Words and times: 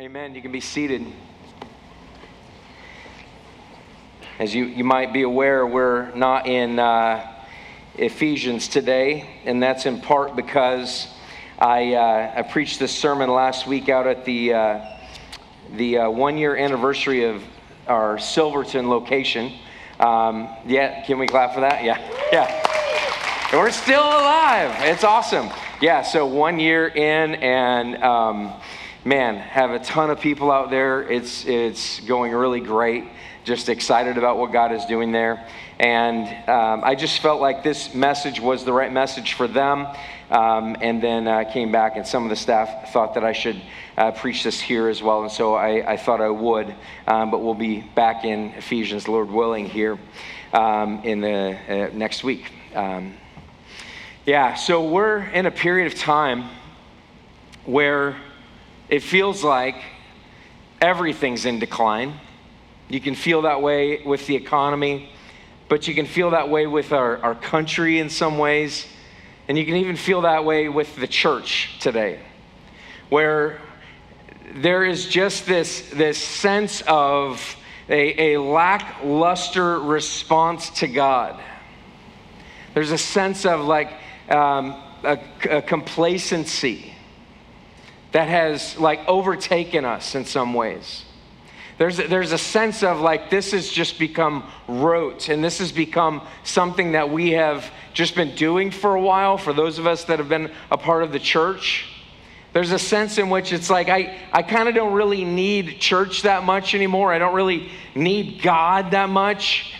Amen. 0.00 0.32
You 0.36 0.40
can 0.40 0.52
be 0.52 0.60
seated. 0.60 1.04
As 4.38 4.54
you, 4.54 4.66
you 4.66 4.84
might 4.84 5.12
be 5.12 5.22
aware, 5.22 5.66
we're 5.66 6.14
not 6.14 6.46
in 6.46 6.78
uh, 6.78 7.26
Ephesians 7.96 8.68
today, 8.68 9.28
and 9.44 9.60
that's 9.60 9.86
in 9.86 10.00
part 10.00 10.36
because 10.36 11.08
I, 11.58 11.94
uh, 11.94 12.32
I 12.36 12.42
preached 12.42 12.78
this 12.78 12.96
sermon 12.96 13.28
last 13.28 13.66
week 13.66 13.88
out 13.88 14.06
at 14.06 14.24
the, 14.24 14.54
uh, 14.54 14.84
the 15.72 15.98
uh, 15.98 16.10
one 16.10 16.38
year 16.38 16.56
anniversary 16.56 17.24
of 17.24 17.42
our 17.88 18.20
Silverton 18.20 18.88
location. 18.88 19.52
Um, 19.98 20.48
yeah, 20.64 21.04
can 21.06 21.18
we 21.18 21.26
clap 21.26 21.54
for 21.54 21.60
that? 21.62 21.82
Yeah, 21.82 21.98
yeah. 22.32 23.48
And 23.50 23.60
we're 23.60 23.72
still 23.72 24.04
alive. 24.04 24.76
It's 24.78 25.02
awesome. 25.02 25.48
Yeah, 25.80 26.02
so 26.02 26.24
one 26.24 26.60
year 26.60 26.86
in, 26.86 27.34
and 27.34 28.00
um, 28.04 28.52
man, 29.04 29.36
have 29.36 29.70
a 29.70 29.78
ton 29.78 30.10
of 30.10 30.20
people 30.20 30.50
out 30.50 30.70
there. 30.70 31.02
It's, 31.02 31.44
it's 31.46 32.00
going 32.00 32.32
really 32.32 32.60
great. 32.60 33.04
Just 33.44 33.68
excited 33.68 34.18
about 34.18 34.36
what 34.38 34.52
God 34.52 34.72
is 34.72 34.84
doing 34.86 35.12
there. 35.12 35.46
And 35.78 36.26
um, 36.48 36.82
I 36.84 36.94
just 36.94 37.20
felt 37.20 37.40
like 37.40 37.62
this 37.62 37.94
message 37.94 38.40
was 38.40 38.64
the 38.64 38.72
right 38.72 38.92
message 38.92 39.34
for 39.34 39.46
them. 39.46 39.86
Um, 40.30 40.76
and 40.82 41.02
then 41.02 41.26
uh, 41.26 41.44
came 41.44 41.72
back, 41.72 41.96
and 41.96 42.06
some 42.06 42.24
of 42.24 42.28
the 42.28 42.36
staff 42.36 42.92
thought 42.92 43.14
that 43.14 43.24
I 43.24 43.32
should 43.32 43.62
uh, 43.96 44.10
preach 44.10 44.44
this 44.44 44.60
here 44.60 44.88
as 44.88 45.02
well. 45.02 45.22
And 45.22 45.32
so 45.32 45.54
I, 45.54 45.92
I 45.92 45.96
thought 45.96 46.20
I 46.20 46.28
would. 46.28 46.74
Um, 47.06 47.30
but 47.30 47.42
we'll 47.42 47.54
be 47.54 47.80
back 47.80 48.24
in 48.24 48.50
Ephesians, 48.50 49.08
Lord 49.08 49.30
willing, 49.30 49.64
here 49.64 49.98
um, 50.52 51.02
in 51.02 51.22
the 51.22 51.56
uh, 51.66 51.90
next 51.94 52.24
week. 52.24 52.52
Um, 52.74 53.14
yeah, 54.26 54.54
so 54.54 54.86
we're 54.86 55.20
in 55.20 55.46
a 55.46 55.50
period 55.50 55.90
of 55.90 55.98
time 55.98 56.50
where 57.64 58.14
it 58.88 59.02
feels 59.02 59.44
like 59.44 59.76
everything's 60.80 61.44
in 61.44 61.58
decline. 61.58 62.14
You 62.88 63.00
can 63.00 63.14
feel 63.14 63.42
that 63.42 63.60
way 63.60 64.02
with 64.02 64.26
the 64.26 64.34
economy, 64.34 65.10
but 65.68 65.86
you 65.86 65.94
can 65.94 66.06
feel 66.06 66.30
that 66.30 66.48
way 66.48 66.66
with 66.66 66.92
our, 66.92 67.18
our 67.18 67.34
country 67.34 67.98
in 67.98 68.08
some 68.08 68.38
ways. 68.38 68.86
And 69.46 69.58
you 69.58 69.64
can 69.64 69.76
even 69.76 69.96
feel 69.96 70.22
that 70.22 70.44
way 70.44 70.68
with 70.68 70.96
the 70.96 71.06
church 71.06 71.78
today, 71.80 72.20
where 73.08 73.60
there 74.54 74.84
is 74.84 75.06
just 75.06 75.46
this, 75.46 75.90
this 75.90 76.18
sense 76.18 76.82
of 76.86 77.56
a, 77.88 78.34
a 78.34 78.40
lackluster 78.40 79.80
response 79.80 80.70
to 80.70 80.86
God. 80.86 81.38
There's 82.74 82.92
a 82.92 82.98
sense 82.98 83.44
of 83.44 83.60
like 83.60 83.92
um, 84.30 84.76
a, 85.02 85.18
a 85.50 85.62
complacency 85.62 86.94
that 88.12 88.28
has 88.28 88.78
like 88.78 89.06
overtaken 89.06 89.84
us 89.84 90.14
in 90.14 90.24
some 90.24 90.54
ways. 90.54 91.04
There's 91.78 91.96
there's 91.96 92.32
a 92.32 92.38
sense 92.38 92.82
of 92.82 93.00
like 93.00 93.30
this 93.30 93.52
has 93.52 93.68
just 93.68 93.98
become 93.98 94.50
rote 94.66 95.28
and 95.28 95.44
this 95.44 95.58
has 95.58 95.70
become 95.70 96.26
something 96.42 96.92
that 96.92 97.10
we 97.10 97.32
have 97.32 97.70
just 97.94 98.16
been 98.16 98.34
doing 98.34 98.72
for 98.72 98.96
a 98.96 99.00
while 99.00 99.38
for 99.38 99.52
those 99.52 99.78
of 99.78 99.86
us 99.86 100.04
that 100.04 100.18
have 100.18 100.28
been 100.28 100.50
a 100.72 100.76
part 100.76 101.04
of 101.04 101.12
the 101.12 101.20
church. 101.20 101.86
There's 102.52 102.72
a 102.72 102.78
sense 102.78 103.18
in 103.18 103.30
which 103.30 103.52
it's 103.52 103.70
like 103.70 103.88
I, 103.88 104.18
I 104.32 104.42
kind 104.42 104.68
of 104.68 104.74
don't 104.74 104.92
really 104.92 105.24
need 105.24 105.78
church 105.78 106.22
that 106.22 106.42
much 106.42 106.74
anymore. 106.74 107.12
I 107.12 107.18
don't 107.18 107.34
really 107.34 107.70
need 107.94 108.42
God 108.42 108.90
that 108.90 109.08
much 109.08 109.74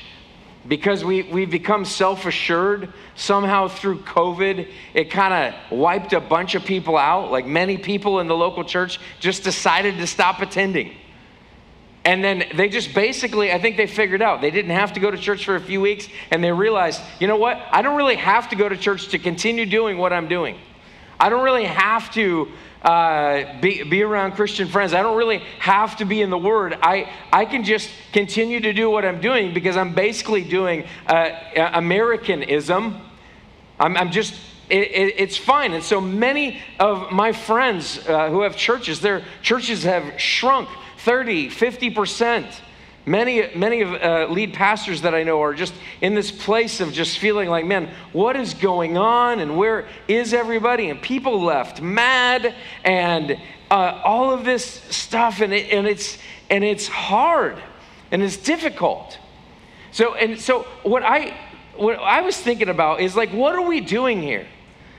because 0.68 1.04
we, 1.04 1.22
we've 1.22 1.50
become 1.50 1.84
self 1.84 2.26
assured. 2.26 2.92
Somehow 3.16 3.68
through 3.68 4.00
COVID, 4.02 4.70
it 4.94 5.10
kind 5.10 5.54
of 5.54 5.78
wiped 5.78 6.12
a 6.12 6.20
bunch 6.20 6.54
of 6.54 6.64
people 6.64 6.96
out. 6.96 7.32
Like 7.32 7.46
many 7.46 7.78
people 7.78 8.20
in 8.20 8.28
the 8.28 8.36
local 8.36 8.64
church 8.64 9.00
just 9.18 9.42
decided 9.42 9.96
to 9.96 10.06
stop 10.06 10.40
attending. 10.40 10.94
And 12.04 12.22
then 12.22 12.44
they 12.54 12.68
just 12.68 12.94
basically, 12.94 13.52
I 13.52 13.60
think 13.60 13.76
they 13.76 13.86
figured 13.86 14.22
out 14.22 14.40
they 14.40 14.50
didn't 14.50 14.70
have 14.70 14.92
to 14.94 15.00
go 15.00 15.10
to 15.10 15.18
church 15.18 15.44
for 15.44 15.56
a 15.56 15.60
few 15.60 15.80
weeks 15.80 16.08
and 16.30 16.42
they 16.44 16.52
realized, 16.52 17.02
you 17.18 17.26
know 17.26 17.36
what? 17.36 17.60
I 17.70 17.82
don't 17.82 17.96
really 17.96 18.16
have 18.16 18.48
to 18.50 18.56
go 18.56 18.68
to 18.68 18.76
church 18.76 19.08
to 19.08 19.18
continue 19.18 19.66
doing 19.66 19.98
what 19.98 20.12
I'm 20.12 20.28
doing. 20.28 20.58
I 21.20 21.28
don't 21.28 21.44
really 21.44 21.64
have 21.64 22.10
to 22.12 22.48
uh, 22.82 23.60
be, 23.60 23.82
be 23.82 24.02
around 24.02 24.32
Christian 24.32 24.68
friends. 24.68 24.94
I 24.94 25.02
don't 25.02 25.16
really 25.16 25.38
have 25.58 25.96
to 25.96 26.04
be 26.04 26.22
in 26.22 26.30
the 26.30 26.38
Word. 26.38 26.78
I, 26.80 27.10
I 27.32 27.44
can 27.44 27.64
just 27.64 27.90
continue 28.12 28.60
to 28.60 28.72
do 28.72 28.88
what 28.88 29.04
I'm 29.04 29.20
doing 29.20 29.52
because 29.52 29.76
I'm 29.76 29.94
basically 29.94 30.44
doing 30.44 30.84
uh, 31.06 31.30
Americanism. 31.74 33.00
I'm, 33.80 33.96
I'm 33.96 34.12
just, 34.12 34.34
it, 34.70 34.92
it, 34.92 35.14
it's 35.18 35.36
fine. 35.36 35.72
And 35.72 35.82
so 35.82 36.00
many 36.00 36.60
of 36.78 37.10
my 37.10 37.32
friends 37.32 38.06
uh, 38.08 38.30
who 38.30 38.42
have 38.42 38.56
churches, 38.56 39.00
their 39.00 39.24
churches 39.42 39.82
have 39.82 40.20
shrunk 40.20 40.68
30, 40.98 41.50
50%. 41.50 42.60
Many, 43.08 43.48
many 43.56 43.80
of 43.80 43.94
uh, 43.94 44.26
lead 44.30 44.52
pastors 44.52 45.00
that 45.00 45.14
I 45.14 45.22
know 45.22 45.40
are 45.40 45.54
just 45.54 45.72
in 46.02 46.14
this 46.14 46.30
place 46.30 46.80
of 46.80 46.92
just 46.92 47.18
feeling 47.18 47.48
like, 47.48 47.64
man, 47.64 47.88
what 48.12 48.36
is 48.36 48.52
going 48.52 48.98
on 48.98 49.40
and 49.40 49.56
where 49.56 49.88
is 50.08 50.34
everybody? 50.34 50.90
And 50.90 51.00
people 51.00 51.42
left 51.42 51.80
mad 51.80 52.54
and 52.84 53.40
uh, 53.70 54.02
all 54.04 54.30
of 54.30 54.44
this 54.44 54.64
stuff, 54.64 55.40
and, 55.40 55.54
it, 55.54 55.72
and, 55.72 55.86
it's, 55.86 56.18
and 56.50 56.62
it's 56.62 56.86
hard 56.86 57.56
and 58.10 58.22
it's 58.22 58.36
difficult. 58.36 59.18
So, 59.90 60.14
and 60.14 60.38
so 60.38 60.64
what 60.82 61.02
I, 61.02 61.34
what 61.76 61.98
I 61.98 62.20
was 62.20 62.36
thinking 62.36 62.68
about 62.68 63.00
is 63.00 63.16
like, 63.16 63.30
what 63.30 63.54
are 63.54 63.66
we 63.66 63.80
doing 63.80 64.20
here? 64.20 64.46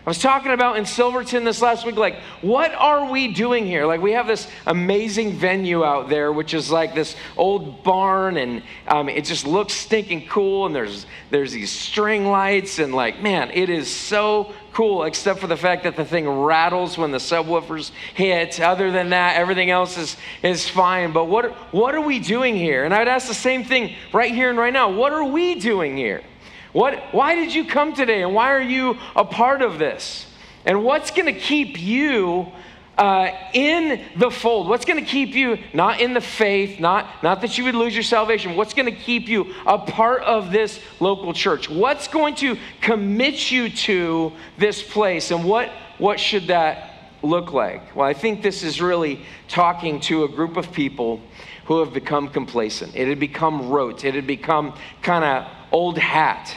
I 0.10 0.12
was 0.12 0.18
talking 0.18 0.54
about 0.54 0.78
in 0.78 0.88
Silverton 0.88 1.44
this 1.44 1.62
last 1.62 1.86
week, 1.86 1.96
like, 1.96 2.16
what 2.42 2.74
are 2.74 3.12
we 3.12 3.28
doing 3.28 3.68
here? 3.68 3.86
Like, 3.86 4.02
we 4.02 4.14
have 4.14 4.26
this 4.26 4.48
amazing 4.66 5.34
venue 5.34 5.86
out 5.86 6.10
there, 6.10 6.34
which 6.34 6.56
is 6.56 6.72
like 6.72 6.96
this 6.96 7.16
old 7.38 7.84
barn, 7.84 8.38
and 8.38 8.64
um, 8.88 9.08
it 9.08 9.24
just 9.24 9.46
looks 9.46 9.76
stinking 9.76 10.26
cool. 10.26 10.66
And 10.66 10.74
there's 10.74 11.06
there's 11.30 11.52
these 11.52 11.70
string 11.70 12.26
lights, 12.26 12.80
and 12.80 12.92
like, 12.92 13.22
man, 13.22 13.52
it 13.54 13.70
is 13.70 13.88
so 13.88 14.52
cool, 14.74 15.04
except 15.04 15.42
for 15.42 15.46
the 15.46 15.56
fact 15.56 15.84
that 15.84 15.96
the 15.96 16.06
thing 16.06 16.28
rattles 16.28 16.98
when 16.98 17.12
the 17.12 17.20
subwoofers 17.20 17.92
hit. 18.16 18.60
Other 18.60 18.90
than 18.90 19.12
that, 19.12 19.36
everything 19.36 19.70
else 19.70 19.96
is 19.96 20.18
is 20.42 20.68
fine. 20.68 21.14
But 21.14 21.26
what 21.26 21.52
what 21.72 21.94
are 21.94 22.02
we 22.02 22.18
doing 22.18 22.56
here? 22.56 22.84
And 22.84 22.96
I'd 22.96 23.08
ask 23.08 23.28
the 23.28 23.36
same 23.36 23.64
thing 23.64 23.94
right 24.12 24.34
here 24.34 24.50
and 24.50 24.58
right 24.58 24.74
now. 24.74 24.90
What 24.90 25.14
are 25.14 25.26
we 25.26 25.54
doing 25.54 25.96
here? 25.96 26.24
What, 26.72 27.00
why 27.12 27.36
did 27.36 27.54
you 27.54 27.66
come 27.66 27.94
today 27.94 28.22
and 28.22 28.34
why 28.34 28.52
are 28.52 28.62
you 28.62 28.98
a 29.16 29.26
part 29.26 29.62
of 29.62 29.80
this? 29.80 30.26
And 30.66 30.84
what's 30.84 31.12
going 31.12 31.34
to 31.34 31.40
keep 31.40 31.80
you 31.80 32.52
uh, 32.98 33.32
in 33.54 34.02
the 34.18 34.30
fold? 34.30 34.68
What's 34.68 34.86
going 34.86 35.04
to 35.04 35.10
keep 35.10 35.34
you 35.34 35.58
not 35.74 36.02
in 36.02 36.14
the 36.14 36.22
faith, 36.22 36.80
not, 36.80 37.24
not 37.24 37.42
that 37.42 37.58
you 37.58 37.64
would 37.64 37.76
lose 37.76 37.94
your 37.94 38.04
salvation? 38.04 38.56
What's 38.56 38.74
going 38.74 38.86
to 38.86 39.00
keep 39.00 39.28
you 39.28 39.54
a 39.66 39.78
part 39.78 40.22
of 40.24 40.52
this 40.52 40.80
local 41.00 41.34
church? 41.34 41.70
What's 41.70 42.08
going 42.08 42.36
to 42.36 42.58
commit 42.82 43.50
you 43.52 43.70
to 43.70 44.34
this 44.58 44.84
place? 44.84 45.32
And 45.32 45.46
what, 45.46 45.70
what 45.98 46.20
should 46.20 46.48
that 46.48 46.94
look 47.24 47.54
like? 47.54 47.96
Well, 47.96 48.08
I 48.08 48.14
think 48.14 48.44
this 48.44 48.64
is 48.64 48.82
really 48.82 49.22
talking 49.48 50.02
to 50.02 50.26
a 50.26 50.28
group 50.28 50.58
of 50.58 50.72
people 50.72 51.22
who 51.66 51.80
have 51.80 51.94
become 51.94 52.28
complacent. 52.28 52.96
It 52.96 53.08
had 53.08 53.20
become 53.20 53.70
rote, 53.70 54.04
it 54.04 54.14
had 54.14 54.28
become 54.28 54.74
kind 55.02 55.24
of 55.24 55.52
old 55.72 55.98
hat. 55.98 56.56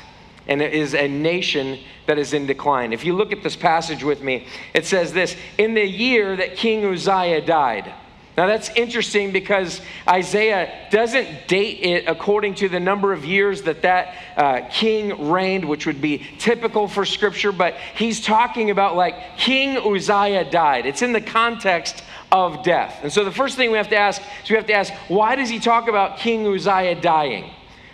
And 0.48 0.60
it 0.60 0.72
is 0.72 0.94
a 0.94 1.06
nation 1.06 1.78
that 2.06 2.18
is 2.18 2.32
in 2.32 2.46
decline. 2.46 2.92
If 2.92 3.04
you 3.04 3.14
look 3.14 3.32
at 3.32 3.42
this 3.42 3.54
passage 3.54 4.02
with 4.02 4.22
me, 4.22 4.46
it 4.74 4.86
says 4.86 5.12
this 5.12 5.36
In 5.56 5.74
the 5.74 5.86
year 5.86 6.36
that 6.36 6.56
King 6.56 6.84
Uzziah 6.84 7.44
died. 7.44 7.92
Now 8.36 8.46
that's 8.46 8.70
interesting 8.70 9.30
because 9.30 9.82
Isaiah 10.08 10.88
doesn't 10.90 11.48
date 11.48 11.80
it 11.82 12.04
according 12.08 12.54
to 12.56 12.68
the 12.68 12.80
number 12.80 13.12
of 13.12 13.26
years 13.26 13.62
that 13.62 13.82
that 13.82 14.14
uh, 14.36 14.68
king 14.70 15.30
reigned, 15.30 15.66
which 15.66 15.86
would 15.86 16.00
be 16.00 16.26
typical 16.38 16.88
for 16.88 17.04
scripture, 17.04 17.52
but 17.52 17.74
he's 17.94 18.24
talking 18.24 18.70
about 18.70 18.96
like 18.96 19.36
King 19.36 19.76
Uzziah 19.76 20.50
died. 20.50 20.86
It's 20.86 21.02
in 21.02 21.12
the 21.12 21.20
context 21.20 22.02
of 22.30 22.62
death. 22.62 23.00
And 23.02 23.12
so 23.12 23.22
the 23.22 23.30
first 23.30 23.56
thing 23.56 23.70
we 23.70 23.76
have 23.76 23.90
to 23.90 23.96
ask 23.96 24.22
is 24.42 24.48
we 24.48 24.56
have 24.56 24.66
to 24.66 24.72
ask, 24.72 24.92
why 25.08 25.36
does 25.36 25.50
he 25.50 25.58
talk 25.58 25.88
about 25.88 26.16
King 26.16 26.46
Uzziah 26.46 26.98
dying? 26.98 27.50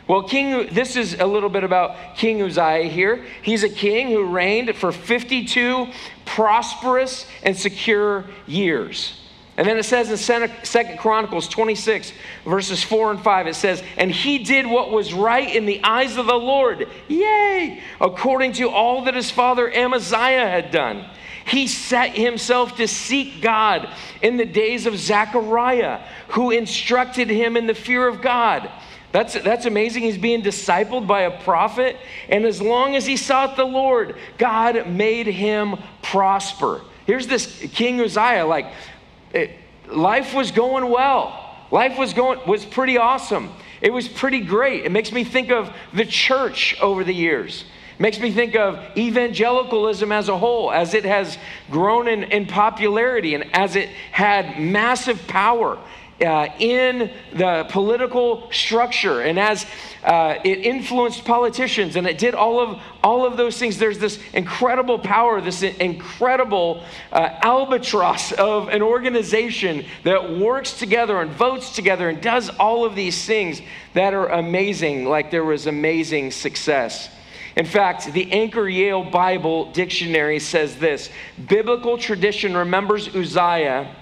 Well, 0.08 0.22
King, 0.22 0.70
this 0.72 0.96
is 0.96 1.20
a 1.20 1.26
little 1.26 1.50
bit 1.50 1.64
about 1.64 2.16
King 2.16 2.40
Uzziah 2.40 2.88
here. 2.88 3.26
He's 3.42 3.62
a 3.62 3.68
king 3.68 4.08
who 4.08 4.24
reigned 4.24 4.74
for 4.74 4.90
52 4.90 5.86
prosperous 6.24 7.26
and 7.42 7.54
secure 7.54 8.24
years. 8.46 9.20
And 9.58 9.68
then 9.68 9.76
it 9.76 9.82
says 9.82 10.10
in 10.10 10.16
Second 10.64 10.98
Chronicles 10.98 11.46
26, 11.48 12.12
verses 12.46 12.82
4 12.82 13.10
and 13.10 13.20
5, 13.20 13.48
it 13.48 13.54
says, 13.54 13.82
And 13.98 14.10
he 14.10 14.38
did 14.38 14.66
what 14.66 14.92
was 14.92 15.12
right 15.12 15.54
in 15.54 15.66
the 15.66 15.84
eyes 15.84 16.16
of 16.16 16.24
the 16.24 16.34
Lord, 16.34 16.88
yay, 17.08 17.82
according 18.00 18.52
to 18.54 18.70
all 18.70 19.04
that 19.04 19.14
his 19.14 19.30
father 19.30 19.70
Amaziah 19.70 20.48
had 20.48 20.70
done. 20.70 21.04
He 21.44 21.66
set 21.66 22.16
himself 22.16 22.76
to 22.76 22.88
seek 22.88 23.42
God 23.42 23.88
in 24.22 24.38
the 24.38 24.46
days 24.46 24.86
of 24.86 24.96
Zechariah, 24.96 26.00
who 26.28 26.50
instructed 26.50 27.28
him 27.28 27.58
in 27.58 27.66
the 27.66 27.74
fear 27.74 28.08
of 28.08 28.22
God 28.22 28.70
that's, 29.10 29.34
that's 29.40 29.64
amazing. 29.64 30.02
He's 30.02 30.18
being 30.18 30.42
discipled 30.42 31.06
by 31.06 31.22
a 31.22 31.42
prophet. 31.42 31.96
And 32.28 32.44
as 32.44 32.60
long 32.60 32.94
as 32.94 33.06
he 33.06 33.16
sought 33.16 33.56
the 33.56 33.64
Lord, 33.64 34.16
God 34.36 34.86
made 34.88 35.26
him 35.26 35.76
prosper. 36.02 36.82
Here's 37.06 37.26
this 37.26 37.66
King 37.72 38.00
Uzziah, 38.00 38.44
like, 38.44 38.66
it, 39.32 39.52
life 39.88 40.34
was 40.34 40.50
going 40.50 40.90
well. 40.90 41.44
Life 41.70 41.98
was 41.98 42.12
going 42.14 42.40
was 42.46 42.64
pretty 42.64 42.98
awesome. 42.98 43.50
It 43.80 43.92
was 43.92 44.08
pretty 44.08 44.40
great. 44.40 44.84
It 44.84 44.92
makes 44.92 45.12
me 45.12 45.24
think 45.24 45.50
of 45.50 45.72
the 45.92 46.04
church 46.04 46.78
over 46.80 47.04
the 47.04 47.14
years. 47.14 47.64
It 47.94 48.00
makes 48.00 48.18
me 48.18 48.30
think 48.30 48.56
of 48.56 48.78
evangelicalism 48.96 50.12
as 50.12 50.28
a 50.28 50.36
whole, 50.36 50.70
as 50.70 50.94
it 50.94 51.04
has 51.04 51.38
grown 51.70 52.08
in, 52.08 52.24
in 52.24 52.46
popularity 52.46 53.34
and 53.34 53.44
as 53.54 53.76
it 53.76 53.88
had 54.12 54.60
massive 54.60 55.26
power 55.26 55.78
uh, 56.20 56.48
in 56.58 57.10
the 57.32 57.66
political 57.70 58.50
structure 58.50 59.20
and 59.20 59.38
as 59.38 59.66
uh, 60.04 60.36
it 60.44 60.58
influenced 60.58 61.24
politicians 61.24 61.96
and 61.96 62.06
it 62.06 62.18
did 62.18 62.34
all 62.34 62.60
of 62.60 62.80
all 63.04 63.24
of 63.24 63.36
those 63.36 63.56
things 63.58 63.78
there's 63.78 63.98
this 63.98 64.18
incredible 64.32 64.98
power 64.98 65.40
this 65.40 65.62
incredible 65.62 66.82
uh, 67.12 67.38
albatross 67.42 68.32
of 68.32 68.68
an 68.68 68.82
organization 68.82 69.84
that 70.02 70.36
works 70.38 70.72
together 70.78 71.20
and 71.20 71.30
votes 71.32 71.74
together 71.74 72.08
and 72.08 72.20
does 72.20 72.48
all 72.58 72.84
of 72.84 72.94
these 72.94 73.24
things 73.24 73.62
that 73.94 74.12
are 74.12 74.28
amazing 74.28 75.04
like 75.04 75.30
there 75.30 75.44
was 75.44 75.66
amazing 75.66 76.30
success. 76.30 77.10
In 77.56 77.66
fact, 77.66 78.12
the 78.12 78.30
Anchor 78.30 78.68
Yale 78.68 79.02
Bible 79.02 79.72
Dictionary 79.72 80.38
says 80.38 80.76
this 80.76 81.10
Biblical 81.48 81.98
tradition 81.98 82.56
remembers 82.56 83.08
Uzziah 83.14 83.94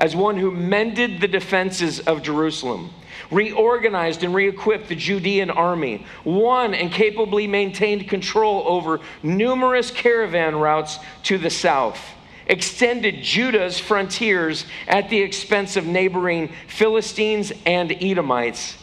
as 0.00 0.16
one 0.16 0.38
who 0.38 0.50
mended 0.50 1.20
the 1.20 1.28
defenses 1.28 2.00
of 2.00 2.22
Jerusalem, 2.22 2.90
reorganized 3.30 4.24
and 4.24 4.34
re 4.34 4.48
equipped 4.48 4.88
the 4.88 4.96
Judean 4.96 5.50
army, 5.50 6.06
won 6.24 6.74
and 6.74 6.90
capably 6.90 7.46
maintained 7.46 8.08
control 8.08 8.64
over 8.66 9.00
numerous 9.22 9.90
caravan 9.90 10.56
routes 10.56 10.98
to 11.24 11.36
the 11.36 11.50
south, 11.50 12.00
extended 12.46 13.22
Judah's 13.22 13.78
frontiers 13.78 14.64
at 14.88 15.10
the 15.10 15.20
expense 15.20 15.76
of 15.76 15.84
neighboring 15.84 16.50
Philistines 16.66 17.52
and 17.66 17.92
Edomites, 17.92 18.78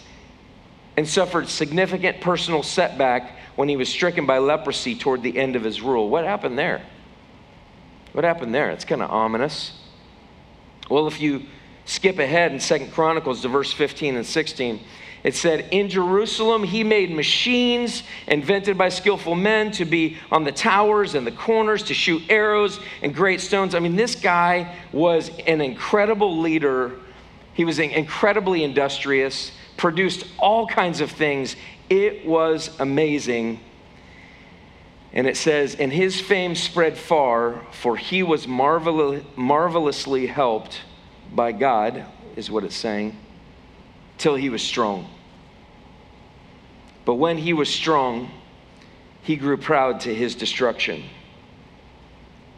and 0.96 1.08
suffered 1.08 1.50
significant 1.50 2.22
personal 2.22 2.62
setback 2.62 3.36
when 3.56 3.68
he 3.68 3.76
was 3.76 3.90
stricken 3.90 4.28
by 4.28 4.38
leprosy 4.38 4.94
toward 4.94 5.24
the 5.24 5.36
end 5.36 5.56
of 5.56 5.64
his 5.64 5.82
rule. 5.82 6.10
What 6.10 6.26
happened 6.26 6.60
there? 6.60 6.84
What 8.14 8.24
happened 8.24 8.54
there? 8.54 8.70
It's 8.70 8.86
kind 8.86 9.02
of 9.02 9.10
ominous. 9.10 9.74
Well, 10.90 11.08
if 11.08 11.20
you 11.20 11.44
skip 11.86 12.20
ahead 12.20 12.52
in 12.52 12.60
Second 12.60 12.92
Chronicles 12.92 13.42
to 13.42 13.48
verse 13.48 13.72
15 13.74 14.16
and 14.16 14.26
16, 14.26 14.80
it 15.24 15.36
said, 15.36 15.68
In 15.72 15.90
Jerusalem 15.90 16.64
he 16.64 16.84
made 16.84 17.12
machines 17.12 18.04
invented 18.28 18.78
by 18.78 18.90
skillful 18.90 19.36
men 19.36 19.72
to 19.72 19.86
be 19.86 20.18
on 20.32 20.44
the 20.44 20.52
towers 20.52 21.16
and 21.16 21.26
the 21.26 21.32
corners 21.32 21.84
to 21.84 21.94
shoot 21.94 22.24
arrows 22.30 22.80
and 23.02 23.14
great 23.14 23.42
stones. 23.42 23.76
I 23.76 23.80
mean, 23.80 23.96
this 23.96 24.16
guy 24.16 24.76
was 24.94 25.32
an 25.46 25.60
incredible 25.60 26.40
leader. 26.40 26.94
He 27.54 27.66
was 27.66 27.80
incredibly 27.80 28.64
industrious, 28.64 29.52
produced 29.76 30.26
all 30.38 30.68
kinds 30.68 31.02
of 31.02 31.12
things. 31.12 31.56
It 31.90 32.26
was 32.26 32.70
amazing. 32.80 33.60
And 35.14 35.28
it 35.28 35.38
says, 35.38 35.76
And 35.76 35.92
his 35.92 36.20
fame 36.20 36.56
spread 36.56 36.98
far, 36.98 37.62
for 37.72 37.98
he 37.98 38.24
was 38.24 38.48
marvelously 38.48 40.28
helped 40.28 40.82
by 41.34 41.52
God, 41.52 42.06
is 42.36 42.52
what 42.52 42.64
it's 42.64 42.76
saying, 42.76 43.18
till 44.18 44.36
he 44.36 44.50
was 44.50 44.62
strong. 44.62 45.08
But 47.06 47.16
when 47.16 47.38
he 47.38 47.54
was 47.54 47.70
strong, 47.70 48.30
he 49.22 49.38
grew 49.38 49.58
proud 49.58 50.02
to 50.02 50.14
his 50.14 50.36
destruction. 50.36 51.04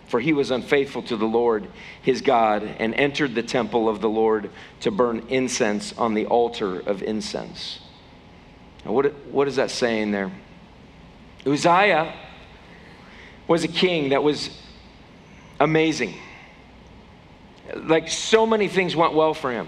For 0.08 0.20
he 0.20 0.34
was 0.34 0.50
unfaithful 0.50 1.04
to 1.04 1.18
the 1.18 1.28
Lord 1.28 1.68
his 2.02 2.22
God 2.22 2.64
and 2.64 2.96
entered 2.96 3.36
the 3.36 3.44
temple 3.44 3.88
of 3.88 4.02
the 4.02 4.10
Lord 4.10 4.50
to 4.82 4.90
burn 4.90 5.28
incense 5.30 5.96
on 5.98 6.16
the 6.16 6.26
altar 6.26 6.80
of 6.80 7.04
incense. 7.04 7.80
Now, 8.84 8.94
what, 8.94 9.14
what 9.28 9.48
is 9.48 9.58
that 9.58 9.70
saying 9.70 10.12
there? 10.12 10.32
Uzziah 11.46 12.12
was 13.50 13.64
a 13.64 13.68
king 13.68 14.10
that 14.10 14.22
was 14.22 14.52
amazing. 15.60 16.14
Like 17.76 18.08
so 18.08 18.46
many 18.46 18.68
things 18.68 18.96
went 18.96 19.14
well 19.14 19.34
for 19.34 19.52
him. 19.52 19.68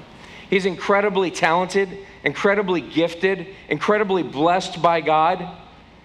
He's 0.51 0.67
incredibly 0.67 1.31
talented, 1.31 1.89
incredibly 2.23 2.79
gifted, 2.79 3.47
incredibly 3.69 4.21
blessed 4.21 4.83
by 4.83 5.01
God, 5.01 5.57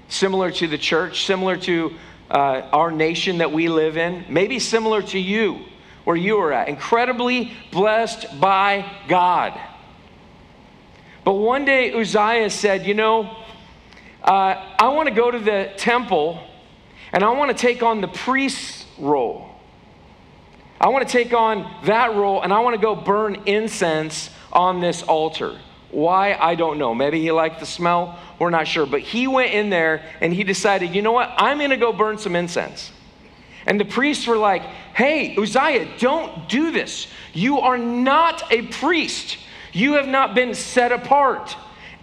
similar 0.08 0.50
to 0.52 0.67
the 0.67 0.78
church, 0.78 1.26
similar 1.26 1.58
to 1.58 1.94
uh, 2.31 2.34
our 2.73 2.90
nation 2.90 3.38
that 3.38 3.52
we 3.52 3.69
live 3.69 3.99
in, 3.99 4.25
maybe 4.31 4.58
similar 4.58 5.02
to 5.02 5.19
you, 5.19 5.61
where 6.05 6.17
you 6.17 6.38
are 6.38 6.52
at. 6.52 6.69
Incredibly 6.69 7.52
blessed 7.73 8.40
by 8.40 8.90
God. 9.06 9.61
But 11.25 11.34
one 11.34 11.67
day 11.67 11.93
Uzziah 11.93 12.49
said, 12.49 12.87
You 12.87 12.94
know, 12.94 13.37
uh, 14.23 14.75
I 14.78 14.88
want 14.88 15.11
to 15.11 15.14
go 15.14 15.31
to 15.31 15.38
the 15.38 15.73
temple 15.76 16.40
and 17.12 17.23
I 17.25 17.31
want 17.31 17.56
to 17.56 17.61
take 17.61 17.82
on 17.82 18.00
the 18.00 18.08
priest's 18.08 18.85
role. 18.99 19.49
I 20.81 20.88
want 20.88 21.06
to 21.06 21.12
take 21.12 21.32
on 21.32 21.70
that 21.85 22.14
role 22.14 22.43
and 22.43 22.53
I 22.53 22.61
want 22.61 22.75
to 22.75 22.81
go 22.81 22.94
burn 22.94 23.43
incense 23.47 24.31
on 24.53 24.81
this 24.81 25.03
altar. 25.03 25.58
Why? 25.91 26.35
I 26.35 26.55
don't 26.55 26.79
know. 26.79 26.94
Maybe 26.94 27.20
he 27.20 27.32
liked 27.32 27.61
the 27.61 27.67
smell. 27.67 28.19
We're 28.38 28.50
not 28.50 28.67
sure. 28.67 28.85
But 28.85 29.00
he 29.00 29.26
went 29.26 29.53
in 29.53 29.70
there 29.70 30.03
and 30.20 30.32
he 30.35 30.44
decided, 30.44 30.94
you 30.94 31.00
know 31.00 31.12
what? 31.12 31.32
I'm 31.37 31.58
going 31.58 31.70
to 31.70 31.76
go 31.76 31.93
burn 31.93 32.19
some 32.19 32.37
incense. 32.37 32.91
And 33.64 33.81
the 33.81 33.85
priests 33.85 34.26
were 34.26 34.37
like, 34.37 34.62
hey, 34.94 35.37
Uzziah, 35.37 35.88
don't 35.99 36.49
do 36.49 36.70
this. 36.70 37.09
You 37.32 37.61
are 37.61 37.79
not 37.79 38.52
a 38.52 38.62
priest. 38.62 39.38
You 39.73 39.94
have 39.94 40.06
not 40.06 40.35
been 40.35 40.55
set 40.55 40.93
apart 40.93 41.56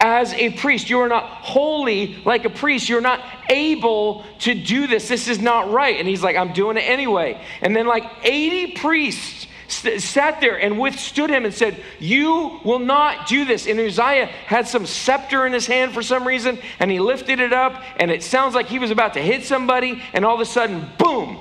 as 0.04 0.34
a 0.34 0.50
priest. 0.52 0.90
You 0.90 1.00
are 1.00 1.08
not 1.08 1.24
holy 1.24 2.22
like 2.26 2.44
a 2.44 2.50
priest. 2.50 2.90
You're 2.90 3.02
not 3.02 3.22
able 3.50 4.26
to 4.40 4.54
do 4.54 4.86
this. 4.86 5.08
This 5.08 5.30
is 5.30 5.40
not 5.40 5.72
right. 5.72 5.98
And 5.98 6.08
he's 6.08 6.22
like, 6.22 6.36
I'm 6.36 6.52
doing 6.52 6.76
it 6.76 6.82
anyway. 6.82 7.42
And 7.62 7.74
then, 7.74 7.88
like 7.88 8.04
80 8.22 8.74
priests 8.74 9.48
sat 9.70 10.42
there 10.42 10.60
and 10.60 10.78
withstood 10.78 11.30
him 11.30 11.46
and 11.46 11.54
said, 11.54 11.82
You 12.00 12.60
will 12.66 12.80
not 12.80 13.28
do 13.28 13.46
this. 13.46 13.66
And 13.66 13.80
Uzziah 13.80 14.26
had 14.26 14.68
some 14.68 14.86
scepter 14.86 15.48
in 15.48 15.54
his 15.54 15.66
hand 15.66 15.94
for 15.94 16.04
some 16.04 16.28
reason, 16.28 16.60
and 16.80 16.92
he 16.92 17.00
lifted 17.00 17.40
it 17.40 17.54
up, 17.54 17.82
and 17.96 18.12
it 18.12 18.24
sounds 18.24 18.54
like 18.54 18.68
he 18.68 18.80
was 18.80 18.92
about 18.92 19.14
to 19.14 19.22
hit 19.22 19.46
somebody, 19.46 20.04
and 20.12 20.26
all 20.26 20.36
of 20.36 20.42
a 20.42 20.46
sudden, 20.46 20.86
boom, 21.00 21.40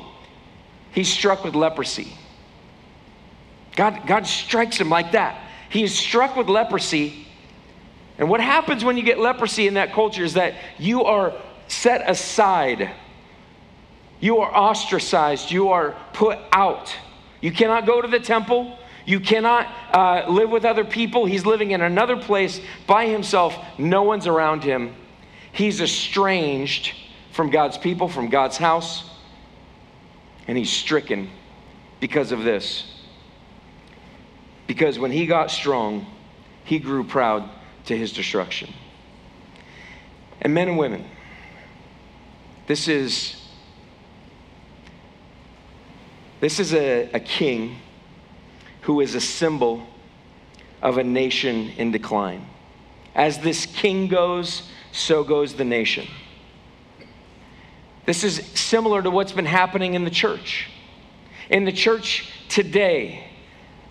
he's 0.93 1.12
struck 1.12 1.44
with 1.44 1.56
leprosy. 1.56 2.12
God, 3.75 4.06
God 4.06 4.26
strikes 4.26 4.79
him 4.79 4.88
like 4.88 5.12
that. 5.12 5.38
He 5.69 5.82
is 5.82 5.94
struck 5.94 6.36
with 6.36 6.48
leprosy 6.48 7.27
and 8.22 8.31
what 8.31 8.41
happens 8.41 8.84
when 8.84 8.96
you 8.96 9.02
get 9.02 9.19
leprosy 9.19 9.67
in 9.67 9.74
that 9.74 9.93
culture 9.93 10.22
is 10.22 10.34
that 10.34 10.55
you 10.79 11.02
are 11.02 11.32
set 11.67 12.08
aside, 12.08 12.93
you 14.20 14.38
are 14.38 14.56
ostracized, 14.56 15.50
you 15.50 15.70
are 15.70 15.96
put 16.12 16.38
out. 16.52 16.94
You 17.41 17.50
cannot 17.50 17.84
go 17.84 18.00
to 18.00 18.06
the 18.06 18.20
temple. 18.20 18.79
You 19.06 19.19
cannot 19.19 19.67
uh, 19.93 20.31
live 20.31 20.50
with 20.50 20.64
other 20.64 20.84
people. 20.84 21.26
He's 21.26 21.44
living 21.44 21.72
in 21.72 21.81
another 21.81 22.17
place 22.17 22.60
by 22.86 23.06
himself. 23.06 23.56
No 23.76 24.05
one's 24.05 24.29
around 24.29 24.62
him. 24.62 24.94
He's 25.50 25.81
estranged 25.81 26.94
from 27.32 27.50
God's 27.50 27.76
people, 27.76 28.08
from 28.08 28.29
God's 28.29 28.56
house, 28.56 29.02
and 30.46 30.56
he's 30.56 30.70
stricken 30.70 31.29
because 31.98 32.31
of 32.31 32.44
this. 32.44 32.86
Because 34.69 34.96
when 34.96 35.10
he 35.10 35.26
got 35.26 35.50
strong, 35.50 36.06
he 36.62 36.79
grew 36.79 37.02
proud 37.02 37.50
to 37.86 37.96
his 37.96 38.12
destruction. 38.12 38.72
And 40.41 40.55
men 40.55 40.69
and 40.69 40.79
women, 40.79 41.05
this 42.67 42.89
is 42.89 43.36
this 46.41 46.58
is 46.58 46.74
a, 46.74 47.08
a 47.12 47.20
king 47.20 47.77
who 48.82 49.01
is 49.01 49.15
a 49.15 49.20
symbol 49.20 49.86
of 50.82 50.98
a 50.98 51.05
nation 51.05 51.70
in 51.77 51.93
decline. 51.93 52.44
As 53.15 53.39
this 53.39 53.67
king 53.67 54.08
goes, 54.08 54.69
so 54.91 55.22
goes 55.22 55.55
the 55.55 55.65
nation. 55.65 56.08
This 58.06 58.24
is 58.24 58.44
similar 58.55 59.01
to 59.03 59.10
what's 59.10 59.31
been 59.31 59.46
happening 59.46 59.94
in 59.94 60.05
the 60.05 60.10
church. 60.10 60.69
In 61.48 61.65
the 61.65 61.72
church 61.72 62.29
today, 62.48 63.31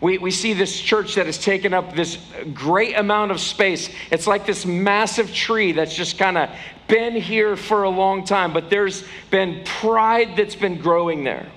we, 0.01 0.17
we 0.17 0.31
see 0.31 0.53
this 0.53 0.79
church 0.79 1.15
that 1.15 1.27
has 1.27 1.38
taken 1.38 1.74
up 1.74 1.96
this 1.96 2.17
great 2.53 2.98
amount 2.98 3.31
of 3.31 3.39
space. 3.39 3.89
It's 4.12 4.25
like 4.25 4.48
this 4.48 4.65
massive 4.65 5.34
tree 5.34 5.72
that's 5.72 5.96
just 5.96 6.17
kind 6.17 6.38
of 6.39 6.50
been 6.88 7.15
here 7.15 7.55
for 7.55 7.84
a 7.84 7.89
long 7.89 8.25
time, 8.25 8.51
but 8.51 8.70
there's 8.70 9.03
been 9.29 9.63
pride 9.63 10.36
that's 10.36 10.55
been 10.55 10.81
growing 10.81 11.24
there. 11.24 11.48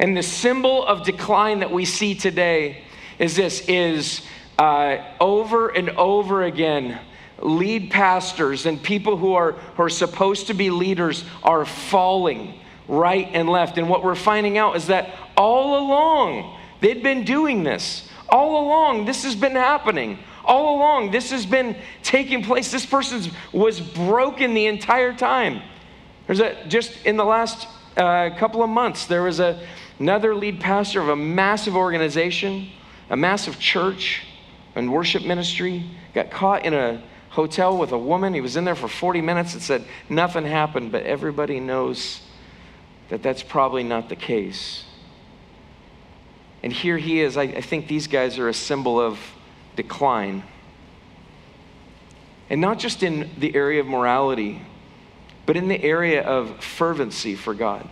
And 0.00 0.16
the 0.16 0.22
symbol 0.22 0.84
of 0.84 1.04
decline 1.04 1.60
that 1.60 1.70
we 1.70 1.84
see 1.84 2.16
today 2.16 2.82
is 3.20 3.36
this 3.36 3.66
is 3.68 4.22
uh, 4.58 4.96
over 5.20 5.68
and 5.68 5.90
over 5.90 6.42
again 6.42 6.98
lead 7.38 7.90
pastors 7.90 8.66
and 8.66 8.82
people 8.82 9.16
who 9.16 9.34
are, 9.34 9.52
who 9.52 9.84
are 9.84 9.88
supposed 9.88 10.48
to 10.48 10.54
be 10.54 10.70
leaders 10.70 11.24
are 11.42 11.64
falling 11.64 12.58
right 12.88 13.28
and 13.32 13.48
left. 13.48 13.78
And 13.78 13.88
what 13.88 14.02
we're 14.02 14.14
finding 14.14 14.58
out 14.58 14.76
is 14.76 14.88
that 14.88 15.14
all 15.36 15.78
along, 15.78 16.58
They'd 16.82 17.02
been 17.02 17.24
doing 17.24 17.62
this 17.62 18.08
all 18.28 18.66
along. 18.66 19.04
This 19.04 19.22
has 19.22 19.36
been 19.36 19.52
happening 19.52 20.18
all 20.44 20.76
along. 20.76 21.12
This 21.12 21.30
has 21.30 21.46
been 21.46 21.76
taking 22.02 22.42
place. 22.42 22.72
This 22.72 22.84
person 22.84 23.30
was 23.52 23.80
broken 23.80 24.52
the 24.52 24.66
entire 24.66 25.14
time. 25.14 25.62
There's 26.26 26.40
a, 26.40 26.66
just 26.66 27.06
in 27.06 27.16
the 27.16 27.24
last 27.24 27.68
uh, 27.96 28.30
couple 28.36 28.64
of 28.64 28.68
months, 28.68 29.06
there 29.06 29.22
was 29.22 29.38
a, 29.38 29.64
another 30.00 30.34
lead 30.34 30.58
pastor 30.58 31.00
of 31.00 31.08
a 31.08 31.14
massive 31.14 31.76
organization, 31.76 32.68
a 33.10 33.16
massive 33.16 33.60
church 33.60 34.24
and 34.74 34.92
worship 34.92 35.24
ministry, 35.24 35.84
got 36.14 36.32
caught 36.32 36.64
in 36.64 36.74
a 36.74 37.00
hotel 37.28 37.78
with 37.78 37.92
a 37.92 37.98
woman. 37.98 38.34
He 38.34 38.40
was 38.40 38.56
in 38.56 38.64
there 38.64 38.74
for 38.74 38.88
40 38.88 39.20
minutes 39.20 39.52
and 39.52 39.62
said 39.62 39.84
nothing 40.08 40.44
happened, 40.44 40.90
but 40.90 41.04
everybody 41.04 41.60
knows 41.60 42.22
that 43.08 43.22
that's 43.22 43.44
probably 43.44 43.84
not 43.84 44.08
the 44.08 44.16
case. 44.16 44.84
And 46.62 46.72
here 46.72 46.96
he 46.96 47.20
is. 47.20 47.36
I, 47.36 47.42
I 47.42 47.60
think 47.60 47.88
these 47.88 48.06
guys 48.06 48.38
are 48.38 48.48
a 48.48 48.54
symbol 48.54 49.00
of 49.00 49.18
decline. 49.74 50.42
And 52.50 52.60
not 52.60 52.78
just 52.78 53.02
in 53.02 53.30
the 53.38 53.54
area 53.54 53.80
of 53.80 53.86
morality, 53.86 54.62
but 55.46 55.56
in 55.56 55.68
the 55.68 55.82
area 55.82 56.22
of 56.22 56.62
fervency 56.62 57.34
for 57.34 57.54
God. 57.54 57.88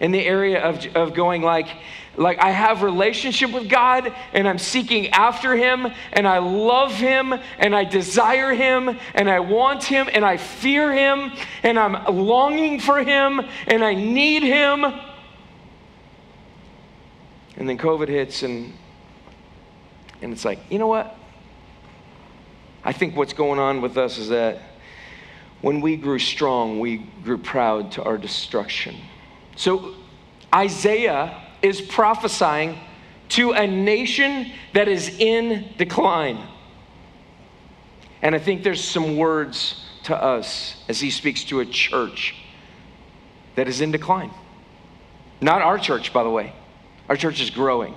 In 0.00 0.12
the 0.12 0.24
area 0.24 0.62
of, 0.62 0.84
of 0.94 1.14
going 1.14 1.42
like, 1.42 1.68
like 2.16 2.38
I 2.38 2.50
have 2.50 2.82
relationship 2.82 3.52
with 3.52 3.68
God 3.68 4.14
and 4.32 4.46
I'm 4.46 4.58
seeking 4.58 5.08
after 5.08 5.54
him 5.56 5.86
and 6.12 6.26
I 6.28 6.38
love 6.38 6.92
him 6.92 7.34
and 7.58 7.74
I 7.74 7.84
desire 7.84 8.54
him 8.54 8.98
and 9.14 9.28
I 9.28 9.40
want 9.40 9.84
him 9.84 10.08
and 10.12 10.24
I 10.24 10.36
fear 10.36 10.92
him 10.92 11.32
and 11.62 11.78
I'm 11.78 12.16
longing 12.16 12.80
for 12.80 13.02
him 13.02 13.40
and 13.66 13.84
I 13.84 13.94
need 13.94 14.42
him. 14.42 14.84
And 17.56 17.68
then 17.68 17.78
COVID 17.78 18.08
hits 18.08 18.42
and 18.42 18.72
and 20.22 20.32
it's 20.32 20.44
like, 20.44 20.58
you 20.70 20.78
know 20.78 20.86
what? 20.86 21.14
I 22.84 22.92
think 22.92 23.16
what's 23.16 23.32
going 23.32 23.58
on 23.58 23.80
with 23.80 23.98
us 23.98 24.18
is 24.18 24.28
that 24.28 24.60
when 25.60 25.80
we 25.80 25.96
grew 25.96 26.18
strong, 26.18 26.80
we 26.80 26.98
grew 27.24 27.38
proud 27.38 27.92
to 27.92 28.02
our 28.04 28.16
destruction. 28.16 28.96
So 29.56 29.94
Isaiah 30.54 31.42
is 31.62 31.80
prophesying 31.80 32.78
to 33.30 33.52
a 33.52 33.66
nation 33.66 34.52
that 34.72 34.88
is 34.88 35.08
in 35.18 35.68
decline. 35.76 36.38
And 38.22 38.34
I 38.34 38.38
think 38.38 38.62
there's 38.62 38.82
some 38.82 39.16
words 39.16 39.84
to 40.04 40.16
us 40.16 40.76
as 40.88 41.00
he 41.00 41.10
speaks 41.10 41.44
to 41.44 41.60
a 41.60 41.66
church 41.66 42.34
that 43.56 43.68
is 43.68 43.80
in 43.80 43.90
decline. 43.90 44.30
Not 45.40 45.62
our 45.62 45.78
church, 45.78 46.12
by 46.12 46.22
the 46.22 46.30
way. 46.30 46.52
Our 47.08 47.16
church 47.16 47.40
is 47.40 47.50
growing. 47.50 47.94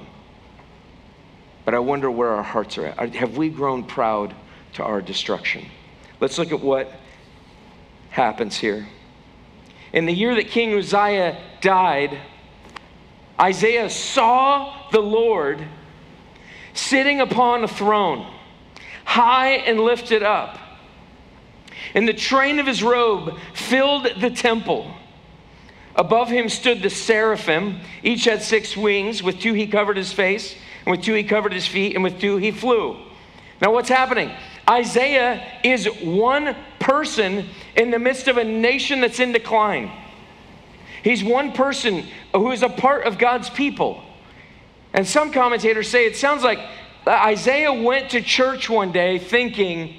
But 1.65 1.73
I 1.73 1.79
wonder 1.79 2.09
where 2.09 2.29
our 2.29 2.43
hearts 2.43 2.77
are 2.77 2.85
at. 2.87 3.15
Have 3.15 3.37
we 3.37 3.49
grown 3.49 3.83
proud 3.83 4.33
to 4.73 4.83
our 4.83 5.01
destruction? 5.01 5.65
Let's 6.19 6.37
look 6.37 6.51
at 6.51 6.61
what 6.61 6.91
happens 8.09 8.57
here. 8.57 8.87
In 9.93 10.05
the 10.05 10.13
year 10.13 10.35
that 10.35 10.47
King 10.47 10.73
Uzziah 10.73 11.37
died, 11.61 12.19
Isaiah 13.39 13.89
saw 13.89 14.89
the 14.91 14.99
Lord 14.99 15.63
sitting 16.73 17.21
upon 17.21 17.63
a 17.63 17.67
throne, 17.67 18.31
high 19.05 19.53
and 19.53 19.79
lifted 19.79 20.23
up. 20.23 20.57
And 21.95 22.07
the 22.07 22.13
train 22.13 22.59
of 22.59 22.67
his 22.67 22.83
robe 22.83 23.37
filled 23.53 24.07
the 24.19 24.29
temple. 24.29 24.93
Above 25.95 26.29
him 26.29 26.49
stood 26.49 26.81
the 26.81 26.89
seraphim. 26.89 27.79
Each 28.03 28.25
had 28.25 28.41
six 28.41 28.77
wings. 28.77 29.21
With 29.21 29.39
two 29.39 29.53
he 29.53 29.67
covered 29.67 29.97
his 29.97 30.13
face, 30.13 30.55
and 30.85 30.91
with 30.91 31.03
two 31.03 31.13
he 31.13 31.23
covered 31.23 31.53
his 31.53 31.67
feet, 31.67 31.95
and 31.95 32.03
with 32.03 32.19
two 32.19 32.37
he 32.37 32.51
flew. 32.51 32.97
Now, 33.61 33.73
what's 33.73 33.89
happening? 33.89 34.31
Isaiah 34.69 35.45
is 35.63 35.85
one 36.01 36.55
person 36.79 37.47
in 37.75 37.91
the 37.91 37.99
midst 37.99 38.27
of 38.27 38.37
a 38.37 38.43
nation 38.43 39.01
that's 39.01 39.19
in 39.19 39.31
decline. 39.31 39.91
He's 41.03 41.23
one 41.23 41.51
person 41.53 42.05
who 42.33 42.51
is 42.51 42.63
a 42.63 42.69
part 42.69 43.05
of 43.05 43.17
God's 43.17 43.49
people. 43.49 44.03
And 44.93 45.07
some 45.07 45.31
commentators 45.31 45.87
say 45.87 46.05
it 46.05 46.15
sounds 46.15 46.43
like 46.43 46.59
Isaiah 47.07 47.73
went 47.73 48.11
to 48.11 48.21
church 48.21 48.69
one 48.69 48.91
day 48.91 49.17
thinking, 49.17 49.95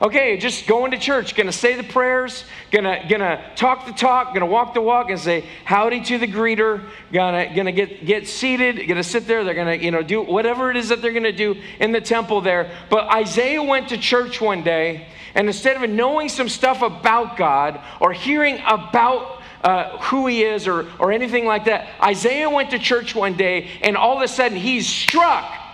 okay, 0.00 0.36
just 0.36 0.66
going 0.66 0.90
to 0.90 0.98
church, 0.98 1.34
gonna 1.34 1.52
say 1.52 1.74
the 1.74 1.84
prayers, 1.84 2.44
gonna, 2.70 3.04
gonna 3.08 3.52
talk 3.56 3.86
the 3.86 3.92
talk, 3.92 4.34
gonna 4.34 4.46
walk 4.46 4.74
the 4.74 4.80
walk, 4.80 5.10
and 5.10 5.18
say 5.18 5.44
howdy 5.64 6.02
to 6.02 6.18
the 6.18 6.26
greeter, 6.26 6.82
gonna, 7.12 7.54
gonna 7.54 7.72
get, 7.72 8.04
get 8.04 8.28
seated, 8.28 8.86
gonna 8.88 9.02
sit 9.02 9.26
there, 9.26 9.44
they're 9.44 9.54
gonna, 9.54 9.74
you 9.74 9.90
know, 9.90 10.02
do 10.02 10.22
whatever 10.22 10.70
it 10.70 10.76
is 10.76 10.88
that 10.88 11.02
they're 11.02 11.12
gonna 11.12 11.32
do 11.32 11.56
in 11.80 11.92
the 11.92 12.00
temple 12.00 12.40
there. 12.40 12.70
But 12.90 13.12
Isaiah 13.12 13.62
went 13.62 13.88
to 13.90 13.98
church 13.98 14.40
one 14.40 14.62
day, 14.62 15.08
and 15.34 15.46
instead 15.46 15.82
of 15.82 15.88
knowing 15.88 16.28
some 16.28 16.48
stuff 16.48 16.82
about 16.82 17.36
God 17.36 17.80
or 18.00 18.12
hearing 18.12 18.58
about 18.66 19.36
uh, 19.62 19.98
who 19.98 20.26
he 20.28 20.44
is 20.44 20.68
or, 20.68 20.86
or 21.00 21.10
anything 21.10 21.44
like 21.44 21.64
that. 21.64 21.88
Isaiah 22.00 22.48
went 22.48 22.70
to 22.70 22.78
church 22.78 23.16
one 23.16 23.36
day 23.36 23.68
and 23.82 23.96
all 23.96 24.16
of 24.16 24.22
a 24.22 24.28
sudden 24.28 24.56
he's 24.56 24.86
struck 24.86 25.65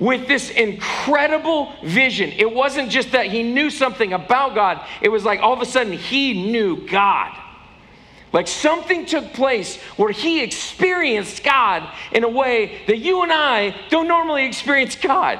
with 0.00 0.26
this 0.26 0.50
incredible 0.50 1.72
vision. 1.84 2.32
It 2.32 2.52
wasn't 2.52 2.90
just 2.90 3.12
that 3.12 3.26
he 3.26 3.42
knew 3.42 3.70
something 3.70 4.12
about 4.12 4.54
God, 4.54 4.84
it 5.00 5.10
was 5.10 5.24
like 5.24 5.40
all 5.40 5.52
of 5.52 5.60
a 5.60 5.66
sudden 5.66 5.92
he 5.92 6.50
knew 6.50 6.86
God. 6.88 7.36
Like 8.32 8.46
something 8.46 9.06
took 9.06 9.32
place 9.32 9.76
where 9.96 10.12
he 10.12 10.42
experienced 10.42 11.42
God 11.42 11.88
in 12.12 12.22
a 12.22 12.28
way 12.28 12.80
that 12.86 12.98
you 12.98 13.22
and 13.22 13.32
I 13.32 13.74
don't 13.90 14.06
normally 14.06 14.46
experience 14.46 14.94
God. 14.94 15.38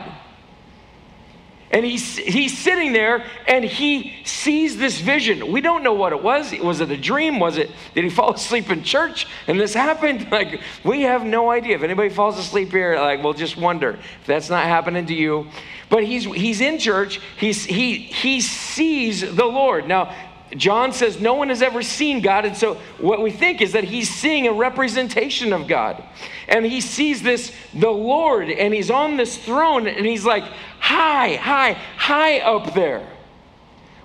And 1.73 1.85
he's, 1.85 2.17
he's 2.17 2.59
sitting 2.59 2.93
there 2.93 3.25
and 3.47 3.65
he 3.65 4.15
sees 4.25 4.77
this 4.77 5.01
vision. 5.01 5.53
We 5.53 5.61
don't 5.61 5.85
know 5.85 5.93
what 5.93 6.13
it 6.13 6.21
was. 6.21 6.53
Was 6.59 6.81
it 6.81 6.91
a 6.91 6.97
dream? 6.97 7.39
Was 7.39 7.59
it, 7.59 7.71
did 7.95 8.03
he 8.03 8.11
fall 8.21 8.35
asleep 8.35 8.71
in 8.71 8.83
church 8.83 9.27
and 9.47 9.59
this 9.59 9.75
happened? 9.87 10.31
Like, 10.33 10.61
we 10.85 11.03
have 11.03 11.25
no 11.25 11.51
idea. 11.51 11.77
If 11.77 11.83
anybody 11.83 12.09
falls 12.09 12.39
asleep 12.39 12.73
here, 12.73 12.97
like, 12.97 13.23
we'll 13.23 13.35
just 13.35 13.57
wonder 13.57 13.91
if 13.91 14.27
that's 14.27 14.51
not 14.51 14.65
happening 14.65 15.07
to 15.07 15.15
you. 15.15 15.47
But 15.89 16.05
he's, 16.05 16.25
he's 16.25 16.61
in 16.61 16.79
church. 16.79 17.21
He's, 17.39 17.65
he, 17.65 17.99
he 17.99 18.41
sees 18.41 19.21
the 19.21 19.47
Lord. 19.47 19.87
Now, 19.87 20.15
John 20.57 20.93
says 20.93 21.21
no 21.21 21.35
one 21.35 21.49
has 21.49 21.63
ever 21.63 21.83
seen 21.83 22.21
God. 22.21 22.45
And 22.45 22.57
so 22.57 22.75
what 22.99 23.23
we 23.23 23.31
think 23.31 23.61
is 23.61 23.73
that 23.73 23.85
he's 23.85 24.09
seeing 24.09 24.47
a 24.49 24.53
representation 24.53 25.53
of 25.53 25.69
God. 25.69 26.03
And 26.49 26.67
he 26.67 26.81
sees 26.81 27.23
this, 27.23 27.53
the 27.73 27.91
Lord, 27.91 28.51
and 28.51 28.75
he's 28.75 28.91
on 28.91 29.17
this 29.17 29.39
throne, 29.39 29.87
and 29.87 30.05
he's 30.05 30.25
like, 30.25 30.43
high, 30.81 31.37
high, 31.37 31.75
high 31.97 32.41
up 32.41 32.75
there. 32.75 33.09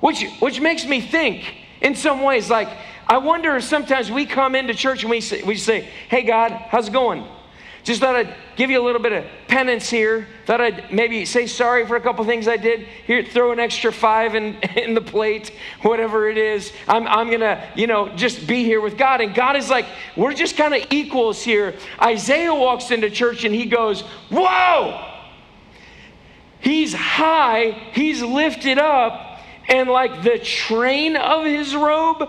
Which, 0.02 0.24
which 0.40 0.60
makes 0.60 0.86
me 0.86 1.02
think 1.02 1.56
in 1.82 1.96
some 1.96 2.22
ways, 2.22 2.50
like, 2.50 2.70
I 3.08 3.18
wonder 3.18 3.60
sometimes 3.62 4.12
we 4.12 4.26
come 4.26 4.56
into 4.56 4.74
church 4.74 5.04
and 5.04 5.10
we 5.10 5.22
say, 5.22 5.44
we 5.44 5.56
say, 5.56 5.88
Hey, 6.10 6.24
God, 6.24 6.52
how's 6.52 6.88
it 6.88 6.94
going? 6.94 7.26
Just 7.86 8.02
thought 8.02 8.16
I'd 8.16 8.34
give 8.56 8.72
you 8.72 8.82
a 8.82 8.84
little 8.84 9.00
bit 9.02 9.14
of 9.14 9.26
penance 9.48 9.92
here. 9.92 10.28
Thought 10.48 10.60
I'd 10.60 10.92
maybe 10.92 11.24
say 11.24 11.46
sorry 11.46 11.86
for 11.86 11.96
a 11.96 12.02
couple 12.02 12.26
things 12.26 12.48
I 12.48 12.58
did. 12.58 12.88
Here, 13.06 13.24
throw 13.24 13.52
an 13.52 13.60
extra 13.60 13.94
five 13.94 14.34
in, 14.34 14.56
in 14.76 14.96
the 14.96 15.02
plate, 15.02 15.52
whatever 15.84 16.28
it 16.28 16.40
is. 16.40 16.74
I'm, 16.88 17.08
I'm 17.08 17.28
going 17.28 17.42
to, 17.42 17.64
you 17.76 17.86
know, 17.86 18.10
just 18.16 18.48
be 18.48 18.64
here 18.64 18.82
with 18.82 18.98
God. 18.98 19.22
And 19.22 19.36
God 19.36 19.56
is 19.56 19.70
like, 19.70 19.86
we're 20.18 20.34
just 20.34 20.58
kind 20.58 20.74
of 20.74 20.82
equals 20.92 21.44
here. 21.44 21.76
Isaiah 22.02 22.56
walks 22.56 22.90
into 22.90 23.12
church 23.12 23.46
and 23.46 23.54
he 23.54 23.68
goes, 23.68 24.02
Whoa! 24.32 25.12
He's 26.60 26.92
high, 26.96 27.70
he's 27.94 28.24
lifted 28.24 28.80
up, 28.80 29.42
and 29.70 29.88
like 29.88 30.24
the 30.24 30.40
train 30.40 31.16
of 31.16 31.46
his 31.46 31.76
robe 31.76 32.28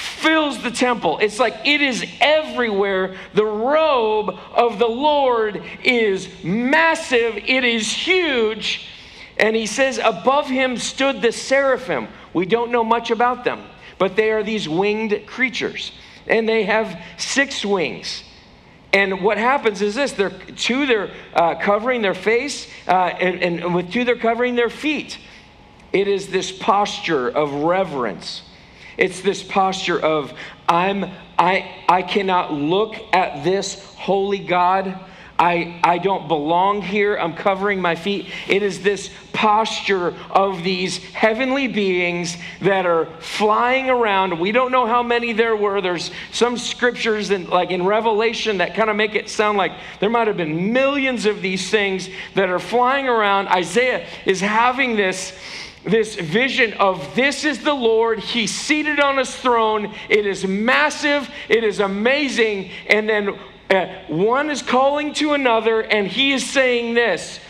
fills 0.00 0.62
the 0.62 0.70
temple. 0.70 1.18
It's 1.20 1.38
like 1.38 1.54
it 1.64 1.80
is 1.80 2.04
everywhere. 2.20 3.16
The 3.34 3.44
robe 3.44 4.38
of 4.54 4.78
the 4.78 4.88
Lord 4.88 5.62
is 5.84 6.28
massive, 6.42 7.36
it 7.36 7.64
is 7.64 7.90
huge. 7.90 8.86
And 9.38 9.56
he 9.56 9.66
says, 9.66 9.98
above 9.98 10.48
him 10.48 10.76
stood 10.76 11.22
the 11.22 11.32
seraphim. 11.32 12.08
We 12.34 12.44
don't 12.44 12.70
know 12.70 12.84
much 12.84 13.10
about 13.10 13.44
them, 13.44 13.64
but 13.98 14.14
they 14.14 14.30
are 14.32 14.42
these 14.42 14.68
winged 14.68 15.26
creatures. 15.26 15.92
And 16.26 16.48
they 16.48 16.64
have 16.64 17.02
six 17.16 17.64
wings. 17.64 18.24
And 18.92 19.22
what 19.22 19.38
happens 19.38 19.82
is 19.82 19.94
this: 19.94 20.12
they're 20.12 20.30
two, 20.30 20.84
they're 20.84 21.10
uh, 21.32 21.54
covering 21.54 22.02
their 22.02 22.14
face, 22.14 22.68
uh, 22.88 22.92
and, 22.92 23.62
and 23.62 23.74
with 23.74 23.92
two, 23.92 24.04
they're 24.04 24.16
covering 24.16 24.56
their 24.56 24.68
feet. 24.68 25.16
It 25.92 26.08
is 26.08 26.28
this 26.28 26.50
posture 26.52 27.28
of 27.28 27.52
reverence. 27.52 28.42
It's 28.96 29.20
this 29.20 29.42
posture 29.42 30.00
of 30.00 30.32
I'm 30.68 31.04
I 31.38 31.84
I 31.88 32.02
cannot 32.02 32.52
look 32.52 32.96
at 33.12 33.44
this 33.44 33.94
holy 33.96 34.38
God. 34.38 34.98
I, 35.40 35.80
I 35.82 35.96
don't 35.96 36.28
belong 36.28 36.82
here. 36.82 37.16
I'm 37.16 37.32
covering 37.32 37.80
my 37.80 37.94
feet. 37.94 38.28
It 38.46 38.62
is 38.62 38.82
this 38.82 39.08
posture 39.32 40.14
of 40.30 40.62
these 40.62 40.98
heavenly 40.98 41.66
beings 41.66 42.36
that 42.60 42.84
are 42.84 43.06
flying 43.20 43.88
around. 43.88 44.38
We 44.38 44.52
don't 44.52 44.70
know 44.70 44.86
how 44.86 45.02
many 45.02 45.32
there 45.32 45.56
were. 45.56 45.80
There's 45.80 46.10
some 46.30 46.58
scriptures 46.58 47.30
in, 47.30 47.48
like 47.48 47.70
in 47.70 47.86
Revelation 47.86 48.58
that 48.58 48.74
kind 48.74 48.90
of 48.90 48.96
make 48.96 49.14
it 49.14 49.30
sound 49.30 49.56
like 49.56 49.72
there 49.98 50.10
might 50.10 50.26
have 50.26 50.36
been 50.36 50.74
millions 50.74 51.24
of 51.24 51.40
these 51.40 51.70
things 51.70 52.10
that 52.34 52.50
are 52.50 52.58
flying 52.58 53.08
around. 53.08 53.48
Isaiah 53.48 54.06
is 54.26 54.42
having 54.42 54.94
this 54.94 55.32
this 55.84 56.14
vision 56.14 56.74
of 56.74 57.14
this 57.14 57.44
is 57.44 57.62
the 57.62 57.74
Lord. 57.74 58.18
He's 58.18 58.54
seated 58.54 59.00
on 59.00 59.16
his 59.16 59.34
throne. 59.34 59.94
It 60.08 60.26
is 60.26 60.46
massive. 60.46 61.30
It 61.48 61.64
is 61.64 61.80
amazing. 61.80 62.70
And 62.86 63.08
then 63.08 63.38
uh, 63.70 63.86
one 64.08 64.50
is 64.50 64.62
calling 64.62 65.14
to 65.14 65.32
another, 65.32 65.80
and 65.80 66.06
he 66.06 66.32
is 66.32 66.48
saying 66.48 66.94
this 66.94 67.40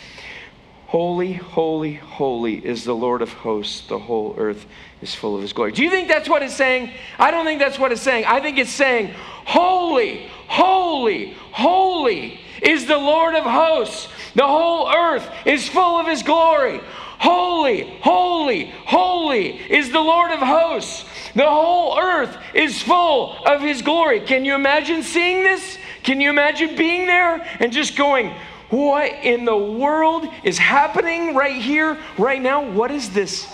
Holy, 0.87 1.33
holy, 1.33 1.93
holy 1.93 2.65
is 2.65 2.83
the 2.83 2.93
Lord 2.93 3.21
of 3.21 3.31
hosts. 3.31 3.87
The 3.87 3.97
whole 3.97 4.35
earth 4.37 4.65
is 5.01 5.15
full 5.15 5.35
of 5.35 5.41
his 5.41 5.53
glory. 5.53 5.71
Do 5.71 5.83
you 5.83 5.89
think 5.89 6.09
that's 6.09 6.27
what 6.27 6.43
it's 6.43 6.53
saying? 6.53 6.91
I 7.17 7.31
don't 7.31 7.45
think 7.45 7.59
that's 7.59 7.79
what 7.79 7.91
it's 7.91 8.01
saying. 8.01 8.25
I 8.25 8.41
think 8.41 8.57
it's 8.57 8.71
saying, 8.71 9.13
Holy, 9.45 10.27
holy, 10.47 11.31
holy 11.51 12.39
is 12.61 12.85
the 12.87 12.97
Lord 12.97 13.35
of 13.35 13.43
hosts. 13.43 14.09
The 14.35 14.45
whole 14.45 14.89
earth 14.93 15.29
is 15.45 15.67
full 15.67 15.97
of 15.97 16.07
his 16.07 16.23
glory. 16.23 16.81
Holy, 17.21 17.99
holy, 18.01 18.65
holy 18.85 19.49
is 19.71 19.91
the 19.91 19.99
Lord 19.99 20.31
of 20.31 20.39
hosts. 20.39 21.05
The 21.35 21.47
whole 21.47 21.99
earth 21.99 22.35
is 22.55 22.81
full 22.81 23.37
of 23.45 23.61
his 23.61 23.83
glory. 23.83 24.21
Can 24.21 24.43
you 24.43 24.55
imagine 24.55 25.03
seeing 25.03 25.43
this? 25.43 25.77
Can 26.01 26.19
you 26.19 26.31
imagine 26.31 26.75
being 26.75 27.05
there 27.05 27.47
and 27.59 27.71
just 27.71 27.95
going, 27.95 28.33
what 28.71 29.11
in 29.23 29.45
the 29.45 29.55
world 29.55 30.27
is 30.43 30.57
happening 30.57 31.35
right 31.35 31.61
here, 31.61 31.99
right 32.17 32.41
now? 32.41 32.67
What 32.71 32.89
is 32.89 33.11
this 33.11 33.47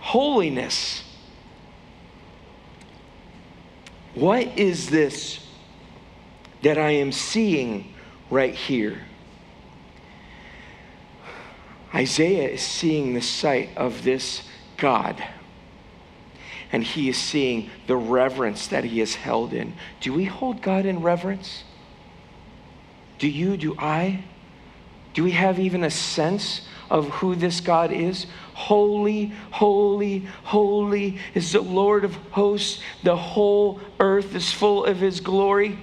holiness? 0.00 1.04
What 4.14 4.58
is 4.58 4.88
this 4.88 5.46
that 6.62 6.78
I 6.78 6.92
am 6.92 7.12
seeing 7.12 7.92
right 8.30 8.54
here? 8.54 9.02
Isaiah 11.94 12.48
is 12.48 12.62
seeing 12.62 13.14
the 13.14 13.22
sight 13.22 13.70
of 13.76 14.02
this 14.02 14.42
God. 14.76 15.22
And 16.72 16.82
he 16.82 17.08
is 17.08 17.16
seeing 17.16 17.70
the 17.86 17.96
reverence 17.96 18.66
that 18.68 18.82
he 18.82 19.00
is 19.00 19.14
held 19.14 19.52
in. 19.52 19.74
Do 20.00 20.12
we 20.12 20.24
hold 20.24 20.60
God 20.60 20.86
in 20.86 21.02
reverence? 21.02 21.62
Do 23.18 23.28
you? 23.28 23.56
Do 23.56 23.76
I? 23.78 24.24
Do 25.14 25.22
we 25.22 25.30
have 25.30 25.60
even 25.60 25.84
a 25.84 25.90
sense 25.90 26.62
of 26.90 27.08
who 27.08 27.36
this 27.36 27.60
God 27.60 27.92
is? 27.92 28.26
Holy, 28.54 29.32
holy, 29.52 30.26
holy 30.42 31.18
is 31.34 31.52
the 31.52 31.60
Lord 31.60 32.04
of 32.04 32.14
hosts. 32.32 32.82
The 33.04 33.16
whole 33.16 33.80
earth 34.00 34.34
is 34.34 34.52
full 34.52 34.84
of 34.84 34.98
his 34.98 35.20
glory. 35.20 35.78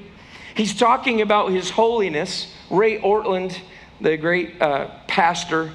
He's 0.55 0.77
talking 0.77 1.21
about 1.21 1.51
his 1.51 1.69
holiness. 1.69 2.53
Ray 2.69 2.99
Ortlund, 2.99 3.57
the 4.01 4.17
great 4.17 4.61
uh, 4.61 4.89
pastor, 5.07 5.71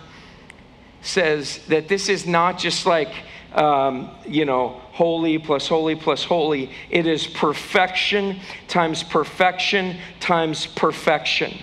says 1.02 1.60
that 1.68 1.88
this 1.88 2.08
is 2.08 2.26
not 2.26 2.58
just 2.58 2.86
like, 2.86 3.12
um, 3.54 4.10
you 4.26 4.44
know, 4.44 4.80
holy 4.92 5.38
plus 5.38 5.68
holy 5.68 5.94
plus 5.94 6.24
holy. 6.24 6.70
It 6.90 7.06
is 7.06 7.26
perfection 7.26 8.40
times 8.68 9.02
perfection 9.02 9.98
times 10.20 10.66
perfection. 10.66 11.56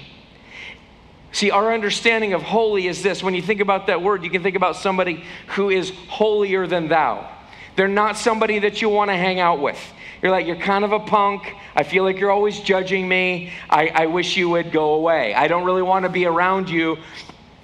See, 1.31 1.49
our 1.49 1.73
understanding 1.73 2.33
of 2.33 2.43
holy 2.43 2.87
is 2.87 3.01
this. 3.01 3.23
When 3.23 3.33
you 3.33 3.41
think 3.41 3.59
about 3.59 3.87
that 3.87 4.03
word, 4.03 4.23
you 4.23 4.29
can 4.29 4.43
think 4.43 4.55
about 4.55 4.75
somebody 4.75 5.23
who 5.47 5.71
is 5.71 5.91
holier 6.07 6.67
than 6.67 6.87
thou. 6.87 7.27
They're 7.75 7.87
not 7.87 8.17
somebody 8.17 8.59
that 8.59 8.83
you 8.83 8.89
want 8.89 9.09
to 9.09 9.17
hang 9.17 9.39
out 9.39 9.59
with. 9.59 9.79
You're 10.21 10.31
like, 10.31 10.45
you're 10.45 10.55
kind 10.55 10.85
of 10.85 10.91
a 10.91 10.99
punk. 10.99 11.53
I 11.75 11.83
feel 11.83 12.03
like 12.03 12.19
you're 12.19 12.31
always 12.31 12.59
judging 12.59 13.07
me. 13.07 13.51
I, 13.69 13.87
I 13.87 14.05
wish 14.05 14.37
you 14.37 14.47
would 14.49 14.71
go 14.71 14.93
away. 14.93 15.33
I 15.33 15.47
don't 15.47 15.65
really 15.65 15.81
want 15.81 16.03
to 16.03 16.09
be 16.09 16.25
around 16.25 16.69
you 16.69 16.97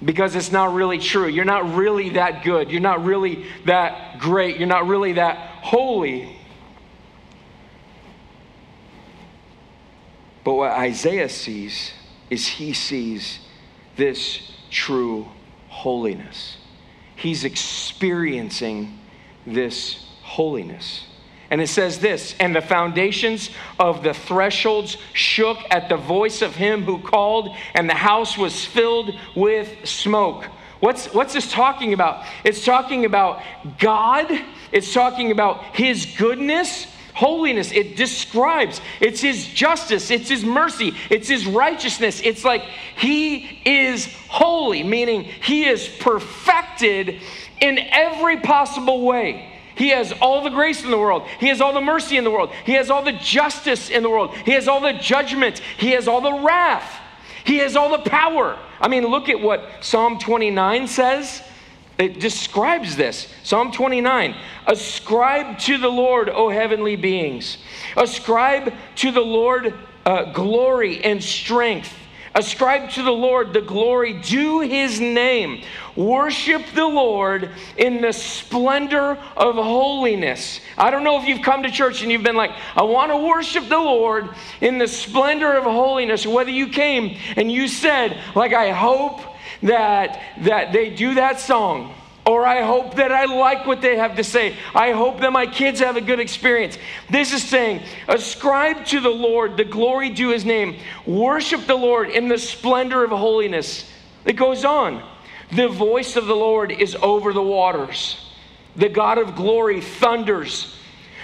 because 0.04 0.34
it's 0.34 0.50
not 0.50 0.72
really 0.72 0.98
true. 0.98 1.28
You're 1.28 1.44
not 1.44 1.74
really 1.74 2.10
that 2.10 2.42
good. 2.42 2.70
You're 2.70 2.80
not 2.80 3.04
really 3.04 3.46
that 3.66 4.18
great. 4.18 4.56
You're 4.56 4.68
not 4.68 4.86
really 4.86 5.14
that 5.14 5.36
holy. 5.62 6.36
But 10.42 10.54
what 10.54 10.72
Isaiah 10.72 11.28
sees 11.28 11.92
is 12.30 12.46
he 12.46 12.72
sees 12.72 13.40
this 13.96 14.40
true 14.70 15.28
holiness. 15.68 16.56
He's 17.16 17.44
experiencing 17.44 18.98
this 19.46 20.06
holiness. 20.22 21.04
And 21.50 21.60
it 21.60 21.66
says 21.66 21.98
this, 21.98 22.36
and 22.38 22.54
the 22.54 22.60
foundations 22.60 23.50
of 23.78 24.04
the 24.04 24.14
thresholds 24.14 24.96
shook 25.12 25.58
at 25.70 25.88
the 25.88 25.96
voice 25.96 26.42
of 26.42 26.54
him 26.54 26.84
who 26.84 27.00
called, 27.00 27.56
and 27.74 27.90
the 27.90 27.94
house 27.94 28.38
was 28.38 28.64
filled 28.64 29.18
with 29.34 29.84
smoke. 29.84 30.46
What's, 30.80 31.12
what's 31.12 31.34
this 31.34 31.50
talking 31.50 31.92
about? 31.92 32.24
It's 32.42 32.64
talking 32.64 33.04
about 33.04 33.42
God, 33.78 34.26
it's 34.72 34.94
talking 34.94 35.30
about 35.30 35.62
His 35.76 36.06
goodness, 36.16 36.86
holiness. 37.12 37.70
It 37.70 37.96
describes, 37.96 38.80
it's 38.98 39.20
His 39.20 39.46
justice, 39.46 40.10
it's 40.10 40.30
His 40.30 40.42
mercy, 40.42 40.94
it's 41.10 41.28
His 41.28 41.46
righteousness. 41.46 42.22
It's 42.24 42.44
like 42.44 42.62
He 42.96 43.60
is 43.66 44.06
holy, 44.28 44.82
meaning 44.82 45.24
He 45.24 45.64
is 45.64 45.86
perfected 45.86 47.20
in 47.60 47.78
every 47.78 48.38
possible 48.38 49.02
way. 49.04 49.49
He 49.80 49.88
has 49.88 50.12
all 50.20 50.44
the 50.44 50.50
grace 50.50 50.84
in 50.84 50.90
the 50.90 50.98
world. 50.98 51.26
He 51.38 51.48
has 51.48 51.62
all 51.62 51.72
the 51.72 51.80
mercy 51.80 52.18
in 52.18 52.24
the 52.24 52.30
world. 52.30 52.52
He 52.66 52.72
has 52.72 52.90
all 52.90 53.02
the 53.02 53.14
justice 53.14 53.88
in 53.88 54.02
the 54.02 54.10
world. 54.10 54.36
He 54.44 54.52
has 54.52 54.68
all 54.68 54.78
the 54.78 54.92
judgment. 54.92 55.60
He 55.78 55.92
has 55.92 56.06
all 56.06 56.20
the 56.20 56.34
wrath. 56.34 57.00
He 57.44 57.56
has 57.60 57.76
all 57.76 57.88
the 57.88 58.10
power. 58.10 58.58
I 58.78 58.88
mean, 58.88 59.06
look 59.06 59.30
at 59.30 59.40
what 59.40 59.64
Psalm 59.80 60.18
29 60.18 60.86
says. 60.86 61.40
It 61.96 62.20
describes 62.20 62.94
this. 62.94 63.26
Psalm 63.42 63.72
29 63.72 64.36
Ascribe 64.66 65.58
to 65.60 65.78
the 65.78 65.88
Lord, 65.88 66.28
O 66.28 66.50
heavenly 66.50 66.96
beings. 66.96 67.56
Ascribe 67.96 68.74
to 68.96 69.10
the 69.10 69.22
Lord 69.22 69.72
uh, 70.04 70.30
glory 70.34 71.02
and 71.02 71.24
strength. 71.24 71.90
Ascribe 72.34 72.90
to 72.90 73.02
the 73.02 73.10
Lord 73.10 73.52
the 73.52 73.60
glory 73.60 74.12
due 74.12 74.60
his 74.60 75.00
name. 75.00 75.64
Worship 75.96 76.62
the 76.74 76.86
Lord 76.86 77.50
in 77.76 78.00
the 78.00 78.12
splendor 78.12 79.18
of 79.36 79.56
holiness. 79.56 80.60
I 80.78 80.90
don't 80.90 81.02
know 81.02 81.20
if 81.20 81.26
you've 81.26 81.42
come 81.42 81.64
to 81.64 81.70
church 81.70 82.02
and 82.02 82.12
you've 82.12 82.22
been 82.22 82.36
like, 82.36 82.52
I 82.76 82.82
want 82.82 83.10
to 83.10 83.16
worship 83.16 83.68
the 83.68 83.78
Lord 83.78 84.28
in 84.60 84.78
the 84.78 84.86
splendor 84.86 85.54
of 85.54 85.64
holiness. 85.64 86.24
Whether 86.24 86.52
you 86.52 86.68
came 86.68 87.18
and 87.36 87.50
you 87.50 87.66
said, 87.66 88.16
like, 88.36 88.52
I 88.52 88.70
hope 88.70 89.20
that, 89.64 90.20
that 90.42 90.72
they 90.72 90.90
do 90.90 91.14
that 91.14 91.40
song 91.40 91.94
or 92.30 92.46
I 92.46 92.62
hope 92.62 92.94
that 92.94 93.10
I 93.10 93.24
like 93.24 93.66
what 93.66 93.82
they 93.82 93.96
have 93.96 94.14
to 94.14 94.22
say. 94.22 94.54
I 94.72 94.92
hope 94.92 95.18
that 95.18 95.32
my 95.32 95.48
kids 95.48 95.80
have 95.80 95.96
a 95.96 96.00
good 96.00 96.20
experience. 96.20 96.78
This 97.10 97.32
is 97.32 97.42
saying, 97.42 97.82
ascribe 98.06 98.86
to 98.86 99.00
the 99.00 99.10
Lord 99.10 99.56
the 99.56 99.64
glory 99.64 100.10
due 100.10 100.28
his 100.28 100.44
name. 100.44 100.76
Worship 101.06 101.66
the 101.66 101.74
Lord 101.74 102.08
in 102.08 102.28
the 102.28 102.38
splendor 102.38 103.02
of 103.02 103.10
holiness. 103.10 103.90
It 104.24 104.34
goes 104.34 104.64
on. 104.64 105.02
The 105.50 105.66
voice 105.66 106.14
of 106.14 106.26
the 106.26 106.36
Lord 106.36 106.70
is 106.70 106.94
over 107.02 107.32
the 107.32 107.42
waters. 107.42 108.30
The 108.76 108.88
God 108.88 109.18
of 109.18 109.34
glory 109.34 109.80
thunders 109.80 110.76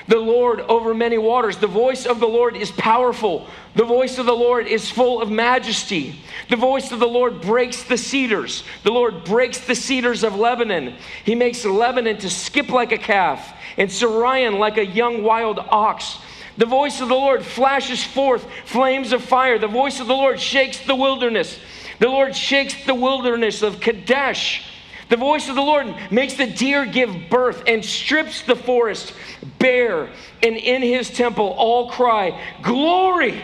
the 0.08 0.18
Lord 0.18 0.60
over 0.60 0.94
many 0.94 1.18
waters. 1.18 1.56
The 1.56 1.66
voice 1.66 2.06
of 2.06 2.20
the 2.20 2.28
Lord 2.28 2.56
is 2.56 2.70
powerful. 2.70 3.48
The 3.74 3.84
voice 3.84 4.18
of 4.18 4.26
the 4.26 4.32
Lord 4.32 4.66
is 4.66 4.90
full 4.90 5.20
of 5.20 5.30
majesty. 5.30 6.20
The 6.48 6.56
voice 6.56 6.92
of 6.92 7.00
the 7.00 7.08
Lord 7.08 7.40
breaks 7.40 7.82
the 7.82 7.98
cedars. 7.98 8.62
The 8.84 8.92
Lord 8.92 9.24
breaks 9.24 9.58
the 9.58 9.74
cedars 9.74 10.22
of 10.22 10.36
Lebanon. 10.36 10.94
He 11.24 11.34
makes 11.34 11.64
Lebanon 11.64 12.18
to 12.18 12.30
skip 12.30 12.70
like 12.70 12.92
a 12.92 12.98
calf 12.98 13.54
and 13.76 13.90
Sirion 13.90 14.58
like 14.58 14.78
a 14.78 14.86
young 14.86 15.22
wild 15.22 15.58
ox. 15.58 16.18
The 16.56 16.66
voice 16.66 17.00
of 17.00 17.08
the 17.08 17.14
Lord 17.14 17.44
flashes 17.44 18.02
forth 18.02 18.46
flames 18.64 19.12
of 19.12 19.22
fire. 19.22 19.58
The 19.58 19.66
voice 19.66 20.00
of 20.00 20.06
the 20.06 20.14
Lord 20.14 20.40
shakes 20.40 20.78
the 20.78 20.94
wilderness. 20.94 21.58
The 21.98 22.08
Lord 22.08 22.34
shakes 22.34 22.84
the 22.84 22.94
wilderness 22.94 23.62
of 23.62 23.80
Kadesh. 23.80 24.64
The 25.08 25.16
voice 25.16 25.48
of 25.48 25.54
the 25.54 25.62
Lord 25.62 25.94
makes 26.10 26.34
the 26.34 26.46
deer 26.46 26.84
give 26.84 27.28
birth 27.30 27.62
and 27.66 27.84
strips 27.84 28.42
the 28.42 28.56
forest 28.56 29.14
bare. 29.58 30.10
And 30.42 30.56
in 30.56 30.82
his 30.82 31.10
temple 31.10 31.54
all 31.56 31.90
cry, 31.90 32.40
Glory! 32.62 33.42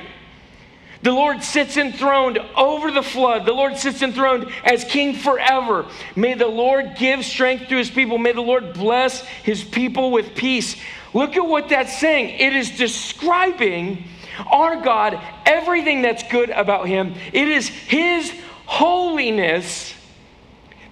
The 1.03 1.12
Lord 1.12 1.42
sits 1.42 1.77
enthroned 1.77 2.38
over 2.57 2.92
the 2.92 3.03
flood. 3.03 3.44
The 3.44 3.53
Lord 3.53 3.77
sits 3.77 4.03
enthroned 4.03 4.46
as 4.64 4.85
king 4.85 5.14
forever. 5.16 5.87
May 6.14 6.35
the 6.35 6.46
Lord 6.46 6.94
give 6.96 7.25
strength 7.25 7.68
to 7.68 7.77
his 7.77 7.90
people. 7.90 8.18
May 8.18 8.33
the 8.33 8.40
Lord 8.40 8.72
bless 8.72 9.20
his 9.22 9.64
people 9.64 10.12
with 10.12 10.37
peace. 10.37 10.77
Look 11.12 11.37
at 11.37 11.46
what 11.46 11.68
that's 11.68 11.98
saying. 11.98 12.38
It 12.38 12.55
is 12.55 12.70
describing 12.70 14.05
Our 14.46 14.81
God, 14.81 15.20
everything 15.44 16.03
that's 16.03 16.22
good 16.31 16.51
about 16.51 16.87
him, 16.88 17.14
it 17.33 17.48
is 17.48 17.68
his 17.68 18.33
holiness 18.66 19.92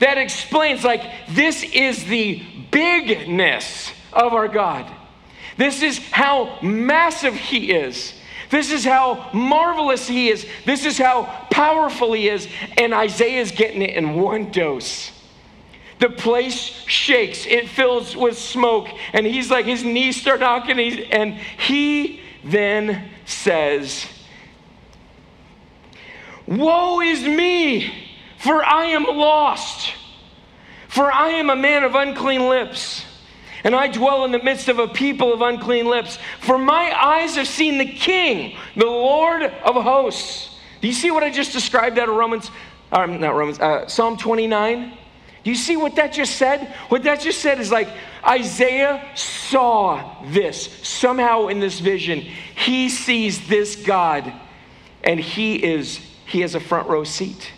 that 0.01 0.19
explains, 0.19 0.85
like, 0.85 1.03
this 1.31 1.63
is 1.63 2.05
the 2.05 2.43
bigness 2.71 3.93
of 4.13 4.35
our 4.35 4.49
God. 4.49 4.91
This 5.57 5.83
is 5.83 5.99
how 6.11 6.59
massive 6.63 7.35
he 7.35 7.71
is. 7.73 8.15
This 8.51 8.73
is 8.73 8.85
how 8.85 9.31
marvelous 9.33 10.09
he 10.09 10.29
is. 10.29 10.47
This 10.65 10.85
is 10.85 10.99
how 10.99 11.25
powerful 11.51 12.15
he 12.15 12.29
is. 12.29 12.49
And 12.77 12.93
Isaiah's 12.93 13.53
getting 13.53 13.83
it 13.83 13.91
in 13.91 14.15
one 14.15 14.51
dose. 14.51 15.13
The 16.01 16.09
place 16.09 16.55
shakes, 16.87 17.47
it 17.47 17.69
fills 17.69 18.17
with 18.17 18.39
smoke, 18.39 18.89
and 19.13 19.27
he's 19.27 19.51
like, 19.51 19.67
his 19.67 19.85
knees 19.85 20.19
start 20.19 20.41
knocking, 20.41 20.81
and 20.81 21.35
he 21.35 22.21
then 22.43 23.11
says, 23.27 24.07
Woe 26.47 27.03
is 27.03 27.23
me, 27.23 28.10
for 28.40 28.64
I 28.64 28.87
am 28.87 29.05
lost, 29.05 29.94
for 30.88 31.12
I 31.12 31.31
am 31.31 31.50
a 31.50 31.57
man 31.57 31.85
of 31.85 31.94
unclean 31.94 32.48
lips 32.48 33.05
and 33.64 33.74
I 33.74 33.88
dwell 33.88 34.24
in 34.24 34.33
the 34.33 34.42
midst 34.42 34.68
of 34.68 34.79
a 34.79 34.88
people 34.88 35.33
of 35.33 35.42
unclean 35.42 35.87
lips. 35.87 36.18
For 36.40 36.59
my 36.59 36.92
eyes 36.98 37.37
have 37.37 37.46
seen 37.46 37.79
the 37.79 37.87
King, 37.87 38.57
the 38.76 38.87
Lord 38.87 39.42
of 39.42 39.83
hosts. 39.83 40.59
Do 40.81 40.88
you 40.88 40.94
see 40.94 41.11
what 41.11 41.22
I 41.22 41.31
just 41.31 41.53
described 41.53 41.98
out 41.98 42.09
of 42.09 42.14
Romans? 42.14 42.50
Um, 42.92 43.20
not 43.20 43.35
Romans, 43.35 43.61
uh, 43.61 43.87
Psalm 43.87 44.16
29. 44.16 44.96
Do 45.42 45.50
you 45.50 45.57
see 45.57 45.76
what 45.76 45.96
that 45.96 46.12
just 46.12 46.37
said? 46.37 46.74
What 46.88 47.03
that 47.05 47.20
just 47.20 47.40
said 47.40 47.61
is 47.61 47.70
like 47.70 47.88
Isaiah 48.26 49.07
saw 49.14 50.22
this 50.26 50.66
somehow 50.87 51.48
in 51.48 51.61
this 51.61 51.81
vision. 51.81 52.20
He 52.20 52.88
sees 52.88 53.46
this 53.48 53.76
God, 53.76 54.33
and 55.03 55.18
he 55.18 55.57
is 55.57 55.98
he 56.26 56.40
has 56.40 56.55
a 56.55 56.61
front 56.61 56.88
row 56.88 57.05
seat. 57.05 57.53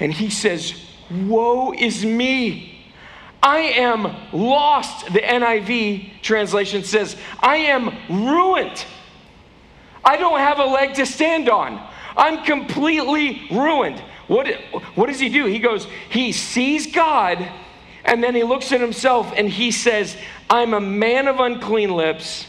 And 0.00 0.12
he 0.12 0.30
says, 0.30 0.74
"Woe 1.10 1.72
is 1.72 2.04
me." 2.04 2.74
I 3.42 3.58
am 3.58 4.16
lost, 4.32 5.06
the 5.12 5.20
NIV 5.20 6.22
translation 6.22 6.82
says, 6.82 7.16
I 7.40 7.58
am 7.58 7.94
ruined. 8.08 8.84
I 10.04 10.16
don't 10.16 10.38
have 10.40 10.58
a 10.58 10.64
leg 10.64 10.94
to 10.94 11.06
stand 11.06 11.48
on. 11.48 11.80
I'm 12.16 12.44
completely 12.44 13.46
ruined. 13.50 14.02
What, 14.26 14.48
what 14.96 15.06
does 15.06 15.20
he 15.20 15.28
do? 15.28 15.46
He 15.46 15.60
goes, 15.60 15.86
he 16.10 16.32
sees 16.32 16.92
God, 16.92 17.48
and 18.04 18.22
then 18.22 18.34
he 18.34 18.42
looks 18.42 18.72
at 18.72 18.80
himself 18.80 19.32
and 19.36 19.48
he 19.48 19.70
says, 19.70 20.16
I'm 20.50 20.74
a 20.74 20.80
man 20.80 21.28
of 21.28 21.38
unclean 21.38 21.90
lips, 21.90 22.46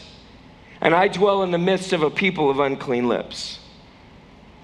and 0.80 0.94
I 0.94 1.08
dwell 1.08 1.42
in 1.44 1.52
the 1.52 1.58
midst 1.58 1.92
of 1.92 2.02
a 2.02 2.10
people 2.10 2.50
of 2.50 2.58
unclean 2.58 3.08
lips. 3.08 3.59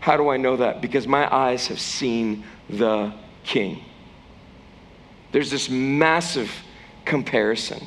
How 0.07 0.16
do 0.16 0.29
I 0.29 0.37
know 0.37 0.57
that? 0.59 0.81
Because 0.81 1.09
my 1.09 1.27
eyes 1.35 1.66
have 1.66 1.81
seen 1.81 2.45
the 2.71 3.12
King. 3.42 3.85
There's 5.33 5.51
this 5.51 5.69
massive 5.69 6.49
comparison 7.05 7.85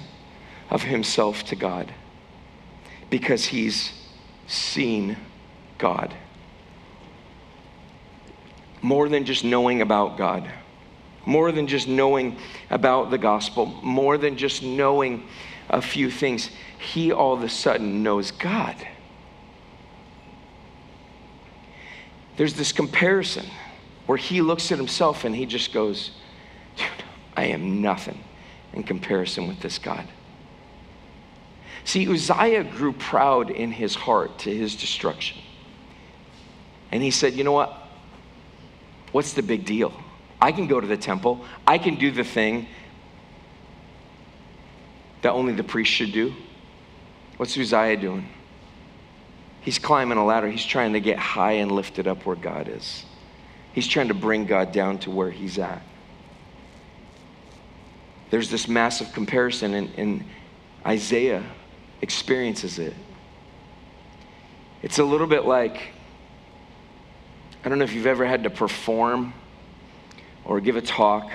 of 0.70 0.84
himself 0.84 1.46
to 1.46 1.56
God 1.56 1.94
because 3.10 3.46
he's 3.46 3.94
seen 4.48 5.16
God. 5.78 6.14
More 8.82 9.08
than 9.08 9.24
just 9.24 9.46
knowing 9.46 9.82
about 9.82 10.18
God, 10.18 10.52
more 11.26 11.54
than 11.54 11.68
just 11.68 11.88
knowing 11.88 12.36
about 12.70 13.12
the 13.12 13.18
gospel, 13.18 13.66
more 13.82 14.18
than 14.18 14.36
just 14.36 14.62
knowing 14.62 15.26
a 15.70 15.82
few 15.82 16.12
things, 16.12 16.50
he 16.80 17.14
all 17.14 17.34
of 17.34 17.44
a 17.44 17.50
sudden 17.50 18.04
knows 18.04 18.32
God. 18.32 18.76
There's 22.40 22.54
this 22.54 22.72
comparison 22.72 23.46
where 24.06 24.18
he 24.18 24.40
looks 24.42 24.72
at 24.72 24.78
himself 24.78 25.26
and 25.26 25.36
he 25.36 25.46
just 25.46 25.74
goes, 25.74 26.12
Dude, 26.78 26.88
I 27.36 27.48
am 27.48 27.82
nothing 27.82 28.24
in 28.72 28.84
comparison 28.84 29.46
with 29.50 29.60
this 29.60 29.78
God. 29.78 30.08
See, 31.84 32.08
Uzziah 32.08 32.64
grew 32.64 32.94
proud 32.94 33.52
in 33.52 33.74
his 33.74 33.94
heart 33.94 34.40
to 34.40 34.56
his 34.56 34.78
destruction. 34.78 35.38
And 36.94 37.04
he 37.04 37.12
said, 37.12 37.34
You 37.34 37.44
know 37.44 37.52
what? 37.52 37.74
What's 39.12 39.34
the 39.34 39.44
big 39.44 39.66
deal? 39.66 39.92
I 40.42 40.54
can 40.54 40.66
go 40.68 40.80
to 40.80 40.88
the 40.88 40.96
temple, 40.96 41.44
I 41.68 41.78
can 41.78 41.96
do 41.96 42.10
the 42.10 42.24
thing 42.24 42.68
that 45.24 45.34
only 45.34 45.52
the 45.52 45.66
priest 45.66 45.92
should 45.92 46.14
do. 46.14 46.34
What's 47.36 47.58
Uzziah 47.58 47.98
doing? 47.98 48.30
He's 49.62 49.80
climbing 49.80 50.18
a 50.18 50.26
ladder. 50.26 50.50
He's 50.50 50.66
trying 50.66 50.94
to 50.94 51.00
get 51.00 51.18
high 51.18 51.54
and 51.54 51.72
lifted 51.72 52.08
up 52.08 52.26
where 52.26 52.36
God 52.36 52.68
is. 52.68 53.06
He's 53.74 53.88
trying 53.88 54.08
to 54.08 54.14
bring 54.14 54.46
God 54.46 54.72
down 54.72 55.00
to 55.00 55.12
where 55.12 55.30
he's 55.30 55.60
at 55.60 55.82
there's 58.30 58.50
this 58.50 58.68
massive 58.68 59.12
comparison, 59.14 59.74
and, 59.74 59.90
and 59.98 60.26
Isaiah 60.86 61.44
experiences 62.02 62.80
it. 62.80 62.94
It's 64.82 65.00
a 65.00 65.04
little 65.04 65.28
bit 65.28 65.46
like 65.46 65.94
I 67.64 67.68
don't 67.68 67.78
know 67.78 67.84
if 67.84 67.94
you've 67.94 68.08
ever 68.08 68.26
had 68.26 68.44
to 68.44 68.50
perform 68.50 69.34
or 70.46 70.62
give 70.62 70.78
a 70.78 70.82
talk 70.82 71.30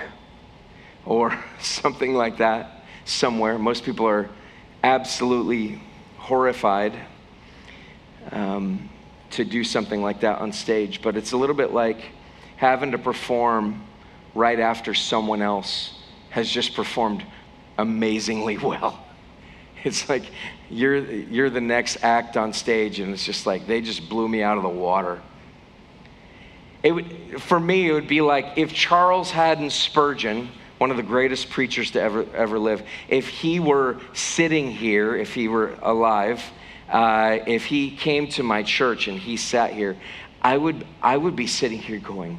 or 1.05 1.37
something 1.59 2.15
like 2.15 2.37
that 2.37 2.83
somewhere. 3.03 3.59
Most 3.59 3.83
people 3.83 4.07
are 4.07 4.29
absolutely 4.83 5.81
horrified 6.17 6.93
um, 8.31 8.89
to 9.31 9.45
do 9.45 9.63
something 9.63 10.01
like 10.01 10.21
that 10.21 10.39
on 10.39 10.51
stage, 10.51 11.01
but 11.01 11.15
it's 11.15 11.31
a 11.31 11.37
little 11.37 11.55
bit 11.55 11.71
like 11.71 12.01
having 12.57 12.91
to 12.91 12.97
perform 12.97 13.83
right 14.33 14.59
after 14.59 14.93
someone 14.93 15.41
else 15.41 15.97
has 16.29 16.49
just 16.49 16.73
performed 16.73 17.23
amazingly 17.77 18.57
well. 18.69 19.01
It's 19.83 20.09
like 20.09 20.23
you're, 20.69 20.97
you're 20.97 21.49
the 21.49 21.61
next 21.61 21.97
act 22.03 22.37
on 22.37 22.53
stage, 22.53 22.99
and 22.99 23.13
it's 23.13 23.25
just 23.25 23.45
like 23.45 23.67
they 23.67 23.81
just 23.81 24.09
blew 24.09 24.27
me 24.27 24.41
out 24.41 24.57
of 24.57 24.63
the 24.63 24.69
water. 24.69 25.21
It 26.81 26.91
would, 26.91 27.41
for 27.41 27.59
me, 27.59 27.89
it 27.89 27.93
would 27.93 28.07
be 28.07 28.21
like 28.21 28.57
if 28.57 28.73
Charles 28.73 29.31
Haddon 29.31 29.69
Spurgeon, 29.69 30.49
one 30.77 30.91
of 30.91 30.97
the 30.97 31.03
greatest 31.03 31.49
preachers 31.49 31.91
to 31.91 32.01
ever, 32.01 32.25
ever 32.35 32.59
live, 32.59 32.83
if 33.07 33.27
he 33.27 33.59
were 33.59 33.99
sitting 34.13 34.71
here, 34.71 35.15
if 35.15 35.33
he 35.33 35.47
were 35.47 35.75
alive, 35.81 36.43
uh, 36.89 37.39
if 37.47 37.65
he 37.65 37.95
came 37.95 38.27
to 38.29 38.43
my 38.43 38.63
church 38.63 39.07
and 39.07 39.17
he 39.17 39.37
sat 39.37 39.73
here, 39.73 39.97
I 40.41 40.57
would, 40.57 40.85
I 41.01 41.17
would 41.17 41.35
be 41.35 41.47
sitting 41.47 41.79
here 41.79 41.99
going, 41.99 42.37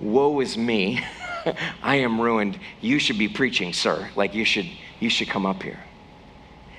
Woe 0.00 0.40
is 0.40 0.58
me. 0.58 1.00
I 1.82 1.96
am 1.96 2.20
ruined. 2.20 2.58
You 2.80 2.98
should 2.98 3.18
be 3.18 3.28
preaching, 3.28 3.72
sir. 3.72 4.10
Like 4.16 4.34
you 4.34 4.44
should, 4.44 4.68
you 5.00 5.08
should 5.08 5.28
come 5.28 5.46
up 5.46 5.62
here. 5.62 5.80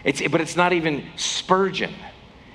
It's, 0.03 0.21
but 0.27 0.41
it's 0.41 0.55
not 0.55 0.73
even 0.73 1.05
Spurgeon. 1.15 1.93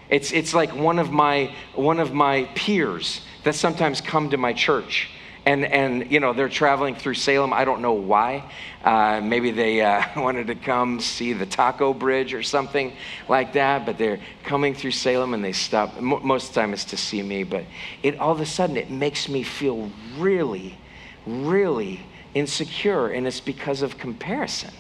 It's, 0.09 0.33
it's 0.33 0.55
like 0.55 0.75
one 0.75 0.99
of 0.99 1.11
my 1.11 1.55
one 1.75 2.01
of 2.01 2.13
my 2.13 2.45
peers 2.55 3.21
that 3.45 3.55
sometimes 3.55 4.01
come 4.01 4.31
to 4.31 4.37
my 4.37 4.53
church 4.53 5.09
and 5.51 5.65
and 5.65 6.11
you 6.11 6.21
know 6.21 6.33
they're 6.33 6.49
traveling 6.49 6.95
through 6.95 7.15
Salem. 7.15 7.53
I 7.53 7.65
don't 7.65 7.83
know 7.83 7.93
why. 7.93 8.51
Uh, 8.85 9.21
maybe 9.23 9.51
they 9.51 9.81
uh, 9.81 10.03
wanted 10.17 10.47
to 10.47 10.55
come 10.55 11.01
see 11.01 11.33
the 11.33 11.47
Taco 11.47 11.93
Bridge 11.93 12.35
or 12.35 12.43
something 12.43 12.93
like 13.29 13.53
that. 13.55 13.85
But 13.85 13.99
they're 13.99 14.21
coming 14.45 14.75
through 14.75 14.93
Salem 14.93 15.35
and 15.35 15.45
they 15.45 15.53
stop. 15.53 16.01
Most 16.01 16.49
of 16.49 16.55
the 16.55 16.61
time 16.61 16.73
it's 16.73 16.85
to 16.87 16.97
see 16.97 17.23
me, 17.23 17.43
but 17.43 17.65
it 18.03 18.19
all 18.19 18.33
of 18.33 18.41
a 18.41 18.47
sudden 18.47 18.77
it 18.77 18.91
makes 18.91 19.29
me 19.29 19.43
feel 19.43 19.91
really 20.19 20.79
really 21.27 22.01
insecure, 22.35 23.09
and 23.09 23.27
it's 23.27 23.41
because 23.41 23.83
of 23.83 23.99
comparison. 23.99 24.73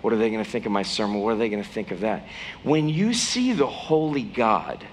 What 0.00 0.12
are 0.12 0.16
they 0.16 0.30
going 0.30 0.42
to 0.42 0.50
think 0.50 0.64
of 0.64 0.72
my 0.72 0.82
sermon? 0.82 1.20
What 1.20 1.34
are 1.34 1.36
they 1.36 1.50
going 1.50 1.62
to 1.62 1.68
think 1.68 1.90
of 1.90 2.00
that? 2.00 2.26
When 2.62 2.88
you 2.88 3.12
see 3.12 3.52
the 3.52 3.66
holy 3.66 4.22
God 4.22 4.84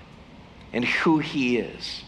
and 0.73 0.83
who 0.83 1.19
he 1.19 1.57
is, 1.57 2.03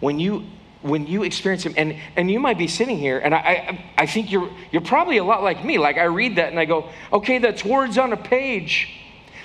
when 0.00 0.18
you 0.18 0.44
when 0.84 1.06
you 1.06 1.22
experience 1.22 1.64
him, 1.64 1.72
and, 1.78 1.96
and 2.14 2.30
you 2.30 2.38
might 2.38 2.58
be 2.58 2.68
sitting 2.68 2.98
here, 2.98 3.18
and 3.18 3.34
I, 3.34 3.38
I, 3.38 3.84
I 4.02 4.06
think 4.06 4.30
you're, 4.30 4.50
you're 4.70 4.82
probably 4.82 5.16
a 5.16 5.24
lot 5.24 5.42
like 5.42 5.64
me. 5.64 5.78
Like, 5.78 5.96
I 5.96 6.04
read 6.04 6.36
that 6.36 6.50
and 6.50 6.60
I 6.60 6.66
go, 6.66 6.90
okay, 7.10 7.38
that's 7.38 7.64
words 7.64 7.96
on 7.96 8.12
a 8.12 8.18
page. 8.18 8.90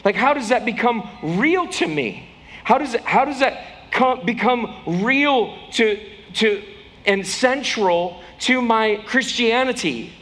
Like, 0.04 0.16
how 0.16 0.34
does 0.34 0.50
that 0.50 0.66
become 0.66 1.10
real 1.24 1.66
to 1.68 1.88
me? 1.88 2.28
How 2.66 2.78
does, 2.78 2.94
how 3.06 3.24
does 3.24 3.40
that 3.40 3.92
come, 3.92 4.26
become 4.26 5.02
real 5.02 5.58
to, 5.72 5.98
to 6.36 6.62
and 7.06 7.26
central 7.26 8.22
to 8.40 8.62
my 8.62 9.02
Christianity, 9.06 10.14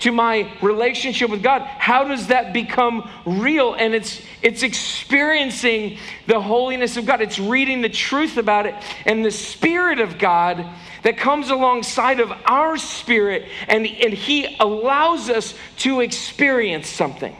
to 0.00 0.12
my 0.12 0.52
relationship 0.60 1.30
with 1.30 1.42
God. 1.42 1.62
How 1.62 2.04
does 2.04 2.28
that 2.28 2.52
become 2.52 3.10
real? 3.24 3.74
And 3.74 3.94
it's 3.94 4.20
it's 4.42 4.62
experiencing 4.62 5.98
the 6.26 6.40
holiness 6.40 6.96
of 6.96 7.06
God. 7.06 7.20
It's 7.20 7.38
reading 7.38 7.80
the 7.80 7.88
truth 7.88 8.36
about 8.36 8.66
it 8.66 8.74
and 9.06 9.24
the 9.24 9.30
spirit 9.30 10.00
of 10.00 10.18
God 10.18 10.66
that 11.02 11.16
comes 11.16 11.50
alongside 11.50 12.20
of 12.20 12.32
our 12.46 12.76
spirit 12.76 13.46
and, 13.68 13.86
and 13.86 14.12
he 14.12 14.56
allows 14.58 15.30
us 15.30 15.54
to 15.78 16.00
experience 16.00 16.88
something. 16.88 17.36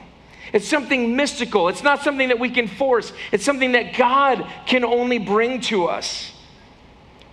It's 0.52 0.68
something 0.68 1.16
mystical. 1.16 1.68
It's 1.68 1.82
not 1.82 2.02
something 2.02 2.28
that 2.28 2.38
we 2.38 2.48
can 2.48 2.68
force. 2.68 3.12
It's 3.32 3.44
something 3.44 3.72
that 3.72 3.96
God 3.96 4.46
can 4.66 4.84
only 4.84 5.18
bring 5.18 5.60
to 5.62 5.86
us. 5.86 6.30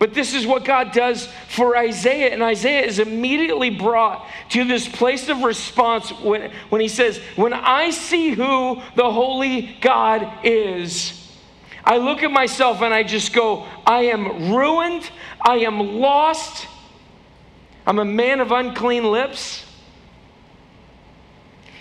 But 0.02 0.14
this 0.14 0.34
is 0.34 0.44
what 0.44 0.64
God 0.64 0.90
does 0.90 1.28
for 1.46 1.76
Isaiah. 1.76 2.32
And 2.32 2.42
Isaiah 2.42 2.84
is 2.84 2.98
immediately 2.98 3.70
brought 3.70 4.26
to 4.48 4.64
this 4.64 4.88
place 4.88 5.28
of 5.28 5.44
response 5.44 6.10
when, 6.10 6.50
when 6.70 6.80
he 6.80 6.88
says, 6.88 7.18
When 7.36 7.52
I 7.52 7.90
see 7.90 8.30
who 8.30 8.82
the 8.96 9.08
holy 9.12 9.76
God 9.80 10.44
is, 10.44 11.32
I 11.84 11.98
look 11.98 12.24
at 12.24 12.32
myself 12.32 12.82
and 12.82 12.92
I 12.92 13.04
just 13.04 13.32
go, 13.32 13.64
I 13.86 14.06
am 14.06 14.52
ruined. 14.52 15.08
I 15.40 15.58
am 15.58 15.78
lost. 16.00 16.66
I'm 17.86 18.00
a 18.00 18.04
man 18.04 18.40
of 18.40 18.50
unclean 18.50 19.04
lips. 19.04 19.64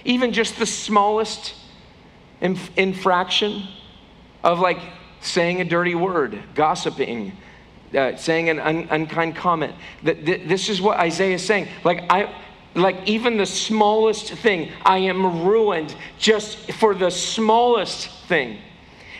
Even 0.06 0.32
just 0.32 0.60
the 0.60 0.68
smallest 0.68 1.56
inf- 2.40 2.70
infraction 2.78 3.68
of 4.44 4.60
like 4.60 4.78
saying 5.22 5.60
a 5.60 5.66
dirty 5.66 5.96
word, 5.96 6.40
gossiping, 6.54 7.36
uh, 7.96 8.16
saying 8.16 8.50
an 8.50 8.60
un- 8.60 8.88
unkind 8.90 9.36
comment. 9.36 9.74
That 10.04 10.26
th- 10.26 10.48
this 10.48 10.70
is 10.70 10.82
what 10.82 10.98
Isaiah 10.98 11.36
is 11.36 11.46
saying. 11.46 11.68
Like 11.84 12.04
I, 12.10 12.34
like 12.76 13.08
even 13.08 13.38
the 13.38 13.46
smallest 13.46 14.32
thing, 14.34 14.72
I 14.84 15.00
am 15.00 15.44
ruined 15.44 15.96
just 16.18 16.72
for 16.74 16.96
the 16.96 17.10
smallest 17.10 18.10
thing. 18.28 18.60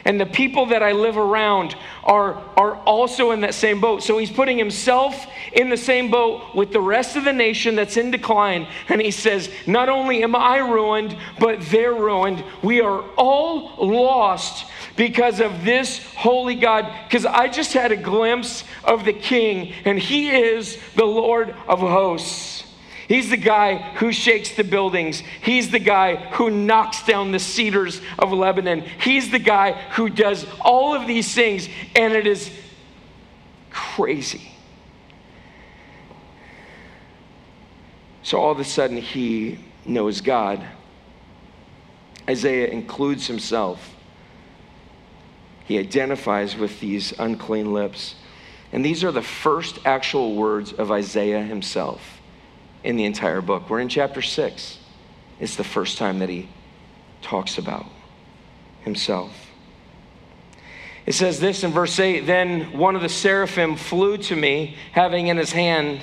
And 0.04 0.20
the 0.20 0.26
people 0.26 0.68
that 0.68 0.82
I 0.82 0.94
live 0.94 1.18
around 1.18 1.76
are, 2.04 2.34
are 2.58 2.76
also 2.86 3.32
in 3.32 3.42
that 3.42 3.54
same 3.54 3.80
boat. 3.80 4.02
So 4.02 4.18
he's 4.18 4.32
putting 4.32 4.58
himself 4.58 5.28
in 5.54 5.70
the 5.70 5.78
same 5.78 6.10
boat 6.10 6.56
with 6.56 6.72
the 6.72 6.82
rest 6.82 7.16
of 7.16 7.24
the 7.24 7.34
nation 7.34 7.76
that's 7.76 7.98
in 7.98 8.10
decline. 8.10 8.68
And 8.90 9.00
he 9.00 9.12
says, 9.12 9.52
Not 9.68 9.90
only 9.90 10.24
am 10.24 10.36
I 10.36 10.58
ruined, 10.58 11.16
but 11.40 11.62
they're 11.70 11.94
ruined. 11.94 12.44
We 12.64 12.82
are 12.82 13.04
all 13.16 13.76
lost 13.78 14.66
because 14.96 15.40
of 15.40 15.64
this 15.64 16.04
holy 16.16 16.56
God. 16.56 16.92
Because 17.08 17.26
I 17.26 17.48
just 17.48 17.74
had 17.74 17.92
a 17.92 17.98
glimpse 17.98 18.64
of 18.84 19.06
the 19.06 19.14
king, 19.14 19.74
and 19.86 19.98
he 19.98 20.30
is 20.30 20.78
the 20.96 21.06
Lord 21.06 21.56
of 21.68 21.80
hosts. 21.80 22.64
He's 23.08 23.30
the 23.30 23.38
guy 23.38 23.76
who 23.96 24.14
shakes 24.14 24.56
the 24.56 24.64
buildings. 24.64 25.22
He's 25.42 25.70
the 25.70 25.80
guy 25.80 26.16
who 26.16 26.50
knocks 26.50 27.04
down 27.04 27.32
the 27.32 27.40
cedars 27.40 28.02
of 28.18 28.32
Lebanon. 28.32 28.82
He's 28.82 29.32
the 29.32 29.40
guy 29.40 29.74
who 29.92 30.10
does 30.10 30.46
all 30.62 30.94
of 30.94 31.08
these 31.08 31.34
things, 31.34 31.68
and 31.94 32.14
it 32.14 32.26
is 32.26 32.50
crazy. 33.70 34.52
So 38.24 38.40
all 38.40 38.52
of 38.52 38.60
a 38.60 38.64
sudden, 38.64 38.98
he 38.98 39.60
knows 39.86 40.22
God. 40.22 40.66
Isaiah 42.30 42.68
includes 42.68 43.28
himself. 43.28 43.94
He 45.72 45.80
identifies 45.80 46.58
with 46.58 46.82
these 46.82 47.14
unclean 47.18 47.72
lips. 47.72 48.16
And 48.74 48.84
these 48.84 49.06
are 49.06 49.12
the 49.14 49.22
first 49.22 49.80
actual 49.86 50.36
words 50.36 50.74
of 50.74 50.92
Isaiah 50.92 51.42
himself 51.42 52.20
in 52.84 52.98
the 52.98 53.06
entire 53.06 53.40
book. 53.40 53.70
We're 53.70 53.80
in 53.80 53.88
chapter 53.88 54.22
six. 54.22 54.80
It's 55.40 55.56
the 55.56 55.64
first 55.64 55.98
time 55.98 56.20
that 56.20 56.28
he 56.28 56.50
talks 57.22 57.58
about 57.58 57.86
himself. 58.82 59.32
It 61.06 61.14
says 61.14 61.40
this 61.40 61.64
in 61.64 61.72
verse 61.72 61.98
8 61.98 62.26
Then 62.26 62.78
one 62.78 62.98
of 62.98 63.02
the 63.02 63.08
seraphim 63.08 63.78
flew 63.78 64.18
to 64.18 64.36
me, 64.36 64.76
having 64.92 65.28
in 65.28 65.38
his 65.38 65.54
hand 65.54 66.02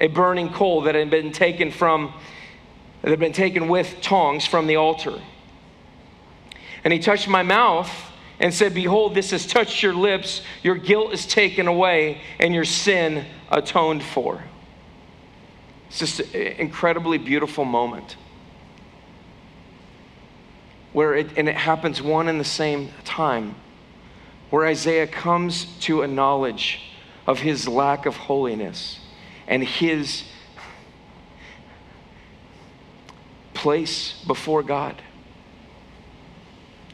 a 0.00 0.06
burning 0.06 0.48
coal 0.54 0.80
that 0.80 0.94
had 0.94 1.10
been 1.10 1.32
taken 1.32 1.70
from 1.70 2.14
that 3.02 3.10
had 3.10 3.20
been 3.20 3.34
taken 3.34 3.68
with 3.68 4.00
tongs 4.00 4.46
from 4.46 4.66
the 4.66 4.76
altar. 4.76 5.20
And 6.82 6.94
he 6.94 6.98
touched 6.98 7.28
my 7.28 7.42
mouth 7.42 8.08
and 8.40 8.52
said, 8.52 8.74
Behold, 8.74 9.14
this 9.14 9.30
has 9.30 9.46
touched 9.46 9.82
your 9.82 9.94
lips, 9.94 10.42
your 10.62 10.74
guilt 10.74 11.12
is 11.12 11.26
taken 11.26 11.66
away, 11.66 12.20
and 12.38 12.54
your 12.54 12.64
sin 12.64 13.24
atoned 13.50 14.02
for. 14.02 14.42
It's 15.88 15.98
just 15.98 16.20
an 16.20 16.52
incredibly 16.58 17.18
beautiful 17.18 17.64
moment 17.64 18.16
where 20.92 21.14
it, 21.14 21.30
and 21.36 21.48
it 21.48 21.56
happens 21.56 22.02
one 22.02 22.28
and 22.28 22.38
the 22.38 22.44
same 22.44 22.90
time, 23.04 23.54
where 24.50 24.66
Isaiah 24.66 25.06
comes 25.06 25.66
to 25.80 26.02
a 26.02 26.06
knowledge 26.06 26.80
of 27.26 27.40
his 27.40 27.66
lack 27.66 28.04
of 28.06 28.16
holiness 28.16 28.98
and 29.46 29.64
his 29.64 30.24
place 33.54 34.22
before 34.26 34.62
God. 34.62 35.00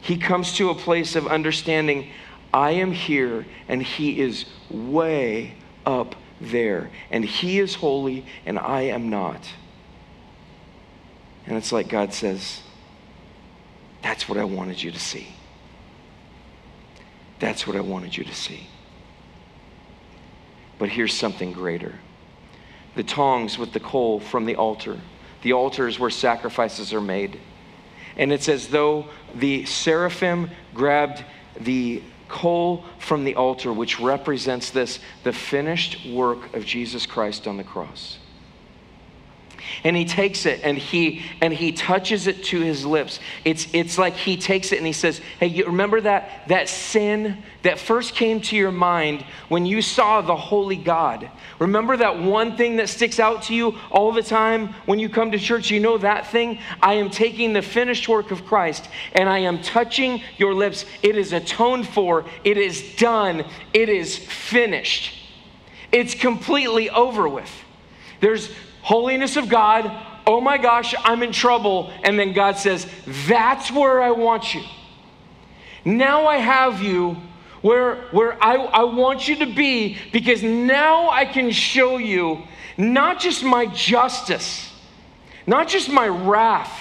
He 0.08 0.16
comes 0.16 0.54
to 0.54 0.70
a 0.70 0.74
place 0.74 1.14
of 1.14 1.28
understanding 1.28 2.10
I 2.52 2.72
am 2.72 2.92
here 2.92 3.46
and 3.68 3.82
he 3.82 4.20
is 4.20 4.46
way 4.70 5.54
up 5.86 6.16
there. 6.40 6.90
And 7.10 7.24
He 7.24 7.58
is 7.58 7.74
holy, 7.74 8.24
and 8.46 8.58
I 8.58 8.82
am 8.82 9.10
not. 9.10 9.48
And 11.46 11.56
it's 11.56 11.72
like 11.72 11.88
God 11.88 12.12
says, 12.12 12.62
That's 14.02 14.28
what 14.28 14.38
I 14.38 14.44
wanted 14.44 14.82
you 14.82 14.90
to 14.90 14.98
see. 14.98 15.28
That's 17.38 17.66
what 17.66 17.76
I 17.76 17.80
wanted 17.80 18.16
you 18.16 18.24
to 18.24 18.34
see. 18.34 18.66
But 20.78 20.90
here's 20.90 21.14
something 21.14 21.52
greater 21.52 21.94
the 22.94 23.04
tongs 23.04 23.58
with 23.58 23.72
the 23.72 23.80
coal 23.80 24.20
from 24.20 24.44
the 24.44 24.56
altar. 24.56 24.98
The 25.42 25.52
altar 25.52 25.86
is 25.86 26.00
where 26.00 26.10
sacrifices 26.10 26.92
are 26.92 27.00
made. 27.00 27.38
And 28.18 28.32
it's 28.32 28.48
as 28.48 28.68
though 28.68 29.06
the 29.34 29.64
seraphim 29.64 30.50
grabbed 30.74 31.24
the 31.60 32.02
coal 32.28 32.84
from 32.98 33.24
the 33.24 33.36
altar, 33.36 33.72
which 33.72 33.98
represents 33.98 34.70
this 34.70 35.00
the 35.24 35.32
finished 35.32 36.06
work 36.10 36.54
of 36.54 36.64
Jesus 36.64 37.06
Christ 37.06 37.46
on 37.46 37.56
the 37.56 37.64
cross 37.64 38.18
and 39.84 39.96
he 39.96 40.04
takes 40.04 40.46
it 40.46 40.60
and 40.62 40.76
he 40.76 41.22
and 41.40 41.52
he 41.52 41.72
touches 41.72 42.26
it 42.26 42.44
to 42.44 42.60
his 42.60 42.84
lips. 42.84 43.20
It's 43.44 43.66
it's 43.72 43.98
like 43.98 44.14
he 44.14 44.36
takes 44.36 44.72
it 44.72 44.78
and 44.78 44.86
he 44.86 44.92
says 44.92 45.20
hey 45.40 45.46
you 45.46 45.66
remember 45.66 46.00
that 46.00 46.48
that 46.48 46.68
sin 46.68 47.42
that 47.62 47.78
first 47.78 48.14
came 48.14 48.40
to 48.40 48.56
your 48.56 48.70
mind 48.70 49.24
when 49.48 49.66
you 49.66 49.82
saw 49.82 50.20
the 50.20 50.36
holy 50.36 50.76
god? 50.76 51.30
Remember 51.58 51.96
that 51.96 52.18
one 52.18 52.56
thing 52.56 52.76
that 52.76 52.88
sticks 52.88 53.18
out 53.18 53.42
to 53.44 53.54
you 53.54 53.76
all 53.90 54.12
the 54.12 54.22
time 54.22 54.74
when 54.86 54.98
you 54.98 55.08
come 55.08 55.30
to 55.32 55.38
church? 55.38 55.70
You 55.70 55.80
know 55.80 55.98
that 55.98 56.28
thing? 56.28 56.58
I 56.80 56.94
am 56.94 57.10
taking 57.10 57.52
the 57.52 57.62
finished 57.62 58.08
work 58.08 58.30
of 58.30 58.44
christ 58.44 58.88
and 59.12 59.28
i 59.28 59.38
am 59.38 59.60
touching 59.62 60.22
your 60.36 60.54
lips. 60.54 60.84
It 61.02 61.16
is 61.16 61.32
atoned 61.32 61.88
for. 61.88 62.24
It 62.44 62.56
is 62.56 62.96
done. 62.96 63.44
It 63.72 63.88
is 63.88 64.16
finished. 64.16 65.14
It's 65.92 66.14
completely 66.14 66.90
over 66.90 67.28
with. 67.28 67.50
There's 68.20 68.50
holiness 68.88 69.36
of 69.36 69.50
God, 69.50 69.84
oh 70.26 70.40
my 70.40 70.56
gosh, 70.56 70.94
I'm 71.04 71.22
in 71.22 71.30
trouble. 71.30 71.92
And 72.02 72.18
then 72.18 72.32
God 72.32 72.56
says, 72.56 72.86
That's 73.28 73.70
where 73.70 74.00
I 74.00 74.12
want 74.12 74.54
you. 74.54 74.62
Now 75.84 76.26
I 76.26 76.38
have 76.38 76.80
you 76.80 77.18
where, 77.60 77.96
where 78.12 78.42
I, 78.42 78.54
I 78.54 78.84
want 78.84 79.28
you 79.28 79.36
to 79.36 79.46
be 79.46 79.98
because 80.10 80.42
now 80.42 81.10
I 81.10 81.26
can 81.26 81.50
show 81.50 81.98
you 81.98 82.44
not 82.78 83.20
just 83.20 83.44
my 83.44 83.66
justice, 83.66 84.72
not 85.46 85.68
just 85.68 85.90
my 85.90 86.08
wrath, 86.08 86.72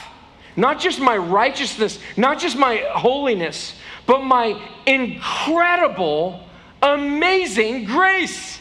not 0.56 0.80
just 0.80 1.02
my 1.02 1.17
righteousness, 1.17 2.00
not 2.15 2.39
just 2.39 2.58
my 2.58 2.78
holiness, 2.93 3.74
but 4.06 4.24
my 4.24 4.62
incredible, 4.86 6.41
amazing 6.82 7.84
grace. 7.84 8.60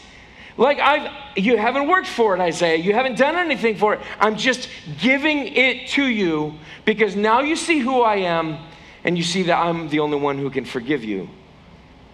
Like 0.56 0.78
I've 0.78 1.10
you 1.36 1.58
haven't 1.58 1.88
worked 1.88 2.06
for 2.06 2.34
it, 2.34 2.40
Isaiah. 2.40 2.76
You 2.76 2.94
haven't 2.94 3.18
done 3.18 3.36
anything 3.36 3.76
for 3.76 3.94
it. 3.94 4.00
I'm 4.18 4.36
just 4.36 4.68
giving 4.98 5.48
it 5.48 5.88
to 5.88 6.06
you 6.06 6.54
because 6.84 7.14
now 7.14 7.40
you 7.40 7.56
see 7.56 7.78
who 7.78 8.00
I 8.00 8.16
am 8.16 8.58
and 9.04 9.18
you 9.18 9.24
see 9.24 9.44
that 9.44 9.58
I'm 9.58 9.88
the 9.88 10.00
only 10.00 10.18
one 10.18 10.38
who 10.38 10.50
can 10.50 10.64
forgive 10.64 11.04
you. 11.04 11.28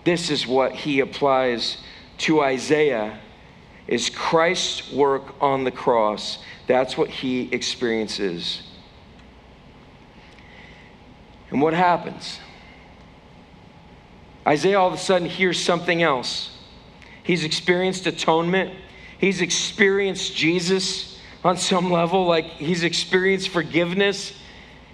This 0.05 0.31
is 0.31 0.47
what 0.47 0.73
he 0.73 1.01
applies 1.01 1.79
to 2.19 2.43
Isaiah 2.43 3.19
is 3.87 4.11
Christ's 4.11 4.93
work 4.93 5.35
on 5.41 5.65
the 5.65 5.71
cross. 5.71 6.39
That's 6.67 6.97
what 6.97 7.09
he 7.09 7.53
experiences. 7.53 8.63
And 11.51 11.61
what 11.61 11.75
happens? 11.75 12.41
Isaiah 14.47 14.81
all 14.81 14.89
of 14.89 14.95
a 14.95 14.99
sudden 14.99 15.29
hears 15.29 15.63
something 15.63 16.03
else. 16.03 16.52
He's 17.23 17.45
experienced 17.45 18.07
atonement. 18.07 18.75
He's 19.19 19.41
experienced 19.41 20.35
Jesus 20.35 21.21
on 21.45 21.57
some 21.57 21.91
level, 21.91 22.27
like 22.27 22.45
he's 22.45 22.85
experienced 22.85 23.49
forgiveness. 23.49 24.33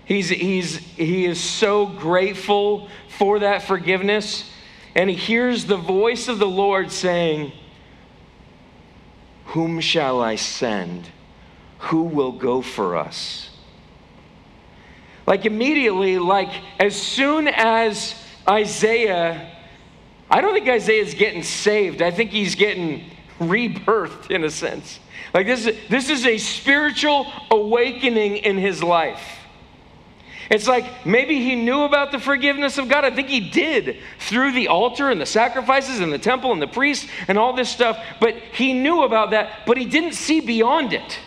He's, 0.04 0.28
he's, 0.28 0.76
he 0.76 1.26
is 1.26 1.40
so 1.40 1.86
grateful 1.86 2.88
for 3.08 3.40
that 3.40 3.62
forgiveness. 3.62 4.50
And 4.94 5.10
he 5.10 5.16
hears 5.16 5.66
the 5.66 5.76
voice 5.76 6.28
of 6.28 6.38
the 6.38 6.48
Lord 6.48 6.90
saying, 6.90 7.52
Whom 9.46 9.80
shall 9.80 10.20
I 10.20 10.36
send? 10.36 11.08
Who 11.78 12.02
will 12.02 12.32
go 12.32 12.62
for 12.62 12.96
us? 12.96 13.48
like 15.28 15.44
immediately, 15.44 16.18
like 16.18 16.48
as 16.80 16.96
soon 16.96 17.48
as 17.48 18.14
Isaiah, 18.48 19.57
I 20.30 20.40
don't 20.40 20.52
think 20.52 20.68
Isaiah's 20.68 21.14
getting 21.14 21.42
saved. 21.42 22.02
I 22.02 22.10
think 22.10 22.30
he's 22.30 22.54
getting 22.54 23.10
rebirthed 23.38 24.30
in 24.30 24.44
a 24.44 24.50
sense. 24.50 25.00
Like 25.32 25.46
this 25.46 25.66
is, 25.66 25.76
this 25.88 26.10
is 26.10 26.26
a 26.26 26.38
spiritual 26.38 27.26
awakening 27.50 28.38
in 28.38 28.58
his 28.58 28.82
life. 28.82 29.22
It's 30.50 30.66
like 30.66 31.04
maybe 31.04 31.42
he 31.42 31.54
knew 31.54 31.82
about 31.82 32.10
the 32.10 32.18
forgiveness 32.18 32.78
of 32.78 32.88
God. 32.88 33.04
I 33.04 33.10
think 33.10 33.28
he 33.28 33.50
did 33.50 33.98
through 34.18 34.52
the 34.52 34.68
altar 34.68 35.10
and 35.10 35.20
the 35.20 35.26
sacrifices 35.26 36.00
and 36.00 36.12
the 36.12 36.18
temple 36.18 36.52
and 36.52 36.62
the 36.62 36.66
priest 36.66 37.08
and 37.28 37.36
all 37.36 37.52
this 37.52 37.68
stuff. 37.68 38.02
But 38.20 38.34
he 38.34 38.72
knew 38.72 39.02
about 39.02 39.30
that, 39.30 39.66
but 39.66 39.76
he 39.76 39.84
didn't 39.84 40.14
see 40.14 40.40
beyond 40.40 40.94
it. 40.94 41.18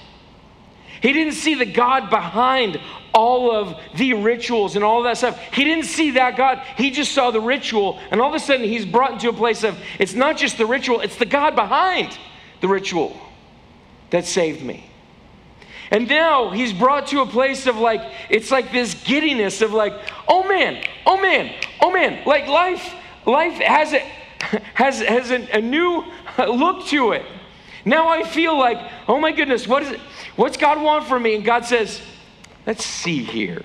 He 1.02 1.14
didn't 1.14 1.34
see 1.34 1.56
the 1.56 1.66
God 1.66 2.10
behind 2.10 2.80
all 3.14 3.52
of 3.54 3.76
the 3.96 4.14
rituals 4.14 4.76
and 4.76 4.84
all 4.84 5.04
that 5.04 5.18
stuff. 5.18 5.40
He 5.54 5.64
didn't 5.64 5.86
see 5.86 6.12
that 6.12 6.38
God. 6.38 6.60
He 6.78 6.92
just 6.92 7.12
saw 7.12 7.32
the 7.32 7.42
ritual. 7.42 8.00
And 8.12 8.22
all 8.22 8.30
of 8.30 8.36
a 8.36 8.40
sudden, 8.40 8.66
he's 8.66 8.86
brought 8.86 9.14
into 9.14 9.30
a 9.30 9.34
place 9.34 9.64
of 9.64 9.78
it's 10.00 10.14
not 10.14 10.38
just 10.38 10.58
the 10.58 10.66
ritual, 10.66 11.02
it's 11.02 11.18
the 11.18 11.26
God 11.26 11.56
behind 11.56 12.18
the 12.62 12.68
ritual 12.68 13.20
that 14.12 14.26
saved 14.26 14.64
me. 14.64 14.90
And 15.90 16.08
now 16.08 16.52
he's 16.52 16.72
brought 16.72 17.08
to 17.08 17.22
a 17.22 17.26
place 17.26 17.68
of 17.68 17.76
like, 17.76 18.02
it's 18.30 18.50
like 18.50 18.72
this 18.72 18.94
giddiness 19.04 19.62
of 19.62 19.74
like, 19.74 19.94
oh 20.28 20.48
man, 20.48 20.82
oh 21.06 21.20
man, 21.20 21.54
oh 21.82 21.92
man. 21.92 22.24
Like 22.26 22.48
life, 22.48 22.94
life 23.26 23.54
has 23.56 23.94
a, 23.94 24.00
has, 24.76 25.02
has 25.02 25.32
a, 25.32 25.58
a 25.58 25.62
new 25.62 26.06
look 26.38 26.86
to 26.88 27.12
it. 27.12 27.26
Now 27.84 28.08
I 28.08 28.24
feel 28.24 28.58
like, 28.58 28.78
oh 29.08 29.20
my 29.20 29.32
goodness, 29.32 29.68
what 29.68 29.84
is 29.84 29.92
it? 29.92 30.00
What's 30.42 30.58
God 30.58 30.82
want 30.82 31.06
from 31.06 31.22
me? 31.22 31.36
And 31.36 31.46
God 31.46 31.66
says, 31.66 32.02
let's 32.66 32.84
see 32.84 33.22
here. 33.22 33.64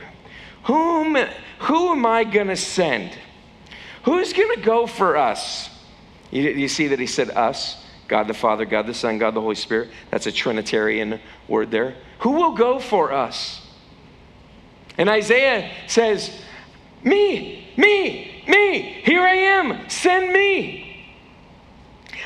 Whom, 0.64 1.16
who 1.60 1.92
am 1.92 2.04
I 2.04 2.22
going 2.22 2.48
to 2.48 2.56
send? 2.56 3.16
Who's 4.02 4.34
going 4.34 4.54
to 4.56 4.60
go 4.60 4.86
for 4.86 5.16
us? 5.16 5.70
You, 6.30 6.42
you 6.42 6.68
see 6.68 6.88
that 6.88 6.98
he 6.98 7.06
said 7.06 7.30
us? 7.30 7.82
God 8.08 8.28
the 8.28 8.34
Father, 8.34 8.66
God 8.66 8.86
the 8.86 8.92
Son, 8.92 9.16
God 9.16 9.32
the 9.32 9.40
Holy 9.40 9.54
Spirit. 9.54 9.88
That's 10.10 10.26
a 10.26 10.32
Trinitarian 10.32 11.18
word 11.48 11.70
there. 11.70 11.94
Who 12.18 12.32
will 12.32 12.52
go 12.52 12.78
for 12.78 13.10
us? 13.10 13.66
And 14.98 15.08
Isaiah 15.08 15.72
says, 15.86 16.30
Me, 17.02 17.72
me, 17.78 18.44
me, 18.46 19.00
here 19.02 19.22
I 19.22 19.34
am, 19.34 19.88
send 19.88 20.30
me. 20.30 21.06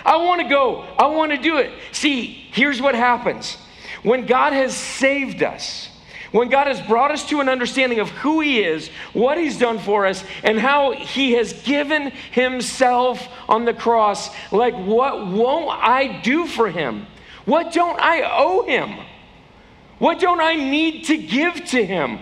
I 0.04 0.16
want 0.16 0.42
to 0.42 0.48
go, 0.48 0.80
I 0.98 1.06
want 1.06 1.30
to 1.30 1.38
do 1.38 1.58
it. 1.58 1.70
See, 1.92 2.48
here's 2.50 2.82
what 2.82 2.96
happens 2.96 3.56
when 4.02 4.26
God 4.26 4.52
has 4.52 4.76
saved 4.76 5.42
us. 5.42 5.88
When 6.32 6.48
God 6.48 6.68
has 6.68 6.80
brought 6.82 7.10
us 7.10 7.26
to 7.30 7.40
an 7.40 7.48
understanding 7.48 7.98
of 7.98 8.08
who 8.10 8.40
He 8.40 8.62
is, 8.62 8.88
what 9.12 9.36
He's 9.36 9.58
done 9.58 9.80
for 9.80 10.06
us, 10.06 10.22
and 10.44 10.60
how 10.60 10.92
He 10.92 11.32
has 11.32 11.52
given 11.64 12.12
Himself 12.30 13.26
on 13.48 13.64
the 13.64 13.74
cross, 13.74 14.30
like 14.52 14.74
what 14.74 15.26
won't 15.26 15.70
I 15.70 16.20
do 16.20 16.46
for 16.46 16.70
Him? 16.70 17.06
What 17.46 17.72
don't 17.72 17.98
I 17.98 18.22
owe 18.22 18.62
Him? 18.64 18.96
What 19.98 20.20
don't 20.20 20.40
I 20.40 20.54
need 20.54 21.06
to 21.06 21.16
give 21.16 21.64
to 21.66 21.84
Him? 21.84 22.20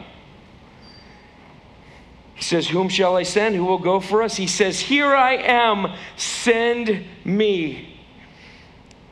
He 2.35 2.45
says, 2.45 2.69
Whom 2.69 2.89
shall 2.89 3.17
I 3.17 3.25
send? 3.25 3.57
Who 3.57 3.65
will 3.65 3.79
go 3.79 4.01
for 4.01 4.23
us? 4.23 4.37
He 4.37 4.47
says, 4.47 4.81
Here 4.81 5.15
I 5.15 5.35
am, 5.35 5.93
send 6.17 7.05
me. 7.25 7.98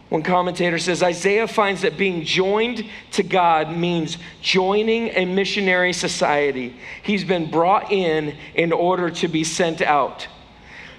One 0.09 0.23
commentator 0.23 0.79
says 0.79 1.03
Isaiah 1.03 1.49
finds 1.49 1.83
that 1.83 1.97
being 1.97 2.25
joined 2.25 2.89
to 3.13 3.25
God 3.25 3.77
means 3.77 4.19
joining 4.41 5.09
a 5.09 5.25
missionary 5.25 5.93
society. 5.93 6.77
He's 7.03 7.25
been 7.25 7.51
brought 7.51 7.91
in 7.91 8.37
in 8.55 8.73
order 8.73 9.11
to 9.11 9.29
be 9.29 9.43
sent 9.43 9.83
out. 9.83 10.29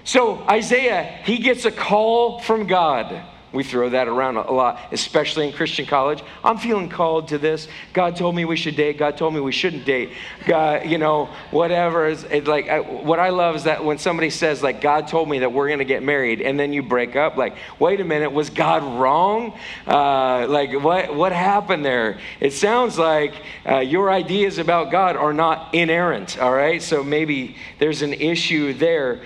So, 0.04 0.38
Isaiah, 0.48 1.02
he 1.24 1.38
gets 1.38 1.64
a 1.64 1.70
call 1.70 2.40
from 2.40 2.66
God. 2.66 3.22
We 3.50 3.64
throw 3.64 3.88
that 3.88 4.08
around 4.08 4.36
a 4.36 4.50
lot, 4.50 4.78
especially 4.92 5.48
in 5.48 5.54
Christian 5.54 5.86
college. 5.86 6.22
I'm 6.44 6.58
feeling 6.58 6.90
called 6.90 7.28
to 7.28 7.38
this. 7.38 7.66
God 7.94 8.14
told 8.14 8.34
me 8.36 8.44
we 8.44 8.56
should 8.56 8.76
date. 8.76 8.98
God 8.98 9.16
told 9.16 9.32
me 9.32 9.40
we 9.40 9.52
shouldn't 9.52 9.86
date. 9.86 10.10
God, 10.46 10.86
you 10.86 10.98
know, 10.98 11.30
whatever. 11.50 12.06
Is 12.06 12.24
it 12.24 12.46
like 12.46 12.68
I, 12.68 12.80
what 12.80 13.18
I 13.18 13.30
love 13.30 13.56
is 13.56 13.64
that 13.64 13.82
when 13.82 13.96
somebody 13.96 14.28
says 14.28 14.62
like 14.62 14.82
God 14.82 15.08
told 15.08 15.30
me 15.30 15.38
that 15.38 15.50
we're 15.50 15.68
going 15.68 15.78
to 15.78 15.86
get 15.86 16.02
married, 16.02 16.42
and 16.42 16.60
then 16.60 16.74
you 16.74 16.82
break 16.82 17.16
up. 17.16 17.36
Like, 17.38 17.56
wait 17.78 18.00
a 18.00 18.04
minute, 18.04 18.32
was 18.32 18.50
God 18.50 18.84
wrong? 19.00 19.58
Uh, 19.86 20.46
like, 20.46 20.72
what 20.82 21.14
what 21.14 21.32
happened 21.32 21.84
there? 21.84 22.18
It 22.40 22.52
sounds 22.52 22.98
like 22.98 23.32
uh, 23.66 23.78
your 23.78 24.10
ideas 24.10 24.58
about 24.58 24.90
God 24.90 25.16
are 25.16 25.32
not 25.32 25.74
inerrant. 25.74 26.38
All 26.38 26.52
right, 26.52 26.82
so 26.82 27.02
maybe 27.02 27.56
there's 27.78 28.02
an 28.02 28.12
issue 28.12 28.74
there. 28.74 29.22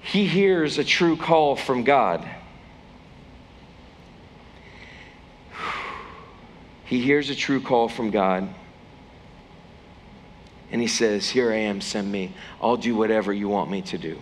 He 0.00 0.26
hears 0.26 0.78
a 0.78 0.84
true 0.84 1.16
call 1.16 1.54
from 1.54 1.84
God. 1.84 2.28
He 6.88 7.02
hears 7.02 7.28
a 7.28 7.34
true 7.34 7.60
call 7.60 7.90
from 7.90 8.10
God. 8.10 8.48
And 10.72 10.80
he 10.80 10.88
says, 10.88 11.28
Here 11.28 11.52
I 11.52 11.56
am, 11.56 11.82
send 11.82 12.10
me. 12.10 12.32
I'll 12.62 12.78
do 12.78 12.96
whatever 12.96 13.30
you 13.30 13.46
want 13.46 13.70
me 13.70 13.82
to 13.82 13.98
do. 13.98 14.18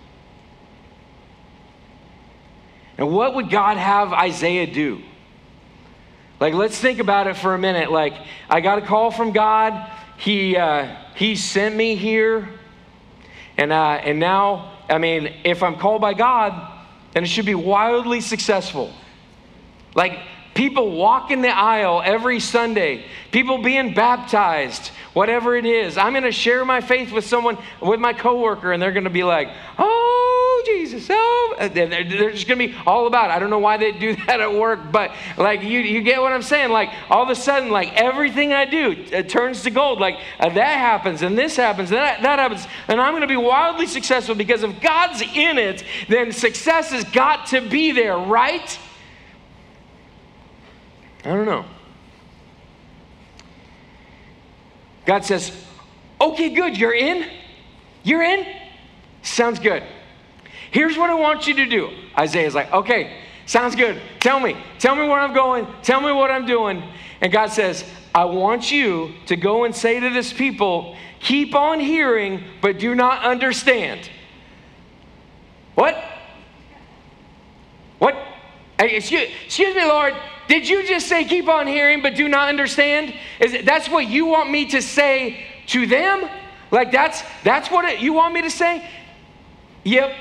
And 2.98 3.12
what 3.12 3.36
would 3.36 3.50
God 3.50 3.76
have 3.76 4.12
Isaiah 4.12 4.66
do? 4.66 5.00
Like, 6.40 6.54
let's 6.54 6.76
think 6.76 6.98
about 6.98 7.28
it 7.28 7.36
for 7.36 7.54
a 7.54 7.58
minute. 7.58 7.92
Like, 7.92 8.14
I 8.50 8.60
got 8.60 8.78
a 8.78 8.82
call 8.82 9.12
from 9.12 9.30
God. 9.30 9.88
He, 10.16 10.56
uh, 10.56 10.96
he 11.14 11.36
sent 11.36 11.76
me 11.76 11.94
here. 11.94 12.48
And, 13.56 13.70
uh, 13.70 14.00
and 14.02 14.18
now, 14.18 14.72
I 14.88 14.98
mean, 14.98 15.32
if 15.44 15.62
I'm 15.62 15.76
called 15.76 16.00
by 16.00 16.14
God, 16.14 16.72
then 17.12 17.22
it 17.22 17.28
should 17.28 17.46
be 17.46 17.54
wildly 17.54 18.20
successful. 18.20 18.92
Like, 19.94 20.18
people 20.56 20.90
walking 20.90 21.42
the 21.42 21.54
aisle 21.54 22.02
every 22.04 22.40
Sunday, 22.40 23.04
people 23.30 23.58
being 23.62 23.92
baptized, 23.94 24.88
whatever 25.12 25.54
it 25.54 25.66
is. 25.66 25.98
I'm 25.98 26.14
going 26.14 26.24
to 26.24 26.32
share 26.32 26.64
my 26.64 26.80
faith 26.80 27.12
with 27.12 27.26
someone, 27.26 27.58
with 27.80 28.00
my 28.00 28.14
coworker, 28.14 28.72
and 28.72 28.82
they're 28.82 28.92
going 28.92 29.04
to 29.04 29.10
be 29.10 29.22
like, 29.22 29.48
oh, 29.78 30.62
Jesus, 30.64 31.06
oh. 31.10 31.56
They're, 31.58 31.86
they're 31.86 32.30
just 32.30 32.48
going 32.48 32.58
to 32.58 32.68
be 32.68 32.74
all 32.86 33.06
about 33.06 33.30
it. 33.30 33.34
I 33.34 33.38
don't 33.38 33.50
know 33.50 33.58
why 33.58 33.76
they 33.76 33.92
do 33.92 34.16
that 34.26 34.40
at 34.40 34.52
work, 34.52 34.90
but 34.90 35.12
like, 35.36 35.62
you, 35.62 35.80
you 35.80 36.00
get 36.00 36.22
what 36.22 36.32
I'm 36.32 36.42
saying? 36.42 36.70
Like, 36.70 36.90
all 37.10 37.22
of 37.22 37.28
a 37.28 37.34
sudden, 37.34 37.70
like, 37.70 37.92
everything 37.94 38.54
I 38.54 38.64
do 38.64 38.92
it 39.12 39.28
turns 39.28 39.62
to 39.64 39.70
gold. 39.70 40.00
Like, 40.00 40.18
uh, 40.40 40.48
that 40.48 40.78
happens, 40.78 41.20
and 41.20 41.36
this 41.36 41.56
happens, 41.56 41.90
and 41.90 41.98
that, 41.98 42.22
that 42.22 42.38
happens, 42.38 42.66
and 42.88 42.98
I'm 42.98 43.12
going 43.12 43.20
to 43.20 43.26
be 43.28 43.36
wildly 43.36 43.86
successful 43.86 44.34
because 44.34 44.62
if 44.62 44.80
God's 44.80 45.20
in 45.20 45.58
it, 45.58 45.84
then 46.08 46.32
success 46.32 46.90
has 46.92 47.04
got 47.04 47.46
to 47.48 47.60
be 47.60 47.92
there, 47.92 48.16
right? 48.16 48.78
I 51.26 51.30
don't 51.30 51.44
know. 51.44 51.64
God 55.06 55.24
says, 55.24 55.50
okay, 56.20 56.50
good, 56.50 56.76
you're 56.76 56.94
in? 56.94 57.28
You're 58.04 58.22
in? 58.22 58.46
Sounds 59.22 59.58
good. 59.58 59.82
Here's 60.70 60.96
what 60.96 61.10
I 61.10 61.14
want 61.14 61.48
you 61.48 61.54
to 61.54 61.66
do. 61.66 61.90
Isaiah's 62.16 62.54
like, 62.54 62.72
okay, 62.72 63.18
sounds 63.44 63.74
good. 63.74 64.00
Tell 64.20 64.38
me. 64.38 64.56
Tell 64.78 64.94
me 64.94 65.02
where 65.02 65.18
I'm 65.18 65.34
going. 65.34 65.66
Tell 65.82 66.00
me 66.00 66.12
what 66.12 66.30
I'm 66.30 66.46
doing. 66.46 66.82
And 67.20 67.32
God 67.32 67.48
says, 67.48 67.84
I 68.14 68.26
want 68.26 68.70
you 68.70 69.12
to 69.26 69.34
go 69.34 69.64
and 69.64 69.74
say 69.74 69.98
to 69.98 70.10
this 70.10 70.32
people, 70.32 70.96
keep 71.18 71.56
on 71.56 71.80
hearing, 71.80 72.44
but 72.62 72.78
do 72.78 72.94
not 72.94 73.24
understand. 73.24 74.08
What? 75.74 75.96
What? 77.98 78.16
Excuse, 78.78 79.28
excuse 79.44 79.74
me, 79.74 79.84
Lord. 79.84 80.14
Did 80.48 80.68
you 80.68 80.86
just 80.86 81.08
say 81.08 81.24
keep 81.24 81.48
on 81.48 81.66
hearing 81.66 82.02
but 82.02 82.14
do 82.14 82.28
not 82.28 82.48
understand? 82.48 83.14
Is 83.40 83.52
it, 83.52 83.66
that's 83.66 83.88
what 83.88 84.08
you 84.08 84.26
want 84.26 84.50
me 84.50 84.66
to 84.66 84.82
say 84.82 85.44
to 85.68 85.86
them? 85.86 86.28
Like 86.70 86.92
that's 86.92 87.22
that's 87.44 87.70
what 87.70 87.84
it, 87.84 88.00
you 88.00 88.12
want 88.12 88.34
me 88.34 88.42
to 88.42 88.50
say? 88.50 88.88
Yep. 89.84 90.14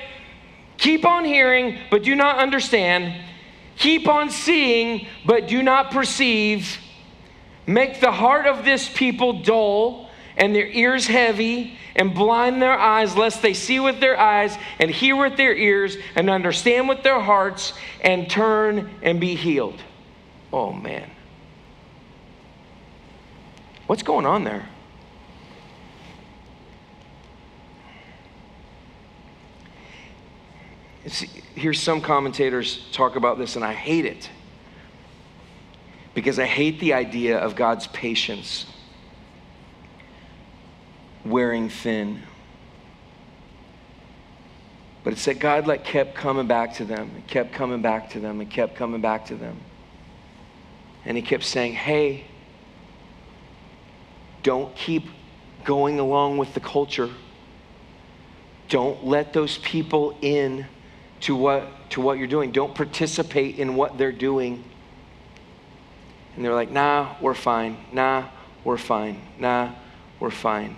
Keep 0.77 1.05
on 1.05 1.25
hearing 1.25 1.79
but 1.89 2.03
do 2.03 2.15
not 2.15 2.38
understand. 2.38 3.23
Keep 3.77 4.07
on 4.07 4.29
seeing 4.29 5.07
but 5.25 5.47
do 5.47 5.61
not 5.61 5.91
perceive. 5.91 6.77
Make 7.67 7.99
the 7.99 8.11
heart 8.11 8.45
of 8.45 8.63
this 8.63 8.88
people 8.88 9.41
dull 9.41 10.09
and 10.38 10.55
their 10.55 10.67
ears 10.67 11.07
heavy 11.07 11.77
and 11.95 12.13
blind 12.13 12.61
their 12.61 12.77
eyes, 12.77 13.15
lest 13.15 13.41
they 13.41 13.53
see 13.53 13.80
with 13.80 13.99
their 13.99 14.19
eyes 14.19 14.57
and 14.80 14.91
hear 14.91 15.15
with 15.15 15.38
their 15.38 15.55
ears 15.55 15.97
and 16.15 16.30
understand 16.30 16.89
with 16.89 17.03
their 17.03 17.19
hearts 17.19 17.73
and 18.01 18.30
turn 18.30 18.89
and 19.01 19.19
be 19.19 19.36
healed. 19.36 19.82
Oh, 20.52 20.72
man. 20.72 21.10
What's 23.88 24.04
going 24.04 24.26
on 24.26 24.43
there? 24.43 24.68
here's 31.56 31.80
some 31.80 32.02
commentators 32.02 32.88
talk 32.91 33.16
about 33.16 33.38
this, 33.38 33.56
and 33.56 33.64
I 33.64 33.74
hate 33.74 34.06
it 34.06 34.30
because 36.14 36.39
I 36.39 36.46
hate 36.46 36.80
the 36.80 36.93
idea 36.93 37.38
of 37.38 37.56
God's 37.56 37.88
patience. 37.88 38.66
wearing 41.24 41.70
thin. 41.70 42.22
But 45.04 45.14
it's 45.14 45.26
that 45.26 45.39
God 45.39 45.66
like 45.66 45.84
kept 45.84 46.14
coming 46.14 46.46
back 46.46 46.76
to 46.76 46.86
them, 46.86 47.12
and 47.16 47.28
kept 47.28 47.52
coming 47.52 47.82
back 47.82 48.12
to 48.12 48.20
them, 48.20 48.41
and 48.41 48.50
kept 48.50 48.76
coming 48.76 49.02
back 49.02 49.26
to 49.28 49.36
them. 49.36 49.60
And 51.06 51.16
he 51.16 51.24
kept 51.24 51.43
saying, 51.43 51.74
Hey, 51.74 52.26
don't 54.43 54.76
keep 54.76 55.08
going 55.64 55.99
along 55.99 56.38
with 56.38 56.53
the 56.53 56.60
culture. 56.60 57.10
Don't 58.70 59.06
let 59.06 59.34
those 59.34 59.58
people 59.60 60.18
in 60.22 60.68
to 61.22 61.36
what, 61.36 61.89
to 61.91 62.01
what 62.01 62.18
you're 62.18 62.28
doing. 62.28 62.51
Don't 62.51 62.74
participate 62.74 63.58
in 63.58 63.76
what 63.76 63.97
they're 63.97 64.12
doing. 64.12 64.64
And 66.36 66.43
they're 66.43 66.53
like, 66.53 66.72
nah, 66.72 67.16
we're 67.22 67.34
fine. 67.34 67.78
Nah, 67.91 68.26
we're 68.64 68.78
fine. 68.78 69.22
Nah, 69.39 69.72
we're 70.20 70.30
fine. 70.30 70.76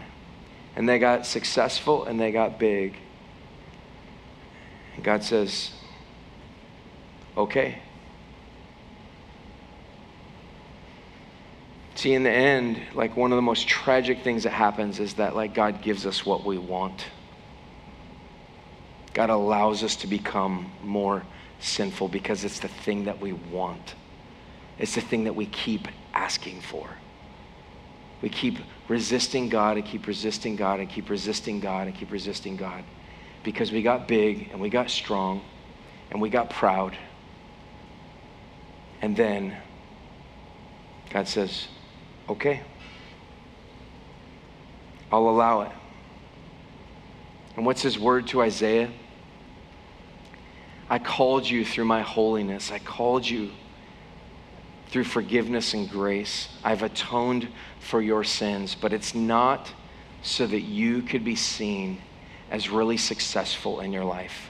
And 0.75 0.87
they 0.87 0.99
got 0.99 1.25
successful 1.25 2.05
and 2.05 2.19
they 2.19 2.31
got 2.31 2.59
big. 2.59 2.95
And 4.95 5.03
God 5.03 5.23
says, 5.23 5.71
okay. 7.35 7.79
See, 11.97 12.13
in 12.13 12.21
the 12.21 12.29
end, 12.29 12.79
like 12.93 13.17
one 13.17 13.31
of 13.31 13.37
the 13.37 13.41
most 13.41 13.67
tragic 13.67 14.23
things 14.23 14.43
that 14.43 14.51
happens 14.51 14.99
is 14.99 15.15
that, 15.15 15.35
like, 15.35 15.55
God 15.55 15.81
gives 15.81 16.05
us 16.05 16.23
what 16.23 16.45
we 16.45 16.59
want. 16.59 17.03
God 19.15 19.31
allows 19.31 19.81
us 19.81 19.95
to 19.97 20.07
become 20.07 20.71
more 20.83 21.23
sinful 21.59 22.09
because 22.09 22.43
it's 22.43 22.59
the 22.59 22.67
thing 22.67 23.05
that 23.05 23.19
we 23.19 23.33
want. 23.33 23.95
It's 24.77 24.93
the 24.93 25.01
thing 25.01 25.23
that 25.23 25.35
we 25.35 25.47
keep 25.47 25.87
asking 26.13 26.61
for. 26.61 26.87
We 28.21 28.29
keep 28.29 28.59
resisting 28.87 29.49
God 29.49 29.77
and 29.77 29.85
keep 29.85 30.05
resisting 30.05 30.55
God 30.55 30.79
and 30.79 30.87
keep 30.87 31.09
resisting 31.09 31.59
God 31.59 31.87
and 31.87 31.95
keep 31.95 32.11
resisting 32.11 32.57
God 32.57 32.83
because 33.41 33.71
we 33.71 33.81
got 33.81 34.07
big 34.07 34.49
and 34.51 34.61
we 34.61 34.69
got 34.69 34.91
strong 34.91 35.41
and 36.11 36.21
we 36.21 36.29
got 36.29 36.51
proud. 36.51 36.95
And 39.01 39.17
then 39.17 39.57
God 41.09 41.27
says, 41.27 41.67
okay, 42.29 42.61
I'll 45.11 45.29
allow 45.29 45.61
it. 45.61 45.71
And 47.55 47.65
what's 47.65 47.81
his 47.81 47.97
word 47.97 48.27
to 48.27 48.41
Isaiah? 48.41 48.89
I 50.89 50.99
called 50.99 51.49
you 51.49 51.65
through 51.65 51.85
my 51.85 52.01
holiness. 52.01 52.71
I 52.71 52.79
called 52.79 53.27
you 53.27 53.51
through 54.89 55.03
forgiveness 55.03 55.73
and 55.73 55.89
grace. 55.89 56.49
I've 56.63 56.83
atoned 56.83 57.49
for 57.79 58.01
your 58.01 58.23
sins, 58.23 58.75
but 58.75 58.93
it's 58.93 59.13
not 59.13 59.71
so 60.21 60.47
that 60.47 60.61
you 60.61 61.01
could 61.01 61.23
be 61.23 61.35
seen 61.35 62.01
as 62.49 62.69
really 62.69 62.97
successful 62.97 63.81
in 63.81 63.91
your 63.91 64.05
life. 64.05 64.49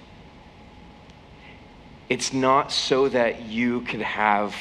It's 2.10 2.34
not 2.34 2.72
so 2.72 3.10
that 3.10 3.44
you 3.44 3.82
could 3.82 4.02
have 4.02 4.56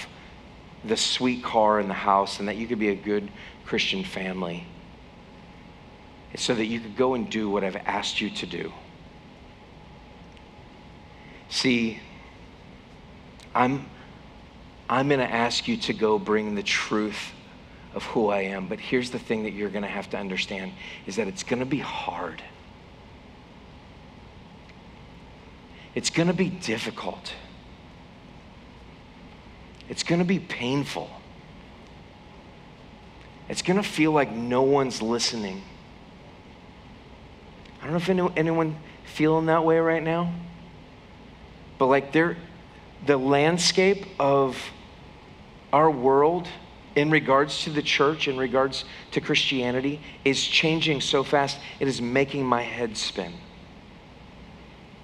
the 0.85 0.97
sweet 0.97 1.43
car 1.43 1.81
in 1.81 1.89
the 1.89 1.95
house 1.95 2.39
and 2.39 2.49
that 2.49 2.57
you 2.57 2.67
could 2.67 2.79
be 2.79 2.91
a 2.91 2.95
good 2.95 3.31
Christian 3.65 4.05
family. 4.05 4.67
So 6.37 6.55
that 6.55 6.67
you 6.67 6.81
could 6.81 6.97
go 6.97 7.15
and 7.15 7.31
do 7.31 7.49
what 7.49 7.65
I've 7.65 7.77
asked 7.77 8.21
you 8.21 8.29
to 8.31 8.47
do. 8.47 8.73
See, 11.49 12.01
I'm, 13.55 13.87
I'm 14.89 15.09
going 15.09 15.21
to 15.21 15.33
ask 15.33 15.67
you 15.67 15.77
to 15.79 15.95
go 15.95 16.19
bring 16.19 16.55
the 16.55 16.63
truth 16.63 17.33
of 17.95 18.05
who 18.05 18.29
I 18.29 18.43
am. 18.43 18.69
But 18.69 18.79
here's 18.79 19.11
the 19.11 19.19
thing 19.19 19.45
that 19.45 19.55
you're 19.55 19.71
going 19.71 19.83
to 19.83 19.89
have 19.89 20.11
to 20.11 20.19
understand 20.19 20.73
is 21.07 21.17
that 21.17 21.27
it's 21.27 21.43
going 21.43 21.61
to 21.61 21.67
be 21.67 21.79
hard. 21.79 22.43
It's 25.95 26.11
going 26.11 26.29
to 26.29 26.35
be 26.35 26.51
difficult. 26.51 27.33
It's 29.89 30.03
going 30.03 30.19
to 30.19 30.25
be 30.25 30.39
painful. 30.39 31.11
It's 33.49 33.63
going 33.63 33.77
to 33.77 33.89
feel 33.89 34.13
like 34.13 34.31
no 34.33 34.63
one's 34.63 35.01
listening. 35.01 35.63
I 37.81 37.85
don't 37.85 37.93
know 38.09 38.27
if 38.27 38.37
anyone 38.37 38.77
feeling 39.05 39.47
that 39.47 39.65
way 39.65 39.79
right 39.79 40.03
now. 40.03 40.33
But 41.79 41.87
like 41.87 42.13
there 42.13 42.37
the 43.05 43.17
landscape 43.17 44.07
of 44.19 44.59
our 45.73 45.91
world 45.91 46.49
in 46.97 47.11
regards 47.11 47.65
to 47.65 47.71
the 47.71 47.83
church, 47.83 48.27
in 48.27 48.39
regards 48.39 48.85
to 49.13 49.21
Christianity, 49.21 50.01
is 50.25 50.43
changing 50.43 51.03
so 51.03 51.23
fast, 51.23 51.59
it 51.79 51.87
is 51.87 52.01
making 52.01 52.45
my 52.45 52.63
head 52.63 52.97
spin. 52.97 53.35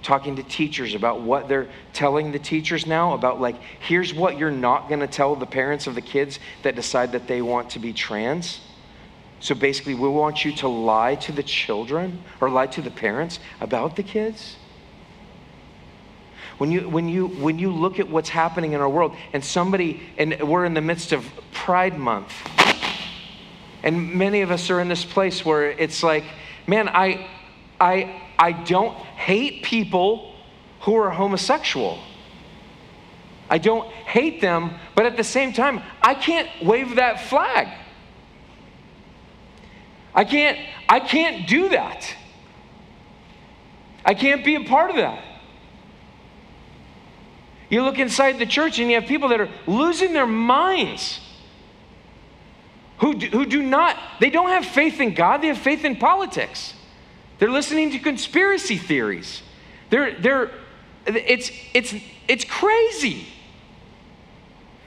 Talking 0.03 0.37
to 0.37 0.43
teachers 0.43 0.95
about 0.95 1.21
what 1.21 1.49
they're 1.49 1.69
telling 1.93 2.33
the 2.33 2.39
teachers 2.39 2.87
now 2.87 3.15
about, 3.15 3.41
like, 3.41 3.57
here's 3.81 4.13
what 4.13 4.37
you're 4.37 4.51
not 4.51 4.89
going 4.89 5.01
to 5.01 5.07
tell 5.07 5.37
the 5.37 5.47
parents 5.47 5.87
of 5.87 5.95
the 5.95 6.01
kids 6.01 6.41
that 6.63 6.75
decide 6.75 7.13
that 7.13 7.29
they 7.29 7.41
want 7.41 7.71
to 7.71 7.79
be 7.79 7.93
trans. 7.93 8.61
So 9.39 9.55
basically, 9.55 9.95
we 9.95 10.09
want 10.09 10.45
you 10.45 10.53
to 10.57 10.69
lie 10.69 11.15
to 11.17 11.33
the 11.33 11.43
children 11.43 12.23
or 12.41 12.51
lie 12.51 12.67
to 12.69 12.83
the 12.83 12.91
parents 12.91 13.39
about 13.61 13.97
the 13.97 14.03
kids. 14.03 14.57
When 16.59 16.71
you, 16.71 16.89
when, 16.89 17.09
you, 17.09 17.27
when 17.27 17.59
you 17.59 17.73
look 17.73 17.99
at 17.99 18.09
what's 18.09 18.29
happening 18.29 18.73
in 18.73 18.81
our 18.81 18.89
world, 18.89 19.17
and 19.33 19.45
somebody, 19.45 20.01
and 20.19 20.49
we're 20.49 20.65
in 20.65 20.75
the 20.75 20.81
midst 20.81 21.13
of 21.13 21.29
Pride 21.53 21.99
Month, 21.99 22.33
and 23.83 24.15
many 24.15 24.43
of 24.43 24.51
us 24.51 24.71
are 24.71 24.81
in 24.81 24.89
this 24.89 25.05
place 25.05 25.45
where 25.45 25.71
it's 25.71 26.05
like, 26.05 26.25
man, 26.69 26.89
I, 26.89 27.29
I, 27.81 28.23
I 28.39 28.53
don't 28.53 28.97
hate 29.25 29.63
people 29.63 30.35
who 30.81 30.97
are 30.97 31.11
homosexual. 31.11 31.99
I 33.49 33.59
don't 33.59 33.87
hate 33.89 34.41
them, 34.41 34.75
but 34.95 35.07
at 35.07 35.17
the 35.17 35.25
same 35.25 35.53
time, 35.53 35.81
I 36.01 36.15
can't 36.15 36.49
wave 36.63 36.97
that 36.97 37.21
flag. 37.21 37.69
I 40.15 40.25
can't, 40.25 40.59
I 40.89 41.01
can't 41.01 41.47
do 41.47 41.69
that. 41.71 42.15
I 44.05 44.15
can't 44.15 44.45
be 44.45 44.57
a 44.57 44.65
part 44.65 44.91
of 44.91 44.97
that. 44.97 45.23
You 47.69 47.83
look 47.85 47.99
inside 47.99 48.39
the 48.39 48.47
church 48.47 48.79
and 48.79 48.91
you 48.91 49.01
have 49.01 49.09
people 49.09 49.29
that 49.29 49.41
are 49.41 49.49
losing 49.67 50.13
their 50.13 50.27
minds. 50.27 51.21
Who 52.99 53.15
do, 53.15 53.27
who 53.29 53.47
do 53.47 53.63
not, 53.63 53.97
they 54.21 54.31
don't 54.31 54.51
have 54.51 54.67
faith 54.67 55.01
in 55.01 55.15
God, 55.15 55.43
they 55.43 55.49
have 55.49 55.59
faith 55.59 55.85
in 55.85 55.97
politics. 55.97 56.75
They're 57.43 57.51
listening 57.51 57.91
to 57.91 57.99
conspiracy 57.99 58.77
theories. 58.77 59.43
They're, 59.91 60.15
they're, 60.15 60.53
it's, 61.07 61.51
it's, 61.75 61.93
it's 62.29 62.45
crazy. 62.45 63.27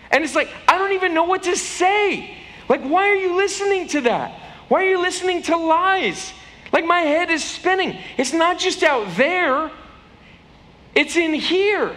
And 0.09 0.23
it's 0.23 0.35
like, 0.35 0.47
I 0.65 0.77
don't 0.77 0.93
even 0.93 1.13
know 1.13 1.25
what 1.25 1.43
to 1.43 1.57
say. 1.57 2.33
Like, 2.69 2.79
why 2.79 3.09
are 3.09 3.15
you 3.15 3.35
listening 3.35 3.89
to 3.89 4.01
that? 4.01 4.39
Why 4.69 4.85
are 4.85 4.89
you 4.89 5.01
listening 5.01 5.41
to 5.41 5.57
lies? 5.57 6.31
Like, 6.71 6.85
my 6.85 7.01
head 7.01 7.29
is 7.29 7.43
spinning. 7.43 7.99
It's 8.17 8.31
not 8.31 8.57
just 8.57 8.83
out 8.83 9.17
there, 9.17 9.69
it's 10.93 11.17
in 11.17 11.33
here 11.33 11.93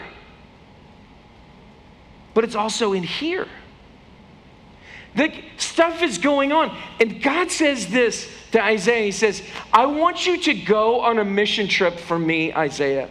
but 2.38 2.44
it's 2.44 2.54
also 2.54 2.92
in 2.92 3.02
here. 3.02 3.48
The 5.18 5.34
stuff 5.56 6.00
is 6.00 6.16
going 6.16 6.52
on. 6.52 6.74
And 7.00 7.20
God 7.20 7.50
says 7.50 7.88
this 7.88 8.30
to 8.52 8.62
Isaiah 8.62 9.04
He 9.04 9.10
says, 9.10 9.42
I 9.72 9.84
want 9.86 10.26
you 10.26 10.40
to 10.42 10.54
go 10.54 11.00
on 11.00 11.18
a 11.18 11.24
mission 11.24 11.66
trip 11.66 11.98
for 11.98 12.18
me, 12.18 12.54
Isaiah. 12.54 13.10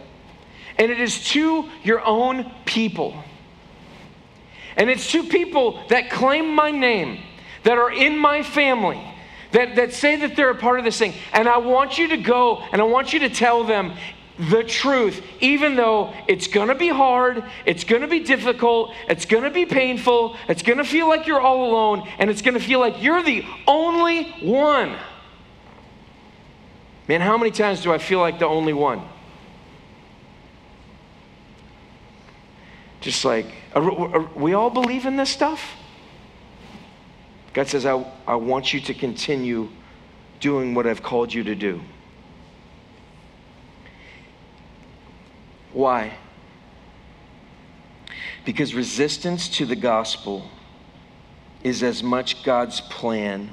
And 0.78 0.90
it 0.90 1.00
is 1.00 1.22
to 1.30 1.68
your 1.82 2.02
own 2.04 2.50
people. 2.64 3.22
And 4.76 4.88
it's 4.88 5.12
to 5.12 5.22
people 5.24 5.82
that 5.90 6.08
claim 6.08 6.54
my 6.54 6.70
name, 6.70 7.20
that 7.64 7.76
are 7.76 7.92
in 7.92 8.16
my 8.16 8.42
family, 8.42 9.02
that, 9.52 9.76
that 9.76 9.92
say 9.92 10.16
that 10.16 10.34
they're 10.34 10.50
a 10.50 10.54
part 10.54 10.78
of 10.78 10.86
this 10.86 10.98
thing. 10.98 11.12
And 11.34 11.46
I 11.46 11.58
want 11.58 11.98
you 11.98 12.08
to 12.08 12.16
go 12.16 12.62
and 12.72 12.80
I 12.80 12.84
want 12.84 13.12
you 13.12 13.18
to 13.20 13.28
tell 13.28 13.64
them 13.64 13.92
the 14.38 14.62
truth, 14.62 15.20
even 15.40 15.74
though 15.74 16.14
it's 16.28 16.46
going 16.46 16.68
to 16.68 16.74
be 16.74 16.88
hard, 16.88 17.42
it's 17.66 17.84
going 17.84 18.02
to 18.02 18.08
be 18.08 18.20
difficult, 18.20 18.94
it's 19.08 19.24
going 19.24 19.42
to 19.42 19.50
be 19.50 19.66
painful, 19.66 20.36
it's 20.48 20.62
going 20.62 20.78
to 20.78 20.84
feel 20.84 21.08
like 21.08 21.26
you're 21.26 21.40
all 21.40 21.68
alone, 21.68 22.08
and 22.18 22.30
it's 22.30 22.42
going 22.42 22.54
to 22.54 22.60
feel 22.60 22.78
like 22.78 23.02
you're 23.02 23.22
the 23.22 23.44
only 23.66 24.30
one. 24.42 24.96
Man, 27.08 27.20
how 27.20 27.36
many 27.36 27.50
times 27.50 27.82
do 27.82 27.92
I 27.92 27.98
feel 27.98 28.20
like 28.20 28.38
the 28.38 28.46
only 28.46 28.72
one? 28.72 29.02
Just 33.00 33.24
like, 33.24 33.46
are, 33.74 33.82
are 33.82 34.30
we 34.36 34.54
all 34.54 34.70
believe 34.70 35.06
in 35.06 35.16
this 35.16 35.30
stuff? 35.30 35.74
God 37.54 37.66
says, 37.66 37.86
I, 37.86 38.04
I 38.26 38.36
want 38.36 38.72
you 38.72 38.80
to 38.80 38.94
continue 38.94 39.68
doing 40.38 40.74
what 40.74 40.86
I've 40.86 41.02
called 41.02 41.32
you 41.32 41.42
to 41.44 41.54
do. 41.54 41.80
Why? 45.78 46.12
Because 48.44 48.74
resistance 48.74 49.48
to 49.50 49.64
the 49.64 49.76
gospel 49.76 50.50
is 51.62 51.84
as 51.84 52.02
much 52.02 52.42
God's 52.42 52.80
plan 52.80 53.50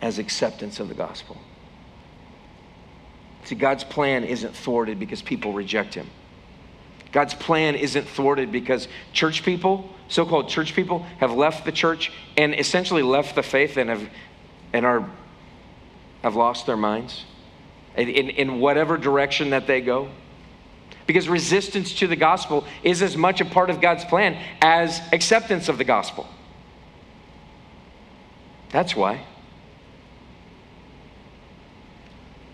as 0.00 0.20
acceptance 0.20 0.78
of 0.78 0.86
the 0.86 0.94
gospel. 0.94 1.36
See, 3.42 3.56
God's 3.56 3.82
plan 3.82 4.22
isn't 4.22 4.54
thwarted 4.54 5.00
because 5.00 5.20
people 5.20 5.52
reject 5.52 5.94
him. 5.94 6.08
God's 7.10 7.34
plan 7.34 7.74
isn't 7.74 8.06
thwarted 8.06 8.52
because 8.52 8.86
church 9.12 9.42
people, 9.42 9.92
so 10.06 10.24
called 10.24 10.48
church 10.48 10.76
people, 10.76 11.00
have 11.18 11.32
left 11.32 11.64
the 11.64 11.72
church 11.72 12.12
and 12.36 12.54
essentially 12.54 13.02
left 13.02 13.34
the 13.34 13.42
faith 13.42 13.76
and 13.78 13.90
have, 13.90 14.08
and 14.72 14.86
are, 14.86 15.10
have 16.22 16.36
lost 16.36 16.66
their 16.66 16.76
minds 16.76 17.24
in, 17.96 18.06
in 18.06 18.60
whatever 18.60 18.96
direction 18.96 19.50
that 19.50 19.66
they 19.66 19.80
go. 19.80 20.08
Because 21.06 21.28
resistance 21.28 21.94
to 21.96 22.06
the 22.06 22.16
gospel 22.16 22.64
is 22.82 23.02
as 23.02 23.16
much 23.16 23.40
a 23.40 23.44
part 23.44 23.70
of 23.70 23.80
God's 23.80 24.04
plan 24.04 24.40
as 24.62 25.00
acceptance 25.12 25.68
of 25.68 25.78
the 25.78 25.84
gospel. 25.84 26.28
That's 28.70 28.94
why. 28.94 29.24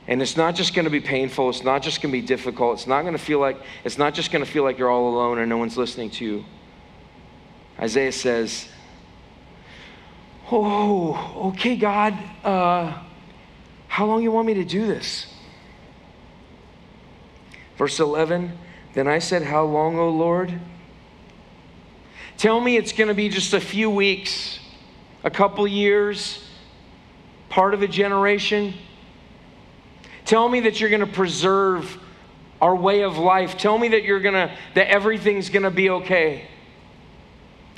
And 0.08 0.22
it's 0.22 0.36
not 0.36 0.54
just 0.54 0.74
going 0.74 0.84
to 0.84 0.90
be 0.90 1.00
painful. 1.00 1.50
It's 1.50 1.64
not 1.64 1.82
just 1.82 2.00
going 2.00 2.12
to 2.12 2.20
be 2.20 2.26
difficult. 2.26 2.78
It's 2.78 2.86
not 2.86 3.02
going 3.02 3.14
to 3.14 3.22
feel 3.22 3.40
like, 3.40 3.58
it's 3.84 3.98
not 3.98 4.14
just 4.14 4.30
going 4.30 4.44
to 4.44 4.50
feel 4.50 4.62
like 4.62 4.78
you're 4.78 4.90
all 4.90 5.08
alone 5.08 5.38
and 5.38 5.48
no 5.48 5.56
one's 5.56 5.76
listening 5.76 6.10
to 6.10 6.24
you. 6.24 6.44
Isaiah 7.78 8.12
says, 8.12 8.68
Oh, 10.50 11.48
okay, 11.48 11.74
God, 11.74 12.16
uh, 12.44 13.02
how 13.88 14.06
long 14.06 14.22
you 14.22 14.30
want 14.30 14.46
me 14.46 14.54
to 14.54 14.64
do 14.64 14.86
this? 14.86 15.26
Verse 17.76 18.00
11, 18.00 18.56
then 18.94 19.06
I 19.06 19.18
said, 19.18 19.42
How 19.42 19.64
long, 19.64 19.98
O 19.98 20.08
Lord? 20.08 20.58
Tell 22.38 22.60
me 22.60 22.76
it's 22.76 22.92
going 22.92 23.08
to 23.08 23.14
be 23.14 23.28
just 23.28 23.54
a 23.54 23.60
few 23.60 23.90
weeks, 23.90 24.58
a 25.24 25.30
couple 25.30 25.66
years, 25.66 26.42
part 27.48 27.74
of 27.74 27.82
a 27.82 27.88
generation. 27.88 28.74
Tell 30.24 30.48
me 30.48 30.60
that 30.60 30.80
you're 30.80 30.90
going 30.90 31.00
to 31.00 31.06
preserve 31.06 31.98
our 32.60 32.74
way 32.74 33.02
of 33.02 33.18
life. 33.18 33.56
Tell 33.56 33.78
me 33.78 33.88
that 33.88 34.02
you're 34.02 34.20
going 34.20 34.34
to 34.34 34.54
that 34.74 34.88
everything's 34.88 35.50
going 35.50 35.62
to 35.62 35.70
be 35.70 35.90
okay. 35.90 36.48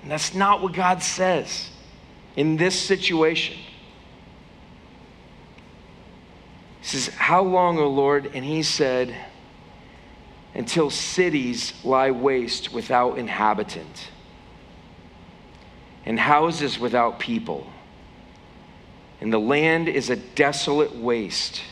And 0.02 0.10
that's 0.10 0.34
not 0.34 0.62
what 0.62 0.72
God 0.72 1.02
says 1.02 1.68
in 2.36 2.56
this 2.56 2.80
situation. 2.80 3.56
He 6.80 6.86
says, 6.86 7.14
"How 7.14 7.42
long, 7.42 7.78
O 7.78 7.88
Lord?" 7.88 8.30
And 8.34 8.44
he 8.44 8.62
said, 8.62 9.14
"Until 10.58 10.90
cities 10.90 11.72
lie 11.82 12.10
waste 12.10 12.72
without 12.72 13.16
inhabitant, 13.16 14.10
and 16.04 16.20
houses 16.20 16.78
without 16.78 17.18
people, 17.18 17.72
and 19.22 19.32
the 19.32 19.40
land 19.40 19.88
is 19.88 20.10
a 20.10 20.16
desolate 20.16 20.94
waste." 20.94 21.62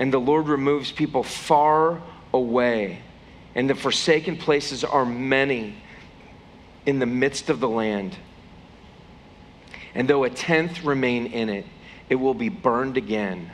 and 0.00 0.10
the 0.10 0.18
Lord 0.18 0.48
removes 0.48 0.90
people 0.90 1.22
far 1.22 2.00
away. 2.32 3.00
And 3.54 3.68
the 3.68 3.74
forsaken 3.74 4.38
places 4.38 4.82
are 4.82 5.04
many 5.04 5.74
in 6.86 7.00
the 7.00 7.06
midst 7.06 7.50
of 7.50 7.60
the 7.60 7.68
land. 7.68 8.16
And 9.94 10.08
though 10.08 10.24
a 10.24 10.30
tenth 10.30 10.84
remain 10.84 11.26
in 11.26 11.50
it, 11.50 11.66
it 12.08 12.14
will 12.14 12.32
be 12.32 12.48
burned 12.48 12.96
again, 12.96 13.50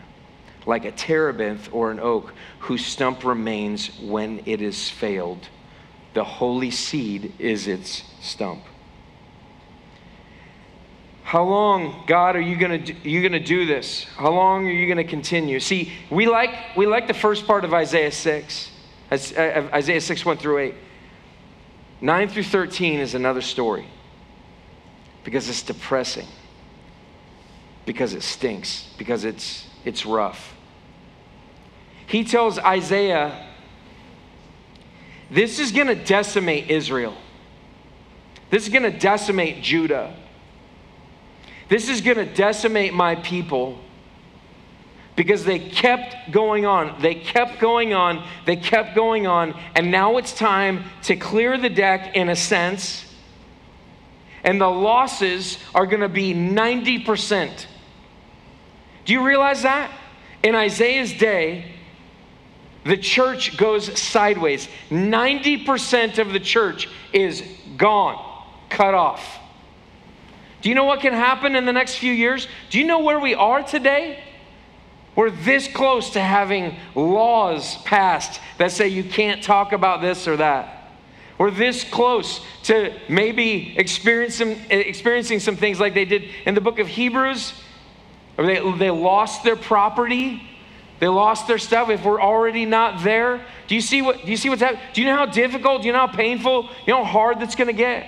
like 0.66 0.84
a 0.84 0.92
terebinth 0.92 1.68
or 1.72 1.90
an 1.90 2.00
oak 2.00 2.34
whose 2.58 2.84
stump 2.84 3.24
remains 3.24 3.98
when 4.00 4.42
it 4.44 4.60
is 4.60 4.90
failed. 4.90 5.48
The 6.14 6.24
holy 6.24 6.70
seed 6.70 7.32
is 7.38 7.68
its 7.68 8.02
stump. 8.20 8.62
How 11.22 11.42
long, 11.42 12.04
God, 12.06 12.36
are 12.36 12.40
you 12.40 12.56
going 12.56 12.84
to 12.84 13.08
you 13.08 13.28
to 13.28 13.40
do 13.40 13.66
this? 13.66 14.04
How 14.16 14.30
long 14.30 14.66
are 14.66 14.70
you 14.70 14.86
going 14.86 15.04
to 15.04 15.10
continue? 15.10 15.58
See, 15.60 15.92
we 16.08 16.26
like 16.26 16.76
we 16.76 16.86
like 16.86 17.08
the 17.08 17.14
first 17.14 17.46
part 17.46 17.64
of 17.64 17.74
Isaiah 17.74 18.12
6. 18.12 18.70
Uh, 19.10 19.14
Isaiah 19.72 20.00
6 20.00 20.24
1 20.24 20.36
through 20.36 20.58
8. 20.58 20.74
9 22.00 22.28
through 22.28 22.44
13 22.44 23.00
is 23.00 23.14
another 23.14 23.40
story. 23.40 23.86
Because 25.24 25.48
it's 25.48 25.62
depressing. 25.62 26.28
Because 27.86 28.14
it 28.14 28.22
stinks, 28.22 28.88
because 28.96 29.24
it's 29.24 29.66
it's 29.84 30.06
rough. 30.06 30.55
He 32.06 32.24
tells 32.24 32.58
Isaiah 32.58 33.46
this 35.30 35.58
is 35.58 35.72
going 35.72 35.88
to 35.88 35.94
decimate 35.94 36.70
Israel. 36.70 37.16
This 38.50 38.62
is 38.62 38.68
going 38.68 38.90
to 38.90 38.96
decimate 38.96 39.62
Judah. 39.62 40.14
This 41.68 41.88
is 41.88 42.00
going 42.00 42.18
to 42.18 42.26
decimate 42.26 42.94
my 42.94 43.16
people 43.16 43.80
because 45.16 45.44
they 45.44 45.58
kept 45.58 46.30
going 46.30 46.64
on. 46.64 47.00
They 47.00 47.16
kept 47.16 47.58
going 47.58 47.92
on. 47.92 48.24
They 48.44 48.56
kept 48.56 48.94
going 48.94 49.26
on. 49.26 49.58
And 49.74 49.90
now 49.90 50.18
it's 50.18 50.32
time 50.32 50.84
to 51.04 51.16
clear 51.16 51.58
the 51.58 51.70
deck 51.70 52.14
in 52.14 52.28
a 52.28 52.36
sense. 52.36 53.04
And 54.44 54.60
the 54.60 54.68
losses 54.68 55.58
are 55.74 55.86
going 55.86 56.02
to 56.02 56.08
be 56.08 56.34
90%. 56.34 57.66
Do 59.06 59.12
you 59.12 59.26
realize 59.26 59.62
that? 59.62 59.90
In 60.44 60.54
Isaiah's 60.54 61.12
day, 61.12 61.75
the 62.86 62.96
church 62.96 63.56
goes 63.56 63.98
sideways. 63.98 64.68
90% 64.90 66.18
of 66.18 66.32
the 66.32 66.40
church 66.40 66.88
is 67.12 67.42
gone, 67.76 68.44
cut 68.68 68.94
off. 68.94 69.38
Do 70.62 70.68
you 70.68 70.74
know 70.74 70.84
what 70.84 71.00
can 71.00 71.12
happen 71.12 71.56
in 71.56 71.64
the 71.64 71.72
next 71.72 71.96
few 71.96 72.12
years? 72.12 72.48
Do 72.70 72.78
you 72.78 72.86
know 72.86 73.00
where 73.00 73.18
we 73.18 73.34
are 73.34 73.62
today? 73.62 74.22
We're 75.14 75.30
this 75.30 75.66
close 75.66 76.10
to 76.10 76.20
having 76.20 76.76
laws 76.94 77.76
passed 77.82 78.40
that 78.58 78.70
say 78.70 78.88
you 78.88 79.02
can't 79.02 79.42
talk 79.42 79.72
about 79.72 80.00
this 80.00 80.28
or 80.28 80.36
that. 80.36 80.92
We're 81.38 81.50
this 81.50 81.84
close 81.84 82.40
to 82.64 82.94
maybe 83.08 83.76
experiencing, 83.78 85.40
some 85.40 85.56
things 85.56 85.80
like 85.80 85.94
they 85.94 86.04
did 86.04 86.24
in 86.46 86.54
the 86.54 86.60
book 86.60 86.78
of 86.78 86.86
Hebrews, 86.86 87.52
or 88.38 88.46
they, 88.46 88.58
they 88.78 88.90
lost 88.90 89.44
their 89.44 89.56
property, 89.56 90.42
they 90.98 91.08
lost 91.08 91.46
their 91.46 91.58
stuff. 91.58 91.90
If 91.90 92.04
we're 92.04 92.20
already 92.20 92.64
not 92.64 93.04
there, 93.04 93.44
do 93.68 93.74
you 93.74 93.80
see 93.80 94.02
what? 94.02 94.24
Do 94.24 94.30
you 94.30 94.36
see 94.36 94.48
what's 94.48 94.62
happening? 94.62 94.82
Do 94.94 95.02
you 95.02 95.06
know 95.06 95.16
how 95.16 95.26
difficult? 95.26 95.82
Do 95.82 95.86
you 95.86 95.92
know 95.92 96.06
how 96.06 96.14
painful? 96.14 96.70
You 96.86 96.94
know 96.94 97.04
how 97.04 97.10
hard 97.10 97.40
that's 97.40 97.54
going 97.54 97.68
to 97.68 97.74
get? 97.74 98.04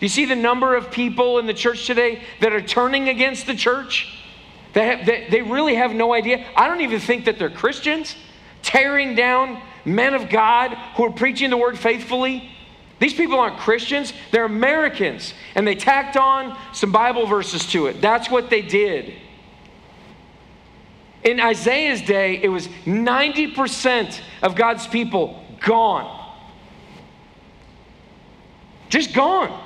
Do 0.00 0.06
you 0.06 0.08
see 0.08 0.24
the 0.24 0.36
number 0.36 0.74
of 0.74 0.90
people 0.90 1.38
in 1.38 1.46
the 1.46 1.54
church 1.54 1.86
today 1.86 2.22
that 2.40 2.52
are 2.52 2.62
turning 2.62 3.08
against 3.08 3.46
the 3.46 3.54
church? 3.54 4.18
They, 4.72 4.86
have, 4.86 5.06
they, 5.06 5.28
they 5.30 5.42
really 5.42 5.74
have 5.74 5.94
no 5.94 6.12
idea. 6.14 6.46
I 6.56 6.66
don't 6.66 6.80
even 6.80 6.98
think 6.98 7.26
that 7.26 7.38
they're 7.38 7.50
Christians, 7.50 8.16
tearing 8.62 9.14
down 9.14 9.60
men 9.84 10.14
of 10.14 10.28
God 10.28 10.72
who 10.96 11.04
are 11.04 11.12
preaching 11.12 11.50
the 11.50 11.56
word 11.56 11.78
faithfully. 11.78 12.50
These 12.98 13.14
people 13.14 13.38
aren't 13.38 13.58
Christians, 13.58 14.12
they're 14.30 14.44
Americans. 14.44 15.34
And 15.54 15.66
they 15.66 15.74
tacked 15.74 16.16
on 16.16 16.56
some 16.72 16.92
Bible 16.92 17.26
verses 17.26 17.66
to 17.72 17.86
it. 17.86 18.00
That's 18.00 18.30
what 18.30 18.48
they 18.48 18.62
did. 18.62 19.14
In 21.24 21.38
Isaiah's 21.40 22.02
day, 22.02 22.40
it 22.42 22.48
was 22.48 22.68
90% 22.84 24.20
of 24.42 24.56
God's 24.56 24.86
people 24.86 25.44
gone. 25.60 26.20
Just 28.88 29.14
gone. 29.14 29.58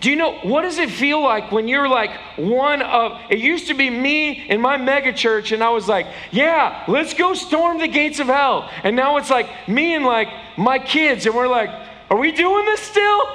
Do 0.00 0.10
you 0.10 0.16
know 0.16 0.38
what 0.42 0.62
does 0.62 0.78
it 0.78 0.90
feel 0.90 1.22
like 1.22 1.50
when 1.50 1.68
you're 1.68 1.88
like 1.88 2.10
one 2.36 2.82
of 2.82 3.18
it 3.30 3.38
used 3.38 3.68
to 3.68 3.74
be 3.74 3.88
me 3.88 4.46
in 4.48 4.60
my 4.60 4.76
mega 4.76 5.12
church 5.12 5.52
and 5.52 5.64
I 5.64 5.70
was 5.70 5.88
like, 5.88 6.06
"Yeah, 6.30 6.84
let's 6.86 7.14
go 7.14 7.34
storm 7.34 7.78
the 7.78 7.88
gates 7.88 8.20
of 8.20 8.26
hell." 8.26 8.70
And 8.84 8.94
now 8.94 9.16
it's 9.16 9.30
like 9.30 9.48
me 9.66 9.94
and 9.94 10.04
like 10.04 10.28
my 10.56 10.78
kids 10.78 11.26
and 11.26 11.34
we're 11.34 11.48
like, 11.48 11.70
"Are 12.10 12.18
we 12.18 12.30
doing 12.30 12.66
this 12.66 12.80
still? 12.80 13.26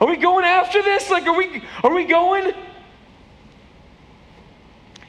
Are 0.00 0.08
we 0.08 0.16
going 0.16 0.44
after 0.44 0.82
this? 0.82 1.08
Like 1.08 1.26
are 1.26 1.36
we 1.38 1.62
are 1.84 1.94
we 1.94 2.04
going?" 2.04 2.52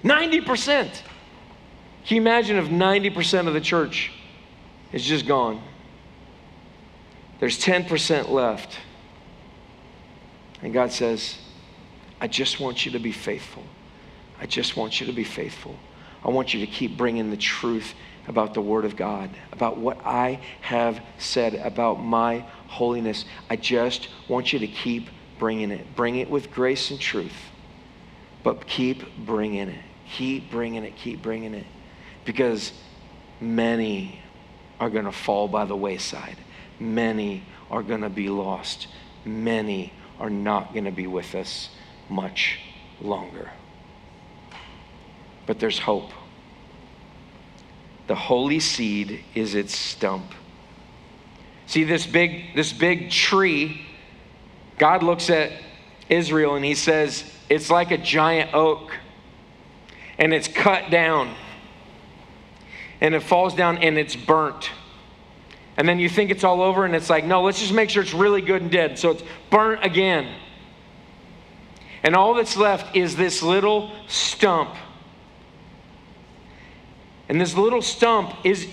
90%. 0.03 1.01
Can 2.05 2.15
you 2.15 2.21
imagine 2.21 2.57
if 2.57 2.67
90% 2.67 3.47
of 3.47 3.53
the 3.53 3.61
church 3.61 4.11
is 4.93 5.03
just 5.03 5.27
gone? 5.27 5.61
There's 7.39 7.61
10% 7.61 8.29
left. 8.29 8.77
And 10.61 10.73
God 10.73 10.91
says, 10.91 11.37
I 12.19 12.27
just 12.27 12.59
want 12.59 12.85
you 12.85 12.93
to 12.93 12.99
be 12.99 13.11
faithful. 13.11 13.63
I 14.39 14.45
just 14.45 14.77
want 14.77 14.99
you 14.99 15.07
to 15.07 15.13
be 15.13 15.23
faithful. 15.23 15.77
I 16.23 16.29
want 16.29 16.53
you 16.53 16.65
to 16.65 16.71
keep 16.71 16.97
bringing 16.97 17.29
the 17.29 17.37
truth 17.37 17.93
about 18.27 18.53
the 18.53 18.61
Word 18.61 18.85
of 18.85 18.95
God, 18.95 19.29
about 19.51 19.77
what 19.77 19.99
I 20.05 20.41
have 20.61 21.01
said 21.17 21.55
about 21.55 22.03
my 22.03 22.39
holiness. 22.67 23.25
I 23.49 23.55
just 23.55 24.09
want 24.27 24.51
you 24.51 24.59
to 24.59 24.67
keep 24.67 25.09
bringing 25.39 25.71
it. 25.71 25.95
Bring 25.95 26.17
it 26.17 26.29
with 26.29 26.51
grace 26.51 26.91
and 26.91 26.99
truth, 26.99 27.35
but 28.43 28.67
keep 28.67 29.17
bringing 29.25 29.69
it. 29.69 29.85
Keep 30.13 30.51
bringing 30.51 30.83
it. 30.83 30.95
Keep 30.95 31.21
bringing 31.21 31.53
it. 31.53 31.65
Because 32.25 32.71
many 33.39 34.21
are 34.79 34.89
going 34.89 35.05
to 35.05 35.11
fall 35.11 35.47
by 35.47 35.65
the 35.65 35.75
wayside, 35.75 36.37
many 36.79 37.43
are 37.71 37.83
going 37.83 38.01
to 38.01 38.09
be 38.09 38.29
lost, 38.29 38.87
many 39.25 39.93
are 40.19 40.29
not 40.29 40.73
going 40.73 40.85
to 40.85 40.91
be 40.91 41.07
with 41.07 41.35
us 41.35 41.69
much 42.09 42.59
longer. 43.01 43.51
But 45.45 45.59
there's 45.59 45.79
hope. 45.79 46.11
The 48.07 48.15
holy 48.15 48.59
seed 48.59 49.23
is 49.35 49.55
its 49.55 49.75
stump. 49.75 50.33
See 51.65 51.83
this 51.83 52.05
big 52.05 52.55
this 52.55 52.71
big 52.71 53.11
tree 53.11 53.85
God 54.77 55.03
looks 55.03 55.29
at 55.29 55.51
Israel 56.09 56.55
and 56.55 56.63
he 56.63 56.75
says 56.75 57.29
it's 57.49 57.69
like 57.69 57.91
a 57.91 57.97
giant 57.97 58.53
oak 58.53 58.93
and 60.17 60.33
it's 60.33 60.47
cut 60.47 60.89
down 60.89 61.33
and 63.01 63.13
it 63.13 63.21
falls 63.21 63.53
down 63.53 63.77
and 63.77 63.97
it's 63.97 64.15
burnt. 64.15 64.71
And 65.77 65.87
then 65.87 65.99
you 65.99 66.09
think 66.09 66.31
it's 66.31 66.43
all 66.43 66.61
over 66.61 66.85
and 66.85 66.95
it's 66.95 67.09
like, 67.09 67.23
no, 67.23 67.43
let's 67.43 67.59
just 67.59 67.73
make 67.73 67.89
sure 67.89 68.01
it's 68.01 68.13
really 68.13 68.41
good 68.41 68.63
and 68.63 68.71
dead. 68.71 68.97
So 68.97 69.11
it's 69.11 69.23
burnt 69.49 69.85
again. 69.85 70.27
And 72.01 72.15
all 72.15 72.33
that's 72.33 72.57
left 72.57 72.95
is 72.95 73.15
this 73.15 73.43
little 73.43 73.91
stump. 74.07 74.75
And 77.29 77.39
this 77.39 77.55
little 77.55 77.81
stump 77.81 78.33
is, 78.43 78.67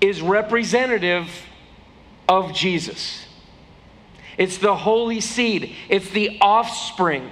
is 0.00 0.20
representative 0.20 1.28
of 2.28 2.52
Jesus. 2.52 3.26
It's 4.36 4.58
the 4.58 4.76
holy 4.76 5.20
seed, 5.20 5.74
it's 5.88 6.10
the 6.10 6.38
offspring. 6.40 7.30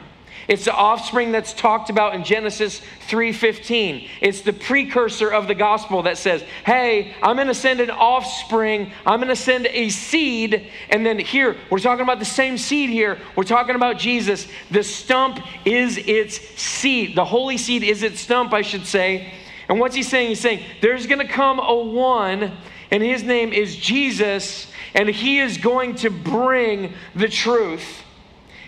It's 0.49 0.65
the 0.65 0.75
offspring 0.75 1.33
that's 1.33 1.53
talked 1.53 1.91
about 1.91 2.15
in 2.15 2.25
Genesis 2.25 2.81
3:15. 3.09 4.09
It's 4.21 4.43
the 4.43 4.53
precursor 4.53 5.29
of 5.29 5.49
the 5.49 5.55
gospel 5.55 6.03
that 6.03 6.19
says, 6.19 6.43
"Hey, 6.65 7.15
I'm 7.23 7.37
going 7.37 7.49
to 7.49 7.55
send 7.55 7.81
an 7.81 7.91
offspring. 7.91 8.93
I'm 9.07 9.21
going 9.21 9.29
to 9.29 9.37
send 9.37 9.67
a 9.67 9.89
seed." 9.89 10.67
And 10.91 11.05
then 11.05 11.19
here, 11.19 11.57
we're 11.71 11.79
talking 11.79 12.03
about 12.03 12.19
the 12.19 12.25
same 12.25 12.59
seed 12.59 12.91
here. 12.91 13.19
We're 13.37 13.45
talking 13.45 13.75
about 13.75 13.99
Jesus. 13.99 14.47
The 14.71 14.83
stump 14.83 15.41
is 15.65 15.99
its 15.99 16.39
seed. 16.61 17.17
The 17.17 17.25
holy 17.25 17.57
seed 17.57 17.83
is 17.83 18.03
its 18.03 18.21
stump, 18.21 18.53
I 18.53 18.63
should 18.63 18.87
say. 18.87 19.33
And 19.69 19.81
what's 19.81 19.95
he 19.95 20.03
saying? 20.03 20.29
He's 20.29 20.41
saying, 20.41 20.63
"There's 20.81 21.07
going 21.07 21.27
to 21.27 21.33
come 21.33 21.59
a 21.59 21.75
one, 21.75 22.53
and 22.91 23.03
his 23.03 23.23
name 23.23 23.53
is 23.53 23.77
Jesus." 23.77 24.69
and 24.95 25.09
He 25.09 25.41
is 25.41 25.59
going 25.59 25.97
to 25.97 26.11
bring 26.11 26.95
the 27.15 27.29
truth. 27.29 28.04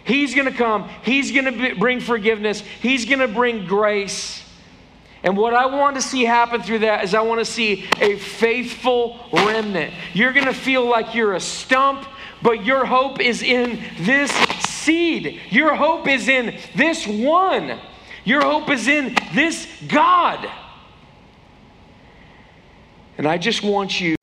He's 0.06 0.34
going 0.34 0.50
to 0.50 0.56
come, 0.56 0.88
He's 1.02 1.32
going 1.32 1.44
to 1.44 1.74
bring 1.76 2.00
forgiveness, 2.00 2.60
He's 2.60 3.04
going 3.04 3.18
to 3.18 3.28
bring 3.28 3.66
grace. 3.66 4.42
And 5.22 5.36
what 5.36 5.54
I 5.54 5.66
want 5.66 5.96
to 5.96 6.02
see 6.02 6.24
happen 6.24 6.62
through 6.62 6.80
that 6.80 7.02
is 7.02 7.12
I 7.12 7.22
want 7.22 7.40
to 7.40 7.44
see 7.44 7.86
a 8.00 8.16
faithful 8.16 9.18
remnant. 9.32 9.92
You're 10.12 10.32
going 10.32 10.46
to 10.46 10.54
feel 10.54 10.88
like 10.88 11.16
you're 11.16 11.34
a 11.34 11.40
stump, 11.40 12.06
but 12.42 12.64
your 12.64 12.84
hope 12.84 13.20
is 13.20 13.42
in 13.42 13.82
this 13.98 14.30
seed. 14.60 15.40
Your 15.50 15.74
hope 15.74 16.06
is 16.06 16.28
in 16.28 16.56
this 16.76 17.06
one. 17.08 17.80
Your 18.24 18.42
hope 18.42 18.70
is 18.70 18.86
in 18.86 19.16
this 19.34 19.66
God. 19.88 20.48
And 23.18 23.26
I 23.26 23.38
just 23.38 23.64
want 23.64 24.00
you 24.00 24.14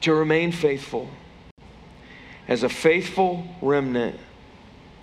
to 0.00 0.14
remain 0.14 0.50
faithful 0.50 1.08
as 2.48 2.62
a 2.62 2.68
faithful 2.68 3.46
remnant 3.60 4.18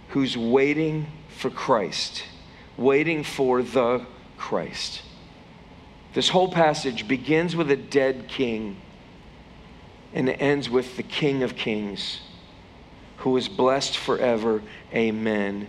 who's 0.09 0.37
waiting 0.37 1.07
for 1.37 1.49
Christ, 1.49 2.23
waiting 2.77 3.23
for 3.23 3.61
the 3.61 4.05
Christ. 4.37 5.01
This 6.13 6.29
whole 6.29 6.51
passage 6.51 7.07
begins 7.07 7.55
with 7.55 7.69
a 7.69 7.77
dead 7.77 8.27
king 8.27 8.81
and 10.13 10.27
it 10.29 10.41
ends 10.41 10.69
with 10.69 10.97
the 10.97 11.03
King 11.03 11.43
of 11.43 11.55
Kings, 11.55 12.19
who 13.17 13.35
is 13.37 13.47
blessed 13.47 13.97
forever. 13.97 14.61
Amen. 14.93 15.67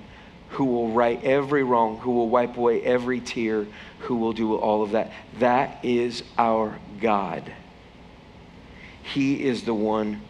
Who 0.50 0.64
will 0.64 0.88
right 0.88 1.22
every 1.22 1.62
wrong, 1.62 1.98
who 1.98 2.12
will 2.12 2.28
wipe 2.28 2.56
away 2.56 2.82
every 2.82 3.20
tear, 3.20 3.66
who 4.00 4.16
will 4.16 4.32
do 4.32 4.56
all 4.56 4.82
of 4.82 4.92
that. 4.92 5.12
That 5.38 5.84
is 5.84 6.22
our 6.38 6.78
God. 7.00 7.52
He 9.02 9.44
is 9.44 9.64
the 9.64 9.74
one 9.74 10.22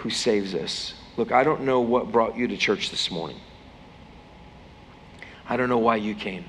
who 0.00 0.08
saves 0.08 0.54
us. 0.54 0.94
Look, 1.18 1.30
I 1.30 1.44
don't 1.44 1.62
know 1.62 1.80
what 1.80 2.10
brought 2.10 2.34
you 2.34 2.48
to 2.48 2.56
church 2.56 2.90
this 2.90 3.10
morning. 3.10 3.38
I 5.46 5.58
don't 5.58 5.68
know 5.68 5.78
why 5.78 5.96
you 5.96 6.14
came. 6.14 6.44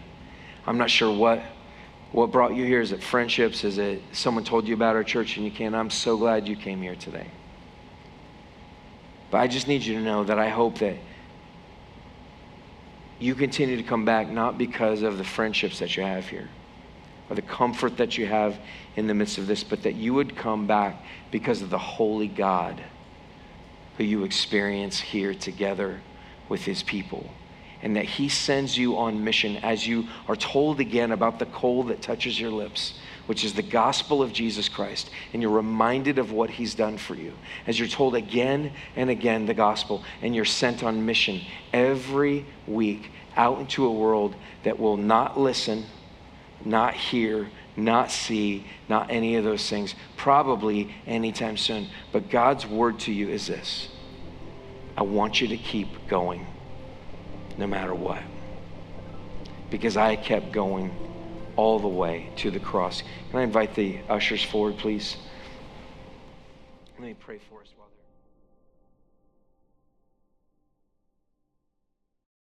I'm 0.66 0.78
not 0.78 0.89
sure 0.89 1.14
what 1.14 1.41
what 2.14 2.32
brought 2.32 2.56
you 2.56 2.66
here. 2.66 2.82
Is 2.82 2.91
it 2.91 3.02
friendships? 3.02 3.64
Is 3.64 3.78
it 3.78 4.02
someone 4.12 4.43
told 4.43 4.68
you 4.68 4.74
about 4.74 4.95
our 4.95 5.04
church 5.04 5.36
and 5.38 5.45
you 5.45 5.52
came? 5.52 5.74
I'm 5.74 5.89
so 5.89 6.18
glad 6.18 6.47
you 6.47 6.56
came 6.56 6.82
here 6.82 6.95
today. 6.95 7.28
But 9.32 9.39
I 9.39 9.47
just 9.47 9.68
need 9.68 9.84
you 9.84 9.95
to 9.95 10.02
know 10.02 10.24
that 10.26 10.38
I 10.38 10.49
hope 10.49 10.80
that 10.80 10.97
you 13.20 13.36
continue 13.36 13.78
to 13.78 13.84
come 13.84 14.04
back 14.04 14.30
not 14.30 14.58
because 14.58 15.04
of 15.04 15.18
the 15.18 15.24
friendships 15.24 15.80
that 15.80 15.95
you 15.95 16.04
have 16.04 16.28
here 16.28 16.49
or 17.30 17.36
the 17.36 17.41
comfort 17.41 17.97
that 17.97 18.18
you 18.18 18.26
have 18.26 18.58
in 18.95 19.08
the 19.08 19.14
midst 19.14 19.38
of 19.38 19.47
this, 19.47 19.64
but 19.64 19.84
that 19.84 19.95
you 19.95 20.14
would 20.14 20.36
come 20.36 20.68
back 20.68 21.02
because 21.32 21.62
of 21.62 21.70
the 21.70 21.78
holy 21.78 22.28
God 22.28 22.82
who 23.98 24.04
you 24.04 24.24
experience 24.24 25.00
here 25.00 25.34
together 25.34 26.02
with 26.50 26.64
his 26.64 26.84
people. 26.84 27.30
And 27.84 27.96
that 27.96 28.06
he 28.06 28.30
sends 28.30 28.78
you 28.78 28.98
on 28.98 29.24
mission 29.24 29.58
as 29.58 29.88
you 29.88 30.08
are 30.28 30.36
told 30.36 30.80
again 30.80 31.12
about 31.12 31.39
the 31.39 31.48
coal 31.48 31.84
that 31.86 32.02
touches 32.02 32.39
your 32.39 32.52
lips, 32.52 33.00
which 33.26 33.44
is 33.44 33.54
the 33.54 33.64
gospel 33.64 34.22
of 34.22 34.32
Jesus 34.32 34.70
Christ. 34.70 35.10
And 35.34 35.42
you're 35.42 35.52
reminded 35.52 36.20
of 36.20 36.32
what 36.32 36.52
he's 36.52 36.76
done 36.76 36.98
for 36.98 37.16
you. 37.16 37.34
As 37.66 37.80
you're 37.80 37.88
told 37.88 38.14
again 38.14 38.72
and 38.96 39.10
again 39.10 39.48
the 39.48 39.56
gospel, 39.56 40.04
and 40.22 40.36
you're 40.36 40.46
sent 40.46 40.84
on 40.84 41.06
mission 41.06 41.42
every 41.74 42.46
week 42.68 43.10
out 43.36 43.60
into 43.60 43.86
a 43.86 43.92
world 43.92 44.36
that 44.64 44.78
will 44.78 44.98
not 44.98 45.39
listen 45.39 45.86
not 46.66 46.94
hear, 46.94 47.50
not 47.76 48.11
see, 48.11 48.65
not 48.89 49.09
any 49.09 49.36
of 49.36 49.43
those 49.43 49.69
things, 49.69 49.95
probably 50.17 50.93
anytime 51.05 51.57
soon. 51.57 51.88
But 52.11 52.30
God's 52.30 52.65
word 52.65 52.99
to 53.01 53.13
you 53.13 53.30
is 53.30 53.47
this 53.47 53.89
I 54.97 55.03
want 55.03 55.41
you 55.41 55.47
to 55.49 55.57
keep 55.57 56.07
going 56.07 56.45
no 57.57 57.67
matter 57.67 57.93
what. 57.93 58.22
Because 59.69 59.95
I 59.97 60.15
kept 60.15 60.51
going 60.51 60.93
all 61.55 61.80
the 61.80 61.88
way 61.88 62.30
to 62.38 62.51
the 62.51 62.59
cross. 62.59 63.03
Can 63.30 63.39
I 63.39 63.43
invite 63.43 63.76
the 63.76 63.99
ushers 64.09 64.43
forward, 64.43 64.78
please? 64.78 65.17
Let 66.97 67.07
me 67.07 67.15
pray 67.19 67.39
for. 67.49 67.51